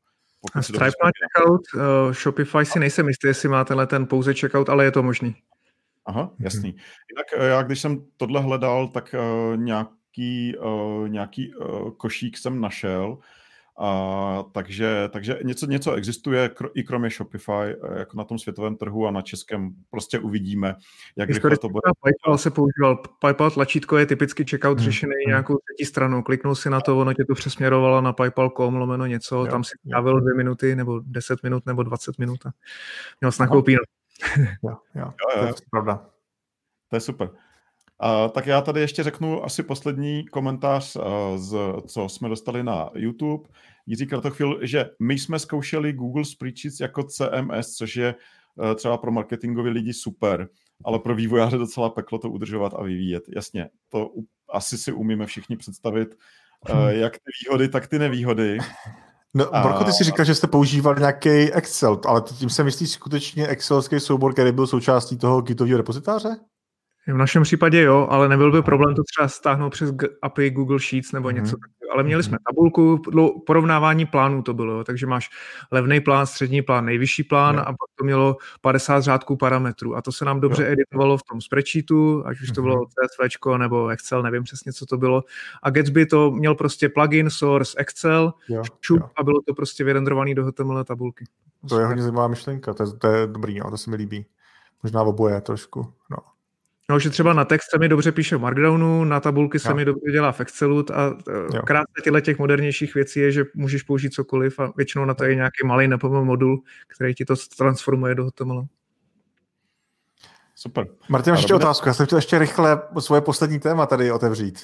Stripe 0.60 0.84
má 1.04 1.10
checkout, 1.20 1.60
uh, 1.74 2.12
Shopify 2.12 2.64
si 2.64 2.80
nejsem 2.80 3.08
jistý, 3.08 3.26
jestli 3.26 3.48
má 3.48 3.64
tenhle 3.64 3.86
ten 3.86 4.06
pouze 4.06 4.34
checkout, 4.34 4.68
ale 4.68 4.84
je 4.84 4.90
to 4.90 5.02
možný. 5.02 5.36
Aha, 6.06 6.22
mhm. 6.22 6.44
jasný. 6.44 6.76
Jinak 7.10 7.26
eh, 7.36 7.48
já, 7.48 7.62
když 7.62 7.80
jsem 7.80 8.04
tohle 8.16 8.40
hledal, 8.40 8.88
tak 8.88 9.14
uh, 9.14 9.56
nějaký, 9.56 10.56
uh, 10.56 11.08
nějaký 11.08 11.54
uh, 11.54 11.90
košík 11.90 12.38
jsem 12.38 12.60
našel, 12.60 13.18
a, 13.82 14.44
takže, 14.52 15.08
takže 15.12 15.38
něco, 15.44 15.66
něco 15.66 15.92
existuje 15.92 16.48
kr- 16.48 16.70
i 16.74 16.82
kromě 16.82 17.10
Shopify, 17.10 17.76
jako 17.98 18.16
na 18.16 18.24
tom 18.24 18.38
světovém 18.38 18.76
trhu 18.76 19.06
a 19.06 19.10
na 19.10 19.22
českém 19.22 19.70
prostě 19.90 20.18
uvidíme, 20.18 20.74
jak 21.16 21.28
rychle 21.28 21.58
to 21.58 21.68
bude. 21.68 21.80
PayPal 22.00 22.38
se 22.38 22.50
používal. 22.50 23.02
PayPal 23.20 23.50
tlačítko 23.50 23.96
je 23.96 24.06
typicky 24.06 24.44
checkout 24.50 24.78
hmm. 24.78 24.84
řešený 24.84 25.14
hmm. 25.26 25.30
nějakou 25.30 25.58
třetí 25.58 25.88
stranou. 25.88 26.22
Kliknul 26.22 26.54
si 26.54 26.70
na 26.70 26.80
to, 26.80 26.98
ono 26.98 27.14
tě 27.14 27.24
to 27.24 27.34
přesměrovalo 27.34 28.00
na 28.00 28.12
paypal.com 28.12 28.76
lomeno 28.76 29.06
něco, 29.06 29.36
jo, 29.36 29.46
tam 29.46 29.64
si 29.64 29.72
strávil 29.86 30.20
dvě 30.20 30.34
minuty 30.34 30.76
nebo 30.76 31.00
deset 31.04 31.42
minut 31.42 31.66
nebo 31.66 31.82
dvacet 31.82 32.18
minut 32.18 32.46
a 32.46 32.50
měl 33.20 33.32
jsi 33.32 33.42
nakoupí. 33.42 33.76
jo, 34.62 34.76
jo, 34.94 35.12
jo, 35.20 35.30
jo. 35.36 35.40
to 35.40 35.46
je 35.46 35.52
pravda. 35.70 36.10
To 36.88 36.96
je 36.96 37.00
super. 37.00 37.30
Uh, 38.02 38.32
tak 38.32 38.46
já 38.46 38.60
tady 38.60 38.80
ještě 38.80 39.02
řeknu 39.02 39.44
asi 39.44 39.62
poslední 39.62 40.24
komentář, 40.24 40.96
uh, 40.96 41.02
z, 41.36 41.56
co 41.86 42.08
jsme 42.08 42.28
dostali 42.28 42.62
na 42.62 42.90
YouTube. 42.94 43.48
Jiří 43.86 44.06
Kratochvil, 44.06 44.58
že 44.62 44.90
my 45.00 45.18
jsme 45.18 45.38
zkoušeli 45.38 45.92
Google 45.92 46.24
Spreadsheets 46.24 46.80
jako 46.80 47.02
CMS, 47.02 47.76
což 47.76 47.96
je 47.96 48.14
uh, 48.54 48.74
třeba 48.74 48.96
pro 48.98 49.12
marketingové 49.12 49.70
lidi 49.70 49.92
super, 49.92 50.48
ale 50.84 50.98
pro 50.98 51.14
vývojáře 51.14 51.58
docela 51.58 51.90
peklo 51.90 52.18
to 52.18 52.30
udržovat 52.30 52.74
a 52.74 52.82
vyvíjet. 52.82 53.24
Jasně, 53.28 53.70
to 53.88 54.08
u, 54.08 54.26
asi 54.48 54.78
si 54.78 54.92
umíme 54.92 55.26
všichni 55.26 55.56
představit, 55.56 56.14
uh, 56.70 56.88
jak 56.88 57.12
ty 57.12 57.30
výhody, 57.44 57.68
tak 57.68 57.86
ty 57.86 57.98
nevýhody. 57.98 58.58
No, 59.34 59.56
a... 59.56 59.62
Borko, 59.62 59.84
ty 59.84 59.92
si 59.92 60.04
říkal, 60.04 60.24
že 60.24 60.34
jste 60.34 60.46
používali 60.46 61.00
nějaký 61.00 61.52
Excel, 61.52 62.00
ale 62.06 62.20
tím 62.20 62.50
se 62.50 62.64
myslí 62.64 62.86
skutečně 62.86 63.46
Excelský 63.46 64.00
soubor, 64.00 64.32
který 64.32 64.52
byl 64.52 64.66
součástí 64.66 65.18
toho 65.18 65.40
Gitového 65.40 65.76
repozitáře? 65.76 66.36
V 67.06 67.16
našem 67.16 67.42
případě 67.42 67.82
jo, 67.82 68.06
ale 68.10 68.28
nebyl 68.28 68.52
by 68.52 68.62
problém 68.62 68.94
to 68.94 69.02
třeba 69.04 69.28
stáhnout 69.28 69.70
přes 69.70 69.94
API 70.22 70.50
Google 70.50 70.78
Sheets 70.80 71.12
nebo 71.12 71.30
něco 71.30 71.56
mm-hmm. 71.56 71.60
takového. 71.60 71.92
Ale 71.92 72.02
měli 72.02 72.22
jsme 72.22 72.36
mhm. 72.36 72.44
tabulku, 72.48 73.02
porovnávání 73.46 74.06
plánů 74.06 74.42
to 74.42 74.54
bylo, 74.54 74.84
takže 74.84 75.06
máš 75.06 75.30
levný 75.70 76.00
plán, 76.00 76.26
střední 76.26 76.62
plán, 76.62 76.84
nejvyšší 76.84 77.22
plán 77.22 77.54
jo. 77.54 77.60
a 77.60 77.64
pak 77.64 77.90
to 77.98 78.04
mělo 78.04 78.36
50 78.60 79.00
řádků 79.00 79.36
parametrů 79.36 79.96
a 79.96 80.02
to 80.02 80.12
se 80.12 80.24
nám 80.24 80.40
dobře 80.40 80.62
jo. 80.62 80.72
editovalo 80.72 81.18
v 81.18 81.22
tom 81.22 81.40
spreadsheetu, 81.40 82.22
ať 82.26 82.40
už 82.40 82.50
to 82.50 82.62
bylo 82.62 82.76
mhm. 82.76 82.84
CSV 82.84 83.46
nebo 83.58 83.88
Excel, 83.88 84.22
nevím 84.22 84.42
přesně, 84.42 84.72
co 84.72 84.86
to 84.86 84.98
bylo. 84.98 85.24
A 85.62 85.70
Gatsby 85.70 86.06
to 86.06 86.30
měl 86.30 86.54
prostě 86.54 86.88
plugin, 86.88 87.30
source, 87.30 87.74
Excel, 87.78 88.34
jo. 88.48 88.62
Čup, 88.80 89.02
a 89.16 89.22
bylo 89.22 89.40
to 89.48 89.54
prostě 89.54 89.84
vyrendrovaný 89.84 90.34
do 90.34 90.46
HTML 90.46 90.84
tabulky. 90.84 91.24
To 91.68 91.80
je 91.80 91.86
hodně 91.86 92.02
zajímavá 92.02 92.28
myšlenka, 92.28 92.74
to 92.74 92.82
je, 92.82 92.88
to 92.98 93.06
je 93.06 93.26
dobrý, 93.26 93.56
jo, 93.56 93.70
to 93.70 93.78
se 93.78 93.90
mi 93.90 93.96
líbí. 93.96 94.26
Možná 94.82 95.02
oboje 95.02 95.40
trošku, 95.40 95.92
no. 96.10 96.16
No, 96.90 96.98
že 96.98 97.10
třeba 97.10 97.32
na 97.32 97.44
text 97.44 97.70
se 97.70 97.78
mi 97.78 97.88
dobře 97.88 98.12
píše 98.12 98.36
v 98.36 98.40
Markdownu, 98.40 99.04
na 99.04 99.20
tabulky 99.20 99.58
se 99.58 99.68
jo. 99.68 99.74
mi 99.74 99.84
dobře 99.84 100.12
dělá 100.12 100.32
v 100.32 100.40
Excelu 100.40 100.84
a 100.94 101.06
e, 101.56 101.62
krásné 101.64 101.94
těchto 102.04 102.20
těch 102.20 102.38
modernějších 102.38 102.94
věcí 102.94 103.20
je, 103.20 103.32
že 103.32 103.44
můžeš 103.54 103.82
použít 103.82 104.14
cokoliv 104.14 104.58
a 104.58 104.72
většinou 104.76 105.04
na 105.04 105.14
to 105.14 105.24
je 105.24 105.34
nějaký 105.34 105.66
malý 105.66 105.88
nepomo 105.88 106.24
modul, 106.24 106.62
který 106.88 107.14
ti 107.14 107.24
to 107.24 107.34
transformuje 107.58 108.14
do 108.14 108.26
HTML. 108.26 108.64
Super. 110.54 110.86
Martin, 111.08 111.34
ještě 111.34 111.54
otázku. 111.54 111.88
Já 111.88 111.94
jsem 111.94 112.06
chtěl 112.06 112.18
ještě 112.18 112.38
rychle 112.38 112.82
svoje 112.98 113.20
poslední 113.20 113.58
téma 113.60 113.86
tady 113.86 114.12
otevřít. 114.12 114.60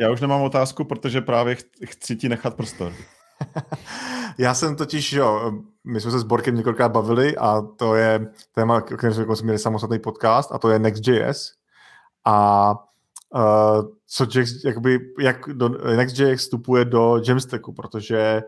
Já 0.00 0.10
už 0.10 0.20
nemám 0.20 0.42
otázku, 0.42 0.84
protože 0.84 1.20
právě 1.20 1.56
chci 1.84 2.16
ti 2.16 2.28
nechat 2.28 2.54
prostor. 2.54 2.92
Já 4.38 4.54
jsem 4.54 4.76
totiž, 4.76 5.12
jo, 5.12 5.52
my 5.84 6.00
jsme 6.00 6.10
se 6.10 6.18
s 6.18 6.22
Borkem 6.22 6.56
několikrát 6.56 6.88
bavili 6.88 7.36
a 7.36 7.62
to 7.76 7.94
je 7.94 8.26
téma, 8.54 8.76
o 8.76 8.80
kterém 8.80 9.14
jsme 9.14 9.36
měli 9.42 9.58
samostatný 9.58 9.98
podcast 9.98 10.52
a 10.52 10.58
to 10.58 10.70
je 10.70 10.78
Next.js 10.78 11.61
a 12.24 12.70
uh, 13.34 13.84
co 14.06 14.26
Jax, 14.34 14.64
jakoby, 14.64 14.98
jak 15.20 15.36
do, 15.52 15.68
Next.js 15.68 16.40
vstupuje 16.40 16.84
do 16.84 17.22
Jamstacku, 17.28 17.72
protože 17.72 18.42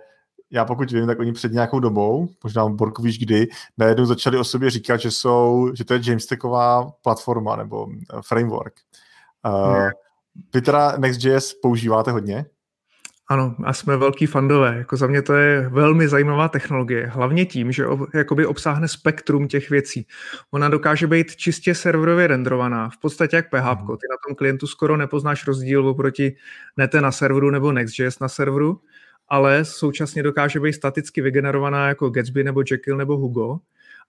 já 0.50 0.64
pokud 0.64 0.92
vím, 0.92 1.06
tak 1.06 1.18
oni 1.18 1.32
před 1.32 1.52
nějakou 1.52 1.80
dobou, 1.80 2.28
možná 2.42 2.68
Borku 2.68 3.02
víš 3.02 3.18
kdy, 3.18 3.46
najednou 3.78 4.04
začali 4.04 4.38
o 4.38 4.44
sobě 4.44 4.70
říkat, 4.70 4.96
že 4.96 5.10
jsou, 5.10 5.70
že 5.74 5.84
to 5.84 5.94
je 5.94 6.00
Jamstacková 6.04 6.90
platforma 7.02 7.56
nebo 7.56 7.86
eh, 7.90 8.18
framework. 8.22 8.74
Uh, 9.46 9.88
vy 10.54 10.62
teda 10.62 10.96
Next.js 10.96 11.54
používáte 11.62 12.10
hodně? 12.10 12.46
Ano, 13.28 13.56
a 13.64 13.72
jsme 13.72 13.96
velký 13.96 14.26
fandové. 14.26 14.74
Jako 14.78 14.96
za 14.96 15.06
mě 15.06 15.22
to 15.22 15.32
je 15.34 15.68
velmi 15.68 16.08
zajímavá 16.08 16.48
technologie. 16.48 17.06
Hlavně 17.06 17.46
tím, 17.46 17.72
že 17.72 17.86
ob, 17.86 18.00
jakoby 18.14 18.46
obsáhne 18.46 18.88
spektrum 18.88 19.48
těch 19.48 19.70
věcí. 19.70 20.06
Ona 20.50 20.68
dokáže 20.68 21.06
být 21.06 21.36
čistě 21.36 21.74
serverově 21.74 22.26
renderovaná, 22.26 22.90
v 22.90 22.96
podstatě 22.96 23.36
jak 23.36 23.48
PHP. 23.48 23.80
Mhm. 23.80 23.96
Ty 23.96 24.06
na 24.10 24.16
tom 24.26 24.36
klientu 24.36 24.66
skoro 24.66 24.96
nepoznáš 24.96 25.46
rozdíl 25.46 25.88
oproti 25.88 26.36
nete 26.76 27.00
na 27.00 27.12
serveru 27.12 27.50
nebo 27.50 27.72
Next.js 27.72 28.18
na 28.18 28.28
serveru, 28.28 28.80
ale 29.28 29.64
současně 29.64 30.22
dokáže 30.22 30.60
být 30.60 30.72
staticky 30.72 31.20
vygenerovaná 31.20 31.88
jako 31.88 32.10
Gatsby 32.10 32.44
nebo 32.44 32.62
Jekyll 32.70 32.96
nebo 32.96 33.16
Hugo 33.16 33.58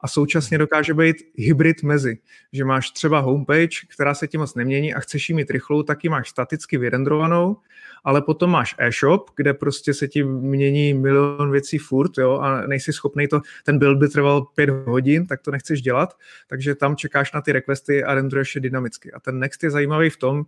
a 0.01 0.07
současně 0.07 0.57
dokáže 0.57 0.93
být 0.93 1.17
hybrid 1.35 1.83
mezi, 1.83 2.17
že 2.53 2.65
máš 2.65 2.91
třeba 2.91 3.19
homepage, 3.19 3.87
která 3.93 4.13
se 4.13 4.27
ti 4.27 4.37
moc 4.37 4.55
nemění 4.55 4.93
a 4.93 4.99
chceš 4.99 5.29
ji 5.29 5.35
mít 5.35 5.51
rychlou, 5.51 5.83
tak 5.83 6.03
ji 6.03 6.09
máš 6.09 6.29
staticky 6.29 6.77
vyrendrovanou, 6.77 7.57
ale 8.03 8.21
potom 8.21 8.49
máš 8.51 8.75
e-shop, 8.77 9.29
kde 9.35 9.53
prostě 9.53 9.93
se 9.93 10.07
ti 10.07 10.23
mění 10.23 10.93
milion 10.93 11.51
věcí 11.51 11.77
furt 11.77 12.17
jo, 12.17 12.37
a 12.37 12.67
nejsi 12.67 12.93
schopný 12.93 13.27
to, 13.27 13.41
ten 13.63 13.79
build 13.79 13.97
by 13.97 14.07
trval 14.07 14.41
pět 14.41 14.69
hodin, 14.69 15.27
tak 15.27 15.41
to 15.41 15.51
nechceš 15.51 15.81
dělat, 15.81 16.17
takže 16.47 16.75
tam 16.75 16.95
čekáš 16.95 17.31
na 17.31 17.41
ty 17.41 17.51
requesty 17.51 18.03
a 18.03 18.13
rendruješ 18.13 18.55
je 18.55 18.61
dynamicky. 18.61 19.11
A 19.11 19.19
ten 19.19 19.39
Next 19.39 19.63
je 19.63 19.71
zajímavý 19.71 20.09
v 20.09 20.17
tom, 20.17 20.45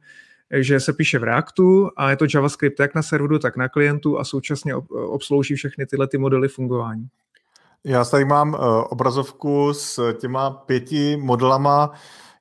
že 0.51 0.79
se 0.79 0.93
píše 0.93 1.19
v 1.19 1.23
Reactu 1.23 1.89
a 1.97 2.09
je 2.09 2.15
to 2.15 2.25
JavaScript 2.33 2.79
jak 2.79 2.95
na 2.95 3.01
serveru, 3.01 3.39
tak 3.39 3.57
na 3.57 3.69
klientu 3.69 4.19
a 4.19 4.23
současně 4.23 4.75
obslouží 4.89 5.55
všechny 5.55 5.85
tyhle 5.85 6.07
ty 6.07 6.17
modely 6.17 6.47
fungování. 6.47 7.07
Já 7.87 8.05
tady 8.05 8.25
mám 8.25 8.53
uh, 8.53 8.59
obrazovku 8.89 9.73
s 9.73 10.13
těma 10.13 10.49
pěti 10.49 11.17
modelama, 11.17 11.91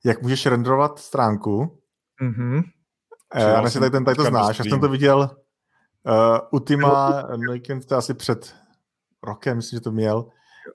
jak 0.05 0.22
můžeš 0.22 0.47
renderovat 0.47 0.99
stránku. 0.99 1.78
Mm-hmm. 2.22 2.62
Já 3.34 3.61
nevím, 3.61 3.80
tady 3.80 3.90
ten 3.90 4.05
tady 4.05 4.14
to 4.14 4.24
znáš. 4.24 4.59
Já 4.59 4.64
jsem 4.64 4.80
to 4.80 4.88
viděl 4.88 5.18
uh, 5.20 6.38
u 6.51 6.59
Tima 6.59 7.22
Neukent, 7.36 7.86
to 7.86 7.97
asi 7.97 8.14
před 8.14 8.55
rokem, 9.22 9.57
myslím, 9.57 9.76
že 9.76 9.80
to 9.80 9.92
měl. 9.92 10.26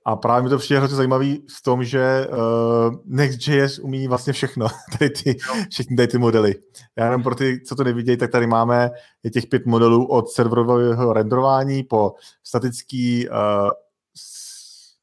A 0.05 0.15
právě 0.15 0.43
mi 0.43 0.49
to 0.49 0.57
přijde 0.57 0.80
hrozně 0.80 0.97
zajímavý 0.97 1.45
v 1.59 1.63
tom, 1.63 1.84
že 1.84 2.28
uh, 2.30 2.95
Next.js 3.05 3.80
umí 3.80 4.07
vlastně 4.07 4.34
všechno, 4.34 4.67
tady 4.99 5.09
ty, 5.09 5.38
všechny 5.69 5.95
tady 5.95 6.07
ty 6.07 6.17
modely. 6.17 6.55
Já 6.97 7.05
jenom 7.05 7.24
pro 7.24 7.36
ty, 7.36 7.61
co 7.67 7.76
to 7.76 7.84
nevidějí, 7.84 8.17
tak 8.17 8.32
tady 8.32 8.47
máme 8.47 8.89
je 9.24 9.32
těch 9.32 9.47
pět 9.47 9.65
modelů 9.65 10.05
od 10.05 10.30
serverového 10.30 11.13
renderování 11.13 11.84
po 11.84 12.13
statický 12.43 13.30
uh, 13.30 13.36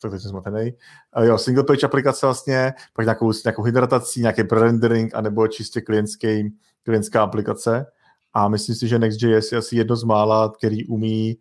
tak 0.03 0.11
teď 0.11 0.23
jsem 0.23 0.29
zmatený. 0.29 0.73
Uh, 1.17 1.25
jo, 1.25 1.39
single 1.39 1.65
page 1.65 1.87
aplikace 1.87 2.27
vlastně, 2.27 2.75
pak 2.93 3.07
nějakou, 3.07 3.33
nějakou 3.45 3.63
hydratací, 3.63 4.21
nějaký 4.21 4.43
pre-rendering, 4.43 5.11
anebo 5.15 5.49
čistě 5.49 5.81
klientský, 5.81 6.57
klientská 6.85 7.23
aplikace. 7.23 7.87
A 8.33 8.49
myslím 8.49 8.77
si, 8.77 8.89
že 8.89 8.99
Next.js 8.99 9.53
je 9.53 9.59
asi 9.59 9.77
jedno 9.77 9.97
z 9.97 10.05
mála, 10.05 10.53
který 10.59 10.87
umí 10.87 11.37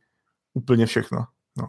úplně 0.53 0.85
všechno. 0.85 1.25
No. 1.57 1.67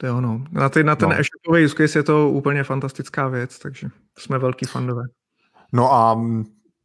To 0.00 0.06
je 0.06 0.12
ono. 0.12 0.44
Na, 0.50 0.68
ty, 0.68 0.84
na 0.84 0.96
ten 0.96 1.08
no. 1.08 1.14
e-shopový 1.14 1.64
use 1.64 1.74
case 1.76 1.98
je 1.98 2.02
to 2.02 2.30
úplně 2.30 2.64
fantastická 2.64 3.28
věc, 3.28 3.58
takže 3.58 3.88
jsme 4.18 4.38
velký 4.38 4.66
fandové. 4.66 5.02
No 5.72 5.92
a 5.92 6.20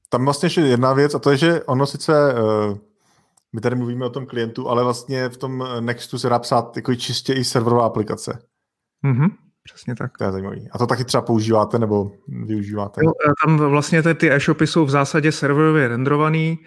tam 0.10 0.26
vlastně 0.26 0.46
ještě 0.46 0.62
jedna 0.62 0.94
věc, 0.94 1.16
a 1.16 1.20
to 1.20 1.32
je, 1.32 1.38
že 1.38 1.64
ono 1.64 1.86
sice, 1.86 2.34
uh, 2.34 2.78
my 3.54 3.62
tady 3.62 3.76
mluvíme 3.76 4.06
o 4.06 4.10
tom 4.10 4.26
klientu, 4.26 4.70
ale 4.70 4.84
vlastně 4.84 5.30
v 5.30 5.38
tom 5.38 5.68
Nextu 5.80 6.20
se 6.20 6.30
dá 6.30 6.40
psát 6.40 6.76
jako 6.76 6.96
čistě 6.96 7.34
i 7.34 7.44
serverová 7.44 7.86
aplikace. 7.86 8.40
Mm-hmm. 9.06 9.30
Přesně 9.64 9.96
tak. 9.96 10.18
To 10.18 10.24
je 10.24 10.32
zajímavý. 10.32 10.70
A 10.72 10.78
to 10.78 10.88
taky 10.88 11.06
třeba 11.06 11.22
používáte 11.22 11.80
nebo 11.80 12.12
využíváte? 12.28 13.02
Jo, 13.06 13.12
tam 13.46 13.58
vlastně 13.58 14.04
ty 14.04 14.32
e-shopy 14.32 14.68
jsou 14.68 14.86
v 14.86 14.90
zásadě 14.90 15.32
serverově 15.32 15.88
renderovaný 15.88 16.60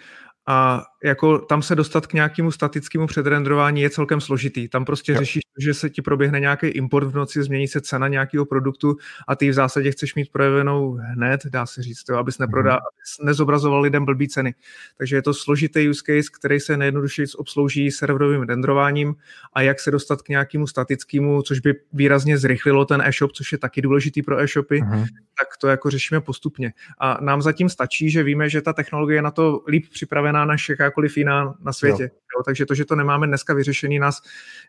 a 0.48 0.82
jako 1.04 1.38
tam 1.38 1.62
se 1.62 1.74
dostat 1.74 2.06
k 2.06 2.12
nějakému 2.12 2.50
statickému 2.50 3.06
předrendrování 3.06 3.80
je 3.80 3.90
celkem 3.90 4.20
složitý. 4.20 4.68
Tam 4.68 4.84
prostě 4.84 5.12
jo. 5.12 5.18
řešíš, 5.18 5.42
že 5.58 5.74
se 5.74 5.90
ti 5.90 6.02
proběhne 6.02 6.40
nějaký 6.40 6.66
import 6.66 7.08
v 7.08 7.14
noci, 7.14 7.42
změní 7.42 7.68
se 7.68 7.80
cena 7.80 8.08
nějakého 8.08 8.46
produktu 8.46 8.96
a 9.28 9.36
ty 9.36 9.50
v 9.50 9.52
zásadě 9.52 9.90
chceš 9.90 10.14
mít 10.14 10.32
projevenou 10.32 10.92
hned, 10.92 11.40
dá 11.46 11.66
se 11.66 11.82
říct, 11.82 12.04
jo, 12.10 12.16
abys, 12.16 12.38
neprodá, 12.38 12.72
mm. 12.72 12.76
abys 12.76 13.26
nezobrazoval 13.26 13.80
lidem 13.80 14.04
blbý 14.04 14.28
ceny. 14.28 14.54
Takže 14.98 15.16
je 15.16 15.22
to 15.22 15.34
složitý 15.34 15.88
use 15.88 16.02
case, 16.06 16.28
který 16.38 16.60
se 16.60 16.76
nejjednodušeji 16.76 17.26
obslouží 17.36 17.90
serverovým 17.90 18.42
rendrováním 18.42 19.14
a 19.52 19.62
jak 19.62 19.80
se 19.80 19.90
dostat 19.90 20.22
k 20.22 20.28
nějakému 20.28 20.66
statickému, 20.66 21.42
což 21.42 21.60
by 21.60 21.74
výrazně 21.92 22.38
zrychlilo 22.38 22.84
ten 22.84 23.02
e-shop, 23.04 23.32
což 23.32 23.52
je 23.52 23.58
taky 23.58 23.82
důležitý 23.82 24.22
pro 24.22 24.40
e-shopy, 24.40 24.82
mm. 24.82 25.04
tak 25.38 25.48
to 25.60 25.68
jako 25.68 25.90
řešíme 25.90 26.20
postupně. 26.20 26.72
A 27.00 27.24
nám 27.24 27.42
zatím 27.42 27.68
stačí, 27.68 28.10
že 28.10 28.22
víme, 28.22 28.48
že 28.48 28.62
ta 28.62 28.72
technologie 28.72 29.18
je 29.18 29.22
na 29.22 29.30
to 29.30 29.62
líp 29.68 29.84
připravená 29.92 30.44
než 30.44 30.68
jakákoliv 30.94 31.16
jiná 31.16 31.54
na 31.60 31.72
světě. 31.72 32.02
Jo. 32.02 32.08
Jo, 32.36 32.42
takže 32.44 32.66
to, 32.66 32.74
že 32.74 32.84
to 32.84 32.96
nemáme 32.96 33.26
dneska 33.26 33.54
vyřešený, 33.54 33.98
nás 33.98 34.20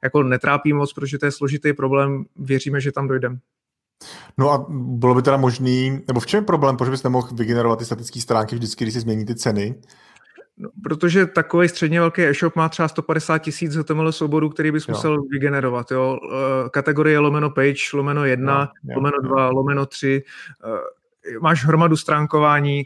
jako 0.03 0.23
netrápí 0.23 0.73
moc, 0.73 0.93
protože 0.93 1.17
to 1.17 1.25
je 1.25 1.31
složitý 1.31 1.73
problém. 1.73 2.25
Věříme, 2.35 2.81
že 2.81 2.91
tam 2.91 3.07
dojdeme. 3.07 3.37
No 4.37 4.51
a 4.51 4.65
bylo 4.69 5.15
by 5.15 5.21
teda 5.21 5.37
možný, 5.37 6.01
nebo 6.07 6.19
v 6.19 6.25
čem 6.25 6.37
je 6.37 6.45
problém, 6.45 6.77
proč 6.77 6.89
bys 6.89 7.03
nemohl 7.03 7.27
vygenerovat 7.33 7.79
ty 7.79 7.85
statické 7.85 8.21
stránky 8.21 8.55
vždycky, 8.55 8.85
když 8.85 8.93
si 8.93 8.99
změní 8.99 9.25
ty 9.25 9.35
ceny? 9.35 9.75
No, 10.57 10.69
protože 10.83 11.25
takový 11.25 11.67
středně 11.67 11.99
velký 11.99 12.21
e-shop 12.21 12.55
má 12.55 12.69
třeba 12.69 12.87
150 12.87 13.37
tisíc 13.37 13.75
HTML 13.75 14.11
souborů, 14.11 14.49
který 14.49 14.71
bys 14.71 14.87
jo. 14.87 14.93
musel 14.93 15.21
vygenerovat. 15.31 15.91
Jo? 15.91 16.17
Eh, 16.23 16.69
kategorie 16.69 17.19
lomeno 17.19 17.49
page, 17.49 17.91
lomeno 17.93 18.25
1, 18.25 18.71
jo, 18.83 18.91
jo, 18.91 18.95
lomeno 18.95 19.17
2, 19.21 19.49
lomeno 19.49 19.85
3. 19.85 20.23
Eh, 20.63 21.39
máš 21.39 21.65
hromadu 21.65 21.97
stránkování, 21.97 22.85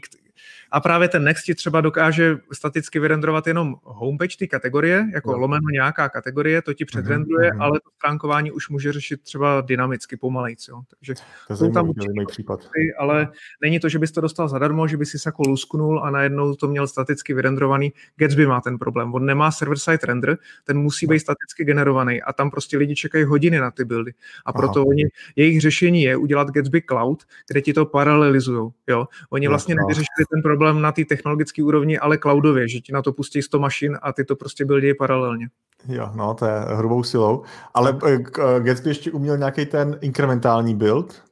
a 0.70 0.80
právě 0.80 1.08
ten 1.08 1.24
Next 1.24 1.44
ti 1.44 1.54
třeba 1.54 1.80
dokáže 1.80 2.38
staticky 2.52 3.00
vyrendrovat 3.00 3.46
jenom 3.46 3.76
homepage 3.82 4.36
ty 4.38 4.48
kategorie, 4.48 5.06
jako 5.14 5.32
no. 5.32 5.38
lomeno 5.38 5.68
nějaká 5.72 6.08
kategorie, 6.08 6.62
to 6.62 6.74
ti 6.74 6.84
předrenduje, 6.84 7.50
mm-hmm. 7.50 7.62
ale 7.62 7.80
to 7.80 7.90
stránkování 7.96 8.52
už 8.52 8.68
může 8.68 8.92
řešit 8.92 9.22
třeba 9.22 9.60
dynamicky, 9.60 10.16
pomalejc. 10.16 10.68
Jo. 10.68 10.82
Takže 10.90 11.14
to 11.48 11.56
jsou 11.56 11.72
tam 11.72 11.88
určitě 11.88 12.24
případ. 12.26 12.60
ale 12.98 13.28
není 13.62 13.80
to, 13.80 13.88
že 13.88 13.98
bys 13.98 14.12
to 14.12 14.20
dostal 14.20 14.48
zadarmo, 14.48 14.88
že 14.88 14.96
bys 14.96 15.10
si 15.10 15.18
jako 15.26 15.42
lusknul 15.42 16.04
a 16.04 16.10
najednou 16.10 16.54
to 16.54 16.68
měl 16.68 16.86
staticky 16.86 17.34
vyrendrovaný. 17.34 17.92
Gatsby 18.16 18.46
má 18.46 18.60
ten 18.60 18.78
problém. 18.78 19.14
On 19.14 19.26
nemá 19.26 19.50
server-side 19.50 20.06
render, 20.06 20.38
ten 20.64 20.78
musí 20.78 21.06
no. 21.06 21.10
být 21.10 21.20
staticky 21.20 21.64
generovaný 21.64 22.22
a 22.22 22.32
tam 22.32 22.50
prostě 22.50 22.78
lidi 22.78 22.94
čekají 22.94 23.24
hodiny 23.24 23.58
na 23.58 23.70
ty 23.70 23.84
buildy. 23.84 24.12
A 24.46 24.52
proto 24.52 24.80
Aha. 24.80 24.88
oni, 24.88 25.04
jejich 25.36 25.60
řešení 25.60 26.02
je 26.02 26.16
udělat 26.16 26.50
Gatsby 26.50 26.82
Cloud, 26.82 27.22
kde 27.50 27.60
ti 27.60 27.72
to 27.72 27.86
paralelizují. 27.86 28.70
Jo. 28.88 29.08
Oni 29.30 29.48
vlastně 29.48 29.74
no, 29.74 29.78
nevyřešili 29.82 30.24
ten 30.34 30.42
problém 30.42 30.59
problém 30.60 30.82
na 30.82 30.92
té 30.92 31.04
technologické 31.04 31.62
úrovni, 31.62 31.98
ale 31.98 32.18
cloudově, 32.18 32.68
že 32.68 32.80
ti 32.80 32.92
na 32.92 33.02
to 33.02 33.12
pustí 33.12 33.42
100 33.42 33.58
mašin 33.58 33.98
a 34.02 34.12
ty 34.12 34.24
to 34.24 34.36
prostě 34.36 34.64
buildí 34.64 34.94
paralelně. 34.94 35.48
Jo, 35.88 36.10
no, 36.14 36.34
to 36.34 36.46
je 36.46 36.52
hrubou 36.76 37.02
silou. 37.02 37.44
Ale 37.74 37.92
uh, 37.92 38.60
Gatsby 38.60 38.90
ještě 38.90 39.10
uměl 39.10 39.38
nějaký 39.38 39.66
ten 39.66 39.98
inkrementální 40.00 40.74
build? 40.74 41.22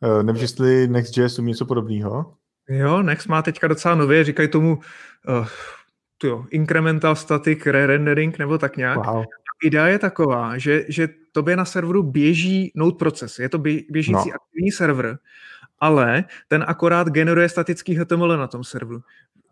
Uh, 0.00 0.22
Nevím, 0.22 0.42
jestli 0.42 0.88
Next.js 0.88 1.38
umí 1.38 1.48
něco 1.48 1.64
podobného? 1.66 2.34
Jo, 2.68 3.02
Next 3.02 3.28
má 3.28 3.42
teďka 3.42 3.68
docela 3.68 3.94
nově, 3.94 4.24
říkají 4.24 4.48
tomu 4.48 4.78
uh, 5.28 5.48
jo, 6.24 6.44
incremental 6.50 7.16
static 7.16 7.66
re-rendering 7.66 8.38
nebo 8.38 8.58
tak 8.58 8.76
nějak. 8.76 9.06
Wow. 9.06 9.24
Idea 9.64 9.86
je 9.86 9.98
taková, 9.98 10.58
že, 10.58 10.84
že 10.88 11.08
tobě 11.32 11.56
na 11.56 11.64
serveru 11.64 12.02
běží 12.02 12.72
node 12.74 12.96
proces, 12.96 13.38
je 13.38 13.48
to 13.48 13.58
běžící 13.58 14.12
no. 14.12 14.34
aktivní 14.34 14.70
server 14.70 15.18
ale 15.78 16.24
ten 16.48 16.64
akorát 16.68 17.08
generuje 17.08 17.48
statický 17.48 17.94
HTML 17.94 18.36
na 18.36 18.46
tom 18.46 18.64
serveru. 18.64 19.02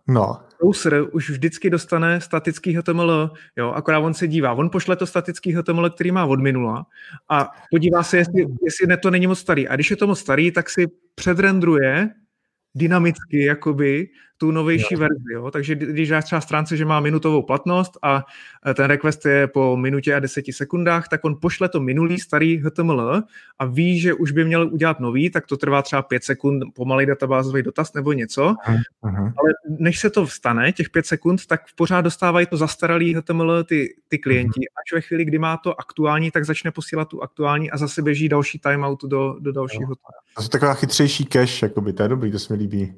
No. 0.09 0.41
Browser 0.59 1.07
už 1.13 1.31
vždycky 1.31 1.71
dostane 1.71 2.21
statický 2.21 2.77
HTML, 2.77 3.31
jo, 3.57 3.73
akorát 3.73 3.99
on 3.99 4.15
se 4.15 4.29
dívá, 4.29 4.53
on 4.53 4.71
pošle 4.71 4.97
to 4.97 5.07
statický 5.07 5.53
HTML, 5.53 5.91
který 5.91 6.11
má 6.13 6.25
od 6.25 6.41
minula 6.41 6.87
a 7.29 7.51
podívá 7.71 8.03
se, 8.03 8.17
jestli, 8.17 8.47
jestli 8.65 8.97
to 8.97 9.11
není 9.11 9.27
moc 9.27 9.39
starý. 9.39 9.69
A 9.69 9.75
když 9.75 9.91
je 9.91 9.97
to 9.97 10.07
moc 10.07 10.21
starý, 10.21 10.51
tak 10.51 10.71
si 10.71 10.87
předrendruje 11.15 12.11
dynamicky 12.75 13.45
jakoby 13.45 14.09
tu 14.39 14.51
novější 14.51 14.95
jo. 14.95 15.01
verzi. 15.01 15.33
Jo? 15.33 15.51
Takže 15.51 15.75
když 15.75 16.09
dáš 16.09 16.25
třeba 16.25 16.41
stránce, 16.41 16.77
že 16.77 16.85
má 16.85 17.01
minutovou 17.01 17.43
platnost 17.43 17.99
a 18.03 18.25
e, 18.67 18.75
ten 18.75 18.85
request 18.85 19.27
je 19.27 19.47
po 19.47 19.77
minutě 19.77 20.15
a 20.15 20.21
deseti 20.21 20.53
sekundách, 20.53 21.09
tak 21.09 21.25
on 21.25 21.37
pošle 21.41 21.69
to 21.69 21.81
minulý 21.81 22.19
starý 22.19 22.57
HTML 22.57 23.23
a 23.59 23.65
ví, 23.65 24.01
že 24.01 24.15
už 24.15 24.33
by 24.33 24.45
měl 24.45 24.69
udělat 24.73 25.01
nový, 25.01 25.31
tak 25.31 25.47
to 25.47 25.57
trvá 25.57 25.83
třeba 25.83 26.03
pět 26.03 26.25
sekund, 26.25 26.63
pomalý 26.75 27.07
databázový 27.07 27.63
dotaz 27.63 27.93
nebo 27.95 28.13
něco. 28.13 28.55
Uh-huh. 28.67 29.33
Ale 29.37 29.51
než 29.79 29.99
se 29.99 30.11
to 30.11 30.27
vstane, 30.27 30.73
těch 30.73 30.91
pět 30.91 31.07
sekund, 31.07 31.47
tak 31.47 31.61
pořád 31.75 32.01
dostávají 32.01 32.47
to 32.47 32.57
zastaralý 32.57 33.15
HTML 33.15 33.65
ty, 33.65 33.95
ty 34.09 34.19
klienti. 34.19 34.61
Uh-huh. 34.61 34.85
Až 34.87 34.93
ve 34.95 35.01
chvíli, 35.01 35.25
kdy 35.25 35.39
má 35.39 35.57
to 35.57 35.81
aktuální, 35.81 36.31
tak 36.31 36.45
začne 36.45 36.71
posílat 36.71 37.09
tu 37.09 37.23
aktuální 37.23 37.71
a 37.71 37.77
zase 37.77 38.03
běží 38.03 38.29
další 38.29 38.59
timeout 38.59 39.05
do, 39.05 39.37
do 39.41 39.53
dalšího. 39.53 39.95
To 40.37 40.43
je 40.43 40.49
taková 40.49 40.75
chytřejší 40.75 41.27
cache, 41.27 41.67
jakoby, 41.67 41.93
to 41.93 42.03
je 42.03 42.09
dobrý, 42.09 42.33
to 42.33 42.39
se 42.39 42.53
mi 42.53 42.59
líbí. 42.59 42.95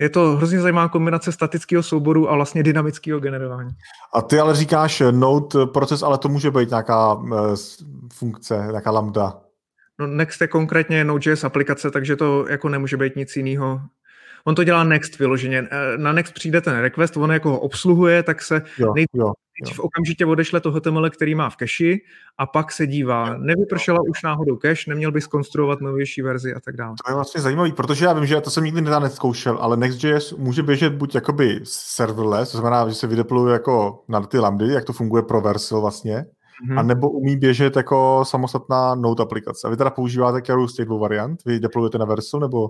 Je 0.00 0.08
to 0.08 0.36
hrozně 0.36 0.60
zajímavá 0.60 0.88
kombinace 0.88 1.32
statického 1.32 1.82
souboru 1.82 2.30
a 2.30 2.34
vlastně 2.34 2.62
dynamického 2.62 3.20
generování. 3.20 3.70
A 4.14 4.22
ty 4.22 4.38
ale 4.38 4.54
říkáš 4.54 5.02
Node 5.10 5.66
proces, 5.66 6.02
ale 6.02 6.18
to 6.18 6.28
může 6.28 6.50
být 6.50 6.70
nějaká 6.70 7.14
uh, 7.14 7.30
funkce, 8.12 8.66
nějaká 8.70 8.90
lambda. 8.90 9.40
No 10.00 10.06
Next 10.06 10.40
je 10.40 10.48
konkrétně 10.48 11.04
Node.js 11.04 11.44
aplikace, 11.44 11.90
takže 11.90 12.16
to 12.16 12.48
jako 12.48 12.68
nemůže 12.68 12.96
být 12.96 13.16
nic 13.16 13.36
jiného. 13.36 13.80
On 14.46 14.54
to 14.54 14.64
dělá 14.64 14.84
Next 14.84 15.18
vyloženě. 15.18 15.68
Eh, 15.70 15.98
na 15.98 16.12
Next 16.12 16.34
přijde 16.34 16.60
ten 16.60 16.78
request, 16.78 17.16
on 17.16 17.32
jako 17.32 17.50
ho 17.50 17.60
obsluhuje, 17.60 18.22
tak 18.22 18.42
se 18.42 18.62
jo, 18.78 18.92
nej... 18.94 19.06
jo. 19.14 19.32
Nejdřív 19.60 19.80
okamžitě 19.80 20.26
odešle 20.26 20.60
toho 20.60 20.80
HTML, 20.80 21.10
který 21.10 21.34
má 21.34 21.50
v 21.50 21.56
cache 21.56 21.96
a 22.38 22.46
pak 22.46 22.72
se 22.72 22.86
dívá, 22.86 23.36
nevypršela 23.38 23.98
už 24.10 24.22
náhodou 24.22 24.56
cache, 24.56 24.90
neměl 24.90 25.12
by 25.12 25.20
skonstruovat 25.20 25.80
novější 25.80 26.22
verzi 26.22 26.54
a 26.54 26.60
tak 26.60 26.76
dále. 26.76 26.94
To 27.04 27.10
je 27.10 27.14
vlastně 27.14 27.40
zajímavý, 27.40 27.72
protože 27.72 28.04
já 28.04 28.12
vím, 28.12 28.26
že 28.26 28.40
to 28.40 28.50
jsem 28.50 28.64
nikdy 28.64 28.80
nedá 28.80 28.98
neskoušel, 28.98 29.58
ale 29.60 29.76
Next.js 29.76 30.32
může 30.32 30.62
běžet 30.62 30.92
buď 30.92 31.14
jakoby 31.14 31.60
serverless, 31.64 32.52
to 32.52 32.58
znamená, 32.58 32.88
že 32.88 32.94
se 32.94 33.06
vydeployuje 33.06 33.52
jako 33.52 34.04
na 34.08 34.20
ty 34.20 34.38
lambdy, 34.38 34.72
jak 34.72 34.84
to 34.84 34.92
funguje 34.92 35.22
pro 35.22 35.40
Versil 35.40 35.80
vlastně, 35.80 36.16
mm-hmm. 36.16 36.78
anebo 36.78 37.10
umí 37.10 37.36
běžet 37.36 37.76
jako 37.76 38.24
samostatná 38.26 38.94
Node 38.94 39.22
aplikace. 39.22 39.66
A 39.66 39.70
vy 39.70 39.76
teda 39.76 39.90
používáte 39.90 40.40
kterou 40.40 40.68
z 40.68 40.74
těch 40.74 40.86
dvou 40.86 40.98
variant? 40.98 41.44
Vy 41.46 41.60
deployujete 41.60 41.98
na 41.98 42.04
Vercel 42.04 42.40
nebo 42.40 42.68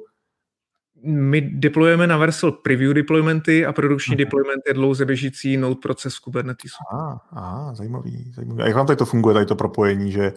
my 1.07 1.41
deployujeme 1.41 2.07
na 2.07 2.17
Vercel 2.17 2.53
preview 2.53 2.95
deploymenty 2.95 3.67
a 3.67 3.73
produkční 3.73 4.15
uh-huh. 4.15 4.19
deployment 4.19 4.63
je 4.69 4.75
dlouze 4.75 5.05
běžící 5.05 5.57
node 5.57 5.81
proces 5.83 6.19
Kubernetes. 6.19 6.71
Ah, 6.93 7.17
ah, 7.33 7.75
zajímavý, 7.75 8.33
zajímavý. 8.35 8.63
A 8.63 8.67
jak 8.67 8.77
vám 8.77 8.87
tady 8.87 8.97
to 8.97 9.05
funguje, 9.05 9.35
tady 9.35 9.47
to 9.47 9.57
propojení, 9.57 10.13
že 10.13 10.33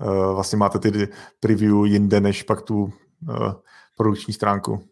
uh, 0.00 0.34
vlastně 0.34 0.58
máte 0.58 0.78
ty 0.78 1.08
preview 1.40 1.86
jinde, 1.86 2.20
než 2.20 2.42
pak 2.42 2.62
tu 2.62 2.82
uh, 2.82 2.92
produkční 3.96 4.34
stránku? 4.34 4.84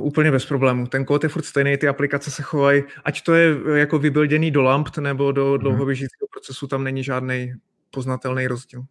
Úplně 0.00 0.30
bez 0.30 0.46
problémů. 0.46 0.86
Ten 0.86 1.04
kód 1.04 1.22
je 1.22 1.28
furt 1.28 1.44
stejný, 1.44 1.76
ty 1.76 1.88
aplikace 1.88 2.30
se 2.30 2.42
chovají, 2.42 2.84
ať 3.04 3.22
to 3.22 3.34
je 3.34 3.56
jako 3.74 3.98
vybilděný 3.98 4.50
do 4.50 4.62
lamp 4.62 4.96
nebo 4.96 5.32
do 5.32 5.50
mhm. 5.50 5.58
dlouhoběžícího 5.58 6.26
procesu, 6.32 6.66
tam 6.66 6.84
není 6.84 7.04
žádný 7.04 7.52
poznatelný 7.90 8.46
rozdíl. 8.46 8.84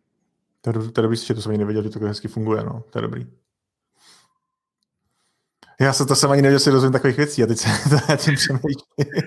To 0.62 0.70
je, 0.70 0.74
to 0.74 1.02
je 1.02 1.02
dobrý, 1.02 1.18
že 1.18 1.34
to 1.34 1.42
jsem 1.42 1.50
ani 1.50 1.58
nevěděl, 1.58 1.84
že 1.84 1.90
to 1.90 2.00
hezky 2.00 2.28
funguje, 2.28 2.64
no. 2.64 2.84
To 2.90 2.98
je 2.98 3.02
dobrý. 3.02 3.28
Já 5.80 5.94
se 5.94 6.06
to 6.06 6.16
jsem 6.16 6.32
ani 6.32 6.42
nevěděl, 6.42 6.60
že 6.60 6.64
si 6.64 6.70
rozumím 6.70 6.94
takových 6.94 7.18
věcí 7.18 7.44
a 7.44 7.46
teď 7.46 7.58
se 7.58 7.70
to 7.90 8.18
tím 8.18 8.36
přemýšlím. 8.36 9.26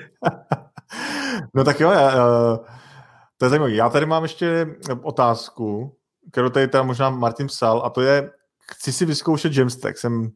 no 1.55 1.65
tak 1.65 1.81
jo, 1.81 1.91
já, 1.91 2.27
uh, 2.27 2.59
to 3.37 3.45
je 3.45 3.49
zajímavé. 3.49 3.73
Já 3.73 3.89
tady 3.89 4.07
mám 4.07 4.23
ještě 4.23 4.77
otázku, 5.03 5.97
kterou 6.33 6.49
tady 6.49 6.69
teda 6.69 6.83
možná 6.83 7.11
Martin 7.11 7.47
psal, 7.47 7.83
a 7.85 7.91
to 7.91 8.01
je, 8.01 8.31
chci 8.71 8.93
si 8.93 9.07
vyzkoušet 9.07 9.57
Jamstack. 9.57 9.99
Jsem 9.99 10.31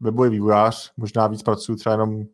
webový 0.00 0.30
vývojář, 0.30 0.92
možná 0.96 1.26
víc 1.26 1.42
pracuji 1.42 1.76
třeba 1.76 1.92
jenom 1.92 2.16
uh, 2.16 2.24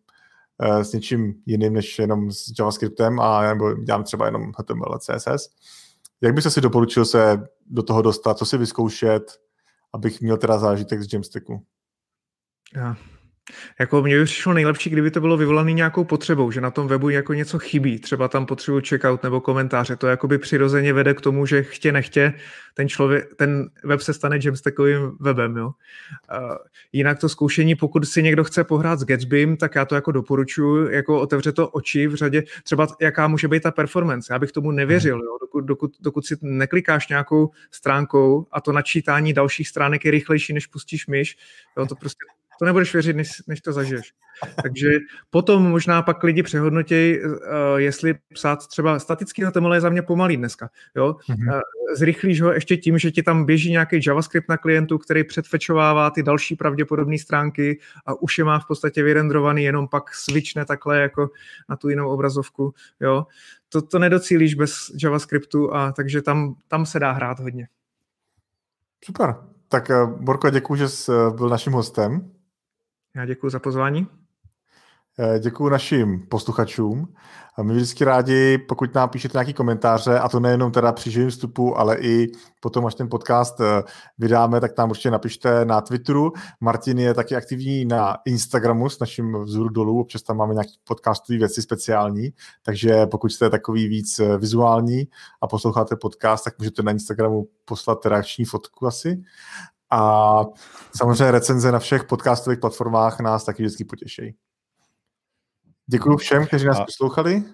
s 0.81 0.93
něčím 0.93 1.35
jiným, 1.47 1.73
než 1.73 1.99
jenom 1.99 2.33
s 2.33 2.53
JavaScriptem, 2.59 3.21
a 3.21 3.43
nebo 3.43 3.75
dělám 3.75 4.05
třeba 4.05 4.27
jenom 4.27 4.53
HTML 4.59 4.95
a 4.95 4.99
CSS. 4.99 5.49
Jak 6.21 6.35
byste 6.35 6.51
si 6.51 6.61
doporučil 6.61 7.05
se 7.05 7.47
do 7.67 7.83
toho 7.83 8.03
dostat, 8.03 8.39
co 8.39 8.47
si 8.47 8.59
vyzkoušet, 8.59 9.41
abych 9.93 10.21
měl 10.21 10.37
teda 10.37 10.59
zážitek 10.59 11.03
z 11.03 11.13
Jamstacku? 11.13 11.65
Já 12.77 12.97
jako 13.81 14.03
mně 14.03 14.19
by 14.19 14.25
přišlo 14.25 14.53
nejlepší, 14.53 14.91
kdyby 14.91 15.11
to 15.11 15.21
bylo 15.21 15.37
vyvolané 15.37 15.73
nějakou 15.73 16.05
potřebou, 16.05 16.51
že 16.51 16.61
na 16.61 16.71
tom 16.71 16.89
webu 16.89 17.09
jako 17.09 17.35
něco 17.35 17.59
chybí, 17.59 17.99
třeba 17.99 18.29
tam 18.29 18.47
potřebuji 18.47 18.81
checkout 18.89 19.23
nebo 19.23 19.41
komentáře. 19.41 19.97
To 19.97 20.07
jakoby 20.07 20.39
přirozeně 20.39 20.93
vede 20.93 21.15
k 21.15 21.21
tomu, 21.21 21.47
že 21.47 21.63
chtě 21.63 21.93
nechtě 21.93 22.35
ten 22.75 22.89
člověk, 22.89 23.35
ten 23.37 23.71
web 23.85 24.01
se 24.01 24.15
stane 24.15 24.39
jamstackovým 24.45 25.17
webem. 25.21 25.57
Jo? 25.57 25.67
Uh, 25.67 26.57
jinak 26.93 27.19
to 27.19 27.29
zkoušení, 27.29 27.75
pokud 27.75 28.05
si 28.05 28.23
někdo 28.23 28.45
chce 28.45 28.65
pohrát 28.65 28.99
s 28.99 29.05
Gatsbym, 29.05 29.57
tak 29.57 29.75
já 29.75 29.85
to 29.85 29.95
jako 29.95 30.13
doporučuji, 30.13 30.93
jako 30.93 31.21
otevře 31.21 31.53
to 31.53 31.69
oči 31.69 32.07
v 32.07 32.15
řadě, 32.15 32.43
třeba 32.65 32.87
jaká 33.01 33.29
může 33.29 33.49
být 33.49 33.63
ta 33.63 33.71
performance. 33.71 34.33
Já 34.33 34.39
bych 34.39 34.53
tomu 34.53 34.71
nevěřil, 34.71 35.17
jo? 35.17 35.39
Dokud, 35.41 35.61
dokud, 35.61 35.93
dokud 36.01 36.27
si 36.27 36.37
neklikáš 36.43 37.09
nějakou 37.09 37.51
stránkou 37.71 38.47
a 38.53 38.61
to 38.61 38.73
načítání 38.73 39.33
dalších 39.33 39.69
stránek 39.69 40.05
je 40.05 40.11
rychlejší, 40.11 40.53
než 40.53 40.67
pustíš 40.67 41.07
myš, 41.07 41.37
jo? 41.79 41.87
to 41.87 41.95
prostě 41.95 42.25
to 42.59 42.65
nebudeš 42.65 42.93
věřit, 42.93 43.17
než, 43.17 43.43
než 43.47 43.61
to 43.61 43.73
zažiješ. 43.73 44.13
Takže 44.63 44.91
potom 45.31 45.63
možná 45.63 46.03
pak 46.03 46.23
lidi 46.23 46.43
přehodnotějí, 46.43 47.25
uh, 47.25 47.37
jestli 47.77 48.15
psát 48.35 48.67
třeba 48.67 48.99
statický 48.99 49.45
HTML 49.45 49.75
je 49.75 49.81
za 49.81 49.89
mě 49.89 50.03
pomalý 50.03 50.37
dneska. 50.37 50.71
Jo? 50.97 51.17
Mm-hmm. 51.31 51.55
Uh, 51.55 51.61
zrychlíš 51.95 52.41
ho 52.41 52.53
ještě 52.53 52.77
tím, 52.77 52.99
že 52.99 53.11
ti 53.11 53.23
tam 53.23 53.45
běží 53.45 53.71
nějaký 53.71 54.01
JavaScript 54.07 54.49
na 54.49 54.57
klientu, 54.57 54.99
který 54.99 55.25
předfečovává 55.25 56.11
ty 56.11 56.23
další 56.23 56.57
pravděpodobné 56.57 57.19
stránky 57.19 57.81
a 58.07 58.23
už 58.23 58.39
je 58.39 58.45
má 58.45 58.59
v 58.59 58.67
podstatě 58.67 59.03
vyrendrovaný, 59.03 59.65
jenom 59.65 59.89
pak 59.89 60.15
switchne 60.15 60.65
takhle 60.65 61.01
jako 61.01 61.31
na 61.69 61.77
tu 61.77 61.89
jinou 61.89 62.11
obrazovku. 62.11 62.75
Jo? 63.01 63.27
To, 63.69 63.83
to 63.83 63.99
nedocílíš 63.99 64.55
bez 64.55 64.75
JavaScriptu, 65.03 65.75
a 65.75 65.93
takže 65.93 66.23
tam, 66.23 66.55
tam 66.69 66.87
se 66.87 66.99
dá 66.99 67.13
hrát 67.13 67.41
hodně. 67.41 67.69
Super. 69.05 69.35
Tak 69.69 69.91
Borko, 70.07 70.51
děkuji, 70.51 70.75
že 70.75 70.89
jsi 70.89 71.13
byl 71.37 71.49
naším 71.49 71.73
hostem. 71.73 72.31
Já 73.17 73.27
děkuji 73.27 73.51
za 73.51 73.59
pozvání. 73.59 74.07
Eh, 75.19 75.39
děkuji 75.39 75.69
našim 75.69 76.27
posluchačům. 76.29 77.15
My 77.63 77.75
vždycky 77.75 78.05
rádi, 78.05 78.59
pokud 78.59 78.95
nám 78.95 79.09
píšete 79.09 79.39
nějaké 79.39 79.53
komentáře, 79.53 80.19
a 80.19 80.29
to 80.29 80.41
nejenom 80.41 80.73
teda 80.73 80.93
při 80.93 81.11
živém 81.11 81.31
vstupu, 81.31 81.79
ale 81.79 81.99
i 81.99 82.29
potom, 82.61 82.87
až 82.87 82.95
ten 82.95 83.09
podcast 83.09 83.61
eh, 83.61 83.83
vydáme, 84.19 84.61
tak 84.61 84.73
tam 84.73 84.91
určitě 84.91 85.11
napište 85.11 85.65
na 85.65 85.81
Twitteru. 85.81 86.33
Martin 86.61 86.99
je 86.99 87.15
taky 87.15 87.37
aktivní 87.37 87.85
na 87.85 88.17
Instagramu 88.25 88.89
s 88.89 88.99
naším 88.99 89.43
vzoru 89.43 89.69
dolů, 89.69 90.01
občas 90.01 90.23
tam 90.23 90.37
máme 90.37 90.55
nějaké 90.55 90.71
podcastové 90.85 91.39
věci 91.39 91.63
speciální, 91.63 92.31
takže 92.63 93.07
pokud 93.07 93.33
jste 93.33 93.51
takový 93.51 93.89
víc 93.89 94.19
eh, 94.19 94.39
vizuální 94.39 95.09
a 95.41 95.47
posloucháte 95.47 95.97
podcast, 95.97 96.45
tak 96.45 96.59
můžete 96.59 96.83
na 96.83 96.93
Instagramu 96.93 97.49
poslat 97.65 98.07
reakční 98.07 98.45
fotku 98.45 98.87
asi. 98.87 99.23
A 99.93 100.45
samozřejmě 100.97 101.31
recenze 101.31 101.73
na 101.73 101.79
všech 101.79 102.05
podcastových 102.05 102.59
platformách 102.59 103.21
nás 103.21 103.45
taky 103.45 103.63
vždycky 103.63 103.85
potěší. 103.85 104.37
Děkuji 105.87 106.17
všem, 106.17 106.47
kteří 106.47 106.67
nás 106.67 106.81
poslouchali 106.81 107.45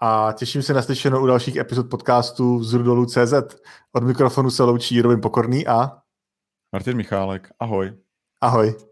a 0.00 0.32
těším 0.32 0.62
se 0.62 0.74
na 0.74 0.82
slyšenou 0.82 1.22
u 1.22 1.26
dalších 1.26 1.56
epizod 1.56 1.90
podcastu 1.90 2.64
z 2.64 2.72
Rudolu 2.72 3.06
CZ. 3.06 3.34
Od 3.92 4.04
mikrofonu 4.04 4.50
se 4.50 4.62
loučí 4.62 5.02
Robin 5.02 5.20
Pokorný 5.20 5.66
a 5.66 5.90
Martin 6.72 6.96
Michálek. 6.96 7.48
Ahoj. 7.60 7.92
Ahoj. 8.40 8.91